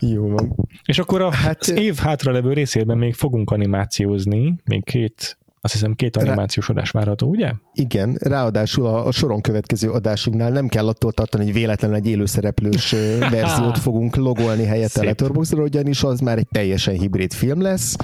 Jó 0.00 0.28
van. 0.28 0.56
És 0.84 0.98
akkor 0.98 1.20
a 1.20 1.30
hát, 1.32 1.60
az 1.60 1.70
év 1.70 1.96
hátralevő 1.96 2.52
részében 2.52 2.98
még 2.98 3.14
fogunk 3.14 3.50
animációzni, 3.50 4.54
még 4.64 4.84
két 4.84 5.38
azt 5.62 5.72
hiszem 5.72 5.94
két 5.94 6.16
animációs 6.16 6.68
Rá... 6.68 6.74
adás 6.74 6.90
várható, 6.90 7.28
ugye? 7.28 7.52
Igen, 7.72 8.16
ráadásul 8.20 8.86
a, 8.86 9.06
a 9.06 9.12
soron 9.12 9.40
következő 9.40 9.90
adásunknál 9.90 10.50
nem 10.50 10.68
kell 10.68 10.88
attól 10.88 11.12
tartani, 11.12 11.44
hogy 11.44 11.52
véletlenül 11.52 11.96
egy 11.96 12.06
élőszereplős 12.06 12.94
verziót 13.30 13.78
fogunk 13.78 14.16
logolni 14.16 14.64
helyette 14.64 15.04
Letterboxdra, 15.04 15.62
ugyanis 15.62 16.02
az 16.02 16.20
már 16.20 16.38
egy 16.38 16.48
teljesen 16.48 16.94
hibrid 16.94 17.32
film 17.32 17.60
lesz, 17.60 17.96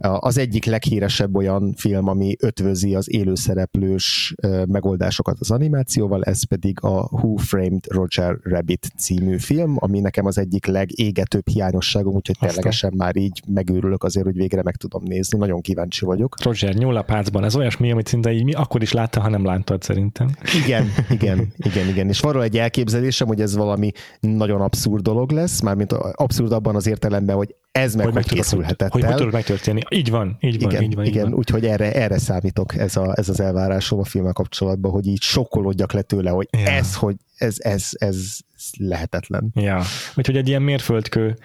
az 0.00 0.38
egyik 0.38 0.64
leghíresebb 0.64 1.36
olyan 1.36 1.74
film, 1.76 2.08
ami 2.08 2.36
ötvözi 2.40 2.94
az 2.94 3.12
élőszereplős 3.12 4.34
megoldásokat 4.68 5.36
az 5.40 5.50
animációval, 5.50 6.22
ez 6.22 6.46
pedig 6.46 6.78
a 6.80 7.08
Who 7.10 7.36
Framed 7.36 7.84
Roger 7.88 8.36
Rabbit 8.42 8.90
című 8.98 9.38
film, 9.38 9.76
ami 9.78 10.00
nekem 10.00 10.26
az 10.26 10.38
egyik 10.38 10.66
legégetőbb 10.66 11.48
hiányosságom, 11.48 12.14
úgyhogy 12.14 12.36
ténylegesen 12.38 12.92
már 12.96 13.16
így 13.16 13.42
megőrülök 13.46 14.04
azért, 14.04 14.26
hogy 14.26 14.36
végre 14.36 14.62
meg 14.62 14.76
tudom 14.76 15.02
nézni. 15.04 15.38
Nagyon 15.38 15.60
kíváncsi 15.60 16.04
vagyok. 16.04 16.42
Roger 16.42 16.74
nyúl 16.74 16.96
a 16.96 17.02
pácban, 17.02 17.44
ez 17.44 17.56
olyasmi, 17.56 17.90
amit 17.90 18.06
szinte 18.06 18.32
így 18.32 18.44
mi 18.44 18.52
akkor 18.52 18.82
is 18.82 18.92
látta, 18.92 19.20
ha 19.20 19.28
nem 19.28 19.44
láttad 19.44 19.82
szerintem. 19.82 20.28
Igen, 20.64 20.86
igen, 21.10 21.52
igen, 21.56 21.88
igen. 21.88 22.08
És 22.08 22.20
van 22.20 22.42
egy 22.42 22.58
elképzelésem, 22.58 23.26
hogy 23.26 23.40
ez 23.40 23.56
valami 23.56 23.90
nagyon 24.20 24.60
abszurd 24.60 25.02
dolog 25.02 25.30
lesz, 25.30 25.60
mármint 25.60 25.92
abszurd 25.92 26.52
abban 26.52 26.74
az 26.74 26.86
értelemben, 26.86 27.36
hogy 27.36 27.54
ez 27.76 27.94
meg 27.94 28.04
hogy, 28.04 28.14
hogy 28.14 28.26
készülhetett 28.26 28.92
hogy, 28.92 29.04
hogy, 29.04 29.20
hogy 29.20 29.32
megtörténni. 29.32 29.82
Így 29.88 30.10
van, 30.10 30.36
így 30.40 30.62
van, 30.62 30.70
igen, 30.70 30.82
így 30.82 30.94
van. 30.94 31.04
Igen, 31.04 31.22
van. 31.22 31.34
úgyhogy 31.34 31.66
erre, 31.66 31.92
erre 31.92 32.18
számítok 32.18 32.76
ez, 32.76 32.96
a, 32.96 33.12
ez 33.16 33.28
az 33.28 33.40
elvárásom 33.40 33.98
a 33.98 34.04
filmmel 34.04 34.32
kapcsolatban, 34.32 34.90
hogy 34.90 35.06
így 35.06 35.22
sokkolódjak 35.22 35.92
le 35.92 36.02
tőle, 36.02 36.30
hogy 36.30 36.48
ja. 36.50 36.70
ez, 36.70 36.94
hogy 36.94 37.16
ez, 37.36 37.56
ez, 37.58 37.88
ez 37.92 38.36
lehetetlen. 38.78 39.50
Ja, 39.54 39.82
úgyhogy 40.14 40.36
egy 40.36 40.48
ilyen 40.48 40.62
mérföldkő 40.62 41.36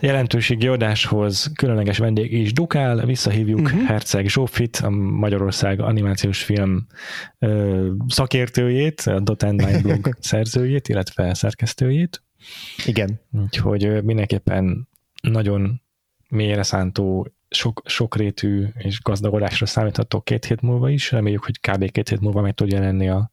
jelentőségi 0.00 0.66
adáshoz 0.66 1.50
különleges 1.54 1.98
vendég 1.98 2.32
is 2.32 2.52
dukál, 2.52 3.06
visszahívjuk 3.06 3.60
uh-huh. 3.60 3.82
Herceg 3.82 4.28
Zsófit, 4.28 4.76
a 4.76 4.90
Magyarország 4.90 5.80
animációs 5.80 6.42
film 6.42 6.86
ö, 7.38 7.86
szakértőjét, 8.06 9.00
a 9.00 9.20
Dot 9.20 9.42
and 9.42 9.82
blog 9.82 10.14
szerzőjét, 10.20 10.88
illetve 10.88 11.34
szerkesztőjét. 11.34 12.22
Igen. 12.86 13.20
Úgyhogy 13.32 14.04
mindenképpen 14.04 14.87
nagyon 15.22 15.82
mélyre 16.28 16.62
szántó, 16.62 17.32
sok, 17.50 17.82
sokrétű 17.86 18.66
és 18.74 19.00
gazdagodásra 19.02 19.66
számíthatok 19.66 20.24
két 20.24 20.44
hét 20.44 20.60
múlva 20.60 20.90
is. 20.90 21.12
Reméljük, 21.12 21.44
hogy 21.44 21.60
kb. 21.60 21.90
két 21.90 22.08
hét 22.08 22.20
múlva 22.20 22.40
meg 22.40 22.54
tud 22.54 22.72
jelenni 22.72 23.08
a 23.08 23.30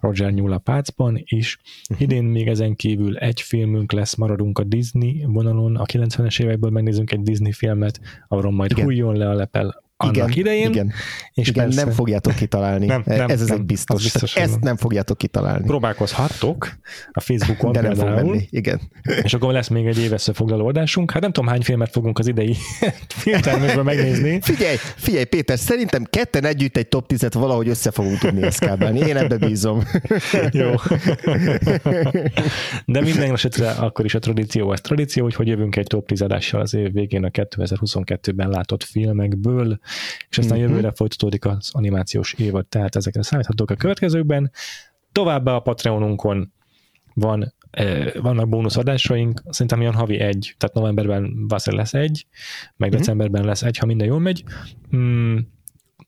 Roger 0.00 0.32
Nyúl 0.32 0.52
a 0.52 0.58
pácban 0.58 1.20
is. 1.24 1.58
Uh-huh. 1.88 2.00
Idén 2.00 2.24
még 2.24 2.48
ezen 2.48 2.74
kívül 2.74 3.16
egy 3.16 3.40
filmünk 3.40 3.92
lesz, 3.92 4.14
maradunk 4.14 4.58
a 4.58 4.64
Disney 4.64 5.24
vonalon, 5.26 5.76
a 5.76 5.84
90-es 5.84 6.42
évekből 6.42 6.70
megnézünk 6.70 7.12
egy 7.12 7.22
Disney 7.22 7.52
filmet, 7.52 8.00
arról 8.28 8.52
majd 8.52 8.70
Igen. 8.70 8.84
hújjon 8.84 9.16
le 9.16 9.28
a 9.28 9.34
lepel 9.34 9.82
annak 10.02 10.16
igen, 10.16 10.28
idején. 10.30 10.70
Igen, 10.70 10.92
és 11.34 11.48
igen 11.48 11.64
persze, 11.64 11.84
nem 11.84 11.94
fogjátok 11.94 12.34
kitalálni. 12.34 12.86
Nem, 12.86 13.02
nem, 13.06 13.30
Ez 13.30 13.40
az 13.40 13.48
nem, 13.48 13.58
egy 13.58 13.64
biztos. 13.64 13.96
Az 13.96 14.02
biztos 14.02 14.36
Ezt 14.36 14.60
nem 14.60 14.76
fogjátok 14.76 15.18
kitalálni. 15.18 15.66
Próbálkozhattok 15.66 16.78
a 17.12 17.20
Facebookon 17.20 17.72
De 17.72 17.80
nem 17.80 17.94
fog 17.94 18.08
menni, 18.08 18.46
igen. 18.50 18.80
És 19.22 19.34
akkor 19.34 19.52
lesz 19.52 19.68
még 19.68 19.86
egy 19.86 19.98
év 19.98 20.12
összefoglaló 20.12 20.66
adásunk. 20.66 21.10
Hát 21.10 21.22
nem 21.22 21.32
tudom, 21.32 21.48
hány 21.50 21.62
filmet 21.62 21.90
fogunk 21.90 22.18
az 22.18 22.26
idei 22.26 22.56
filmtermékből 23.22 23.82
megnézni. 23.82 24.40
Figyelj, 24.42 24.76
figyelj, 24.96 25.24
Péter, 25.24 25.58
szerintem 25.58 26.04
ketten 26.10 26.44
együtt 26.44 26.76
egy 26.76 26.88
top 26.88 27.12
10-et 27.12 27.32
valahogy 27.32 27.68
össze 27.68 27.90
fogunk 27.90 28.18
tudni 28.18 28.42
eszkábálni. 28.42 28.98
Én 28.98 29.16
ebbe 29.16 29.36
bízom. 29.36 29.82
Jó. 30.50 30.74
De 32.84 33.00
minden 33.00 33.32
esetre 33.32 33.70
akkor 33.70 34.04
is 34.04 34.14
a 34.14 34.18
tradíció 34.18 34.70
az 34.70 34.80
tradíció, 34.80 35.30
hogy 35.36 35.46
jövünk 35.46 35.76
egy 35.76 35.86
top 35.86 36.06
10 36.06 36.22
adással 36.22 36.60
az 36.60 36.74
év 36.74 36.92
végén 36.92 37.24
a 37.24 37.28
2022-ben 37.28 38.48
látott 38.48 38.84
filmekből, 38.84 39.80
és 40.28 40.38
aztán 40.38 40.56
uh-huh. 40.56 40.72
jövőre 40.72 40.92
folytatódik 40.92 41.44
az 41.44 41.70
animációs 41.72 42.32
évad, 42.32 42.66
tehát 42.66 42.96
ezekre 42.96 43.22
számíthatók 43.22 43.70
a 43.70 43.74
következőkben. 43.74 44.50
Továbbá 45.12 45.54
a 45.54 45.60
Patreonunkon 45.60 46.52
van, 47.14 47.54
eh, 47.70 48.12
vannak 48.14 48.48
bónuszadásaink, 48.48 49.42
szerintem 49.48 49.80
olyan 49.80 49.94
havi 49.94 50.18
egy, 50.18 50.54
tehát 50.58 50.74
novemberben 50.74 51.46
valószínűleg 51.46 51.84
lesz 51.84 52.02
egy, 52.02 52.26
meg 52.76 52.88
uh-huh. 52.88 52.98
decemberben 52.98 53.44
lesz 53.44 53.62
egy, 53.62 53.78
ha 53.78 53.86
minden 53.86 54.06
jól 54.06 54.20
megy. 54.20 54.44
Mm, 54.96 55.38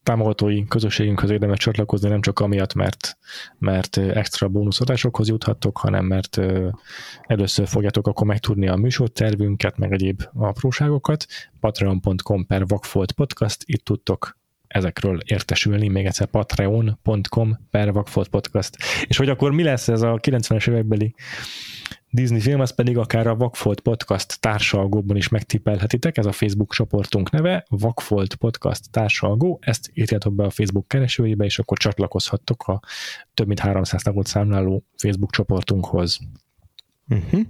támogatói 0.03 0.65
közösségünkhöz 0.65 1.31
érdemes 1.31 1.59
csatlakozni, 1.59 2.09
nem 2.09 2.21
csak 2.21 2.41
amiatt, 2.41 2.75
mert, 2.75 3.17
mert 3.59 3.97
extra 3.97 4.49
bónuszadásokhoz 4.49 5.29
juthattok, 5.29 5.79
hanem 5.79 6.05
mert 6.05 6.41
először 7.23 7.67
fogjátok 7.67 8.07
akkor 8.07 8.27
megtudni 8.27 8.69
a 8.69 8.77
műsortervünket, 8.77 9.79
meg 9.79 9.93
egyéb 9.93 10.23
apróságokat. 10.35 11.27
patreon.com 11.61 12.47
per 12.47 12.67
Vagfolt 12.67 13.13
Podcast, 13.13 13.63
itt 13.67 13.85
tudtok 13.85 14.41
ezekről 14.67 15.21
értesülni, 15.25 15.89
még 15.89 16.07
egyszer 16.07 16.27
patreon.com 16.27 17.59
per 17.71 17.93
Vagfolt 17.93 18.29
Podcast. 18.29 18.77
És 19.07 19.17
hogy 19.17 19.29
akkor 19.29 19.53
mi 19.53 19.63
lesz 19.63 19.89
ez 19.89 20.03
a 20.03 20.19
90-es 20.19 20.69
évekbeli 20.69 21.15
Disney 22.15 22.41
film, 22.41 22.61
az 22.61 22.75
pedig 22.75 22.99
akár 22.99 23.27
a 23.27 23.37
Vakfolt 23.37 23.81
Podcast 23.81 24.41
társalgóban 24.41 25.17
is 25.17 25.29
megtippelhetitek, 25.29 26.17
ez 26.17 26.27
a 26.27 26.33
Facebook 26.33 26.73
csoportunk 26.73 27.31
neve, 27.31 27.65
Vakfolt 27.69 28.35
Podcast 28.35 28.91
társalgó, 28.91 29.59
ezt 29.61 29.91
írjátok 29.95 30.35
be 30.35 30.45
a 30.45 30.51
Facebook 30.51 30.89
keresőjébe, 30.89 31.45
és 31.45 31.59
akkor 31.59 31.79
csatlakozhattok 31.79 32.69
a 32.69 32.81
több 33.35 33.47
mint 33.47 33.59
300 33.59 34.03
tagot 34.03 34.27
számláló 34.27 34.85
Facebook 34.97 35.31
csoportunkhoz. 35.31 36.19
Uh-huh. 37.09 37.41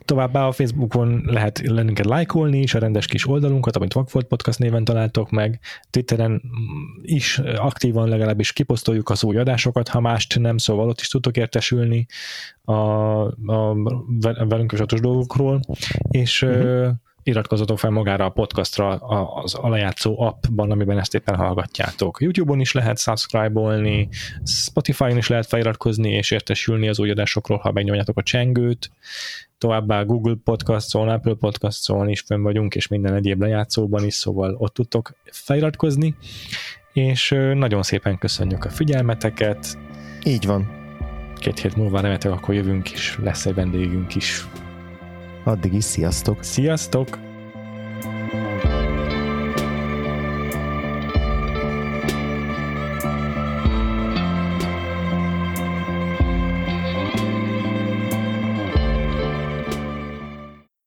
Továbbá 0.00 0.46
a 0.46 0.52
Facebookon 0.52 1.22
lehet 1.26 1.60
lennünket 1.64 2.06
lájkolni 2.06 2.60
is, 2.60 2.74
a 2.74 2.78
rendes 2.78 3.06
kis 3.06 3.26
oldalunkat, 3.26 3.76
amit 3.76 3.92
Vagfolt 3.92 4.26
Podcast 4.26 4.58
néven 4.58 4.84
találtok 4.84 5.30
meg. 5.30 5.60
Twitteren 5.90 6.42
is 7.02 7.38
aktívan 7.38 8.08
legalábbis 8.08 8.52
kiposztoljuk 8.52 9.10
az 9.10 9.24
új 9.24 9.36
adásokat, 9.36 9.88
ha 9.88 10.00
mást 10.00 10.38
nem, 10.38 10.58
szóval 10.58 10.88
ott 10.88 11.00
is 11.00 11.08
tudtok 11.08 11.36
értesülni 11.36 12.06
a, 12.64 12.72
a 12.72 13.74
velünk 14.48 14.68
kapcsolatos 14.68 15.00
dolgokról. 15.00 15.60
És 16.10 16.42
uh-huh 16.42 16.90
iratkozzatok 17.28 17.78
fel 17.78 17.90
magára 17.90 18.24
a 18.24 18.30
podcastra 18.30 18.88
az 18.96 19.54
alajátszó 19.54 20.20
appban, 20.20 20.70
amiben 20.70 20.98
ezt 20.98 21.14
éppen 21.14 21.36
hallgatjátok. 21.36 22.20
YouTube-on 22.20 22.60
is 22.60 22.72
lehet 22.72 22.98
subscribe-olni, 22.98 24.08
Spotify-on 24.44 25.16
is 25.16 25.28
lehet 25.28 25.46
feliratkozni 25.46 26.10
és 26.10 26.30
értesülni 26.30 26.88
az 26.88 26.98
új 26.98 27.10
adásokról, 27.10 27.58
ha 27.58 27.72
megnyomjátok 27.72 28.18
a 28.18 28.22
csengőt. 28.22 28.90
Továbbá 29.58 30.02
Google 30.02 30.36
Podcast-on, 30.44 31.08
Apple 31.08 31.34
Podcast-on 31.34 32.08
is 32.08 32.20
fönn 32.20 32.42
vagyunk, 32.42 32.74
és 32.74 32.88
minden 32.88 33.14
egyéb 33.14 33.40
lejátszóban 33.40 34.04
is, 34.04 34.14
szóval 34.14 34.54
ott 34.58 34.74
tudtok 34.74 35.14
feliratkozni. 35.24 36.14
És 36.92 37.28
nagyon 37.54 37.82
szépen 37.82 38.18
köszönjük 38.18 38.64
a 38.64 38.70
figyelmeteket. 38.70 39.78
Így 40.24 40.46
van. 40.46 40.76
Két 41.38 41.58
hét 41.58 41.76
múlva 41.76 41.96
remélhetőleg 41.96 42.38
akkor 42.38 42.54
jövünk 42.54 42.92
is, 42.92 43.18
lesz 43.22 43.46
egy 43.46 43.54
vendégünk 43.54 44.14
is. 44.14 44.46
Addig 45.44 45.74
is 45.74 45.84
sziasztok! 45.84 46.42
Sziasztok! 46.42 47.18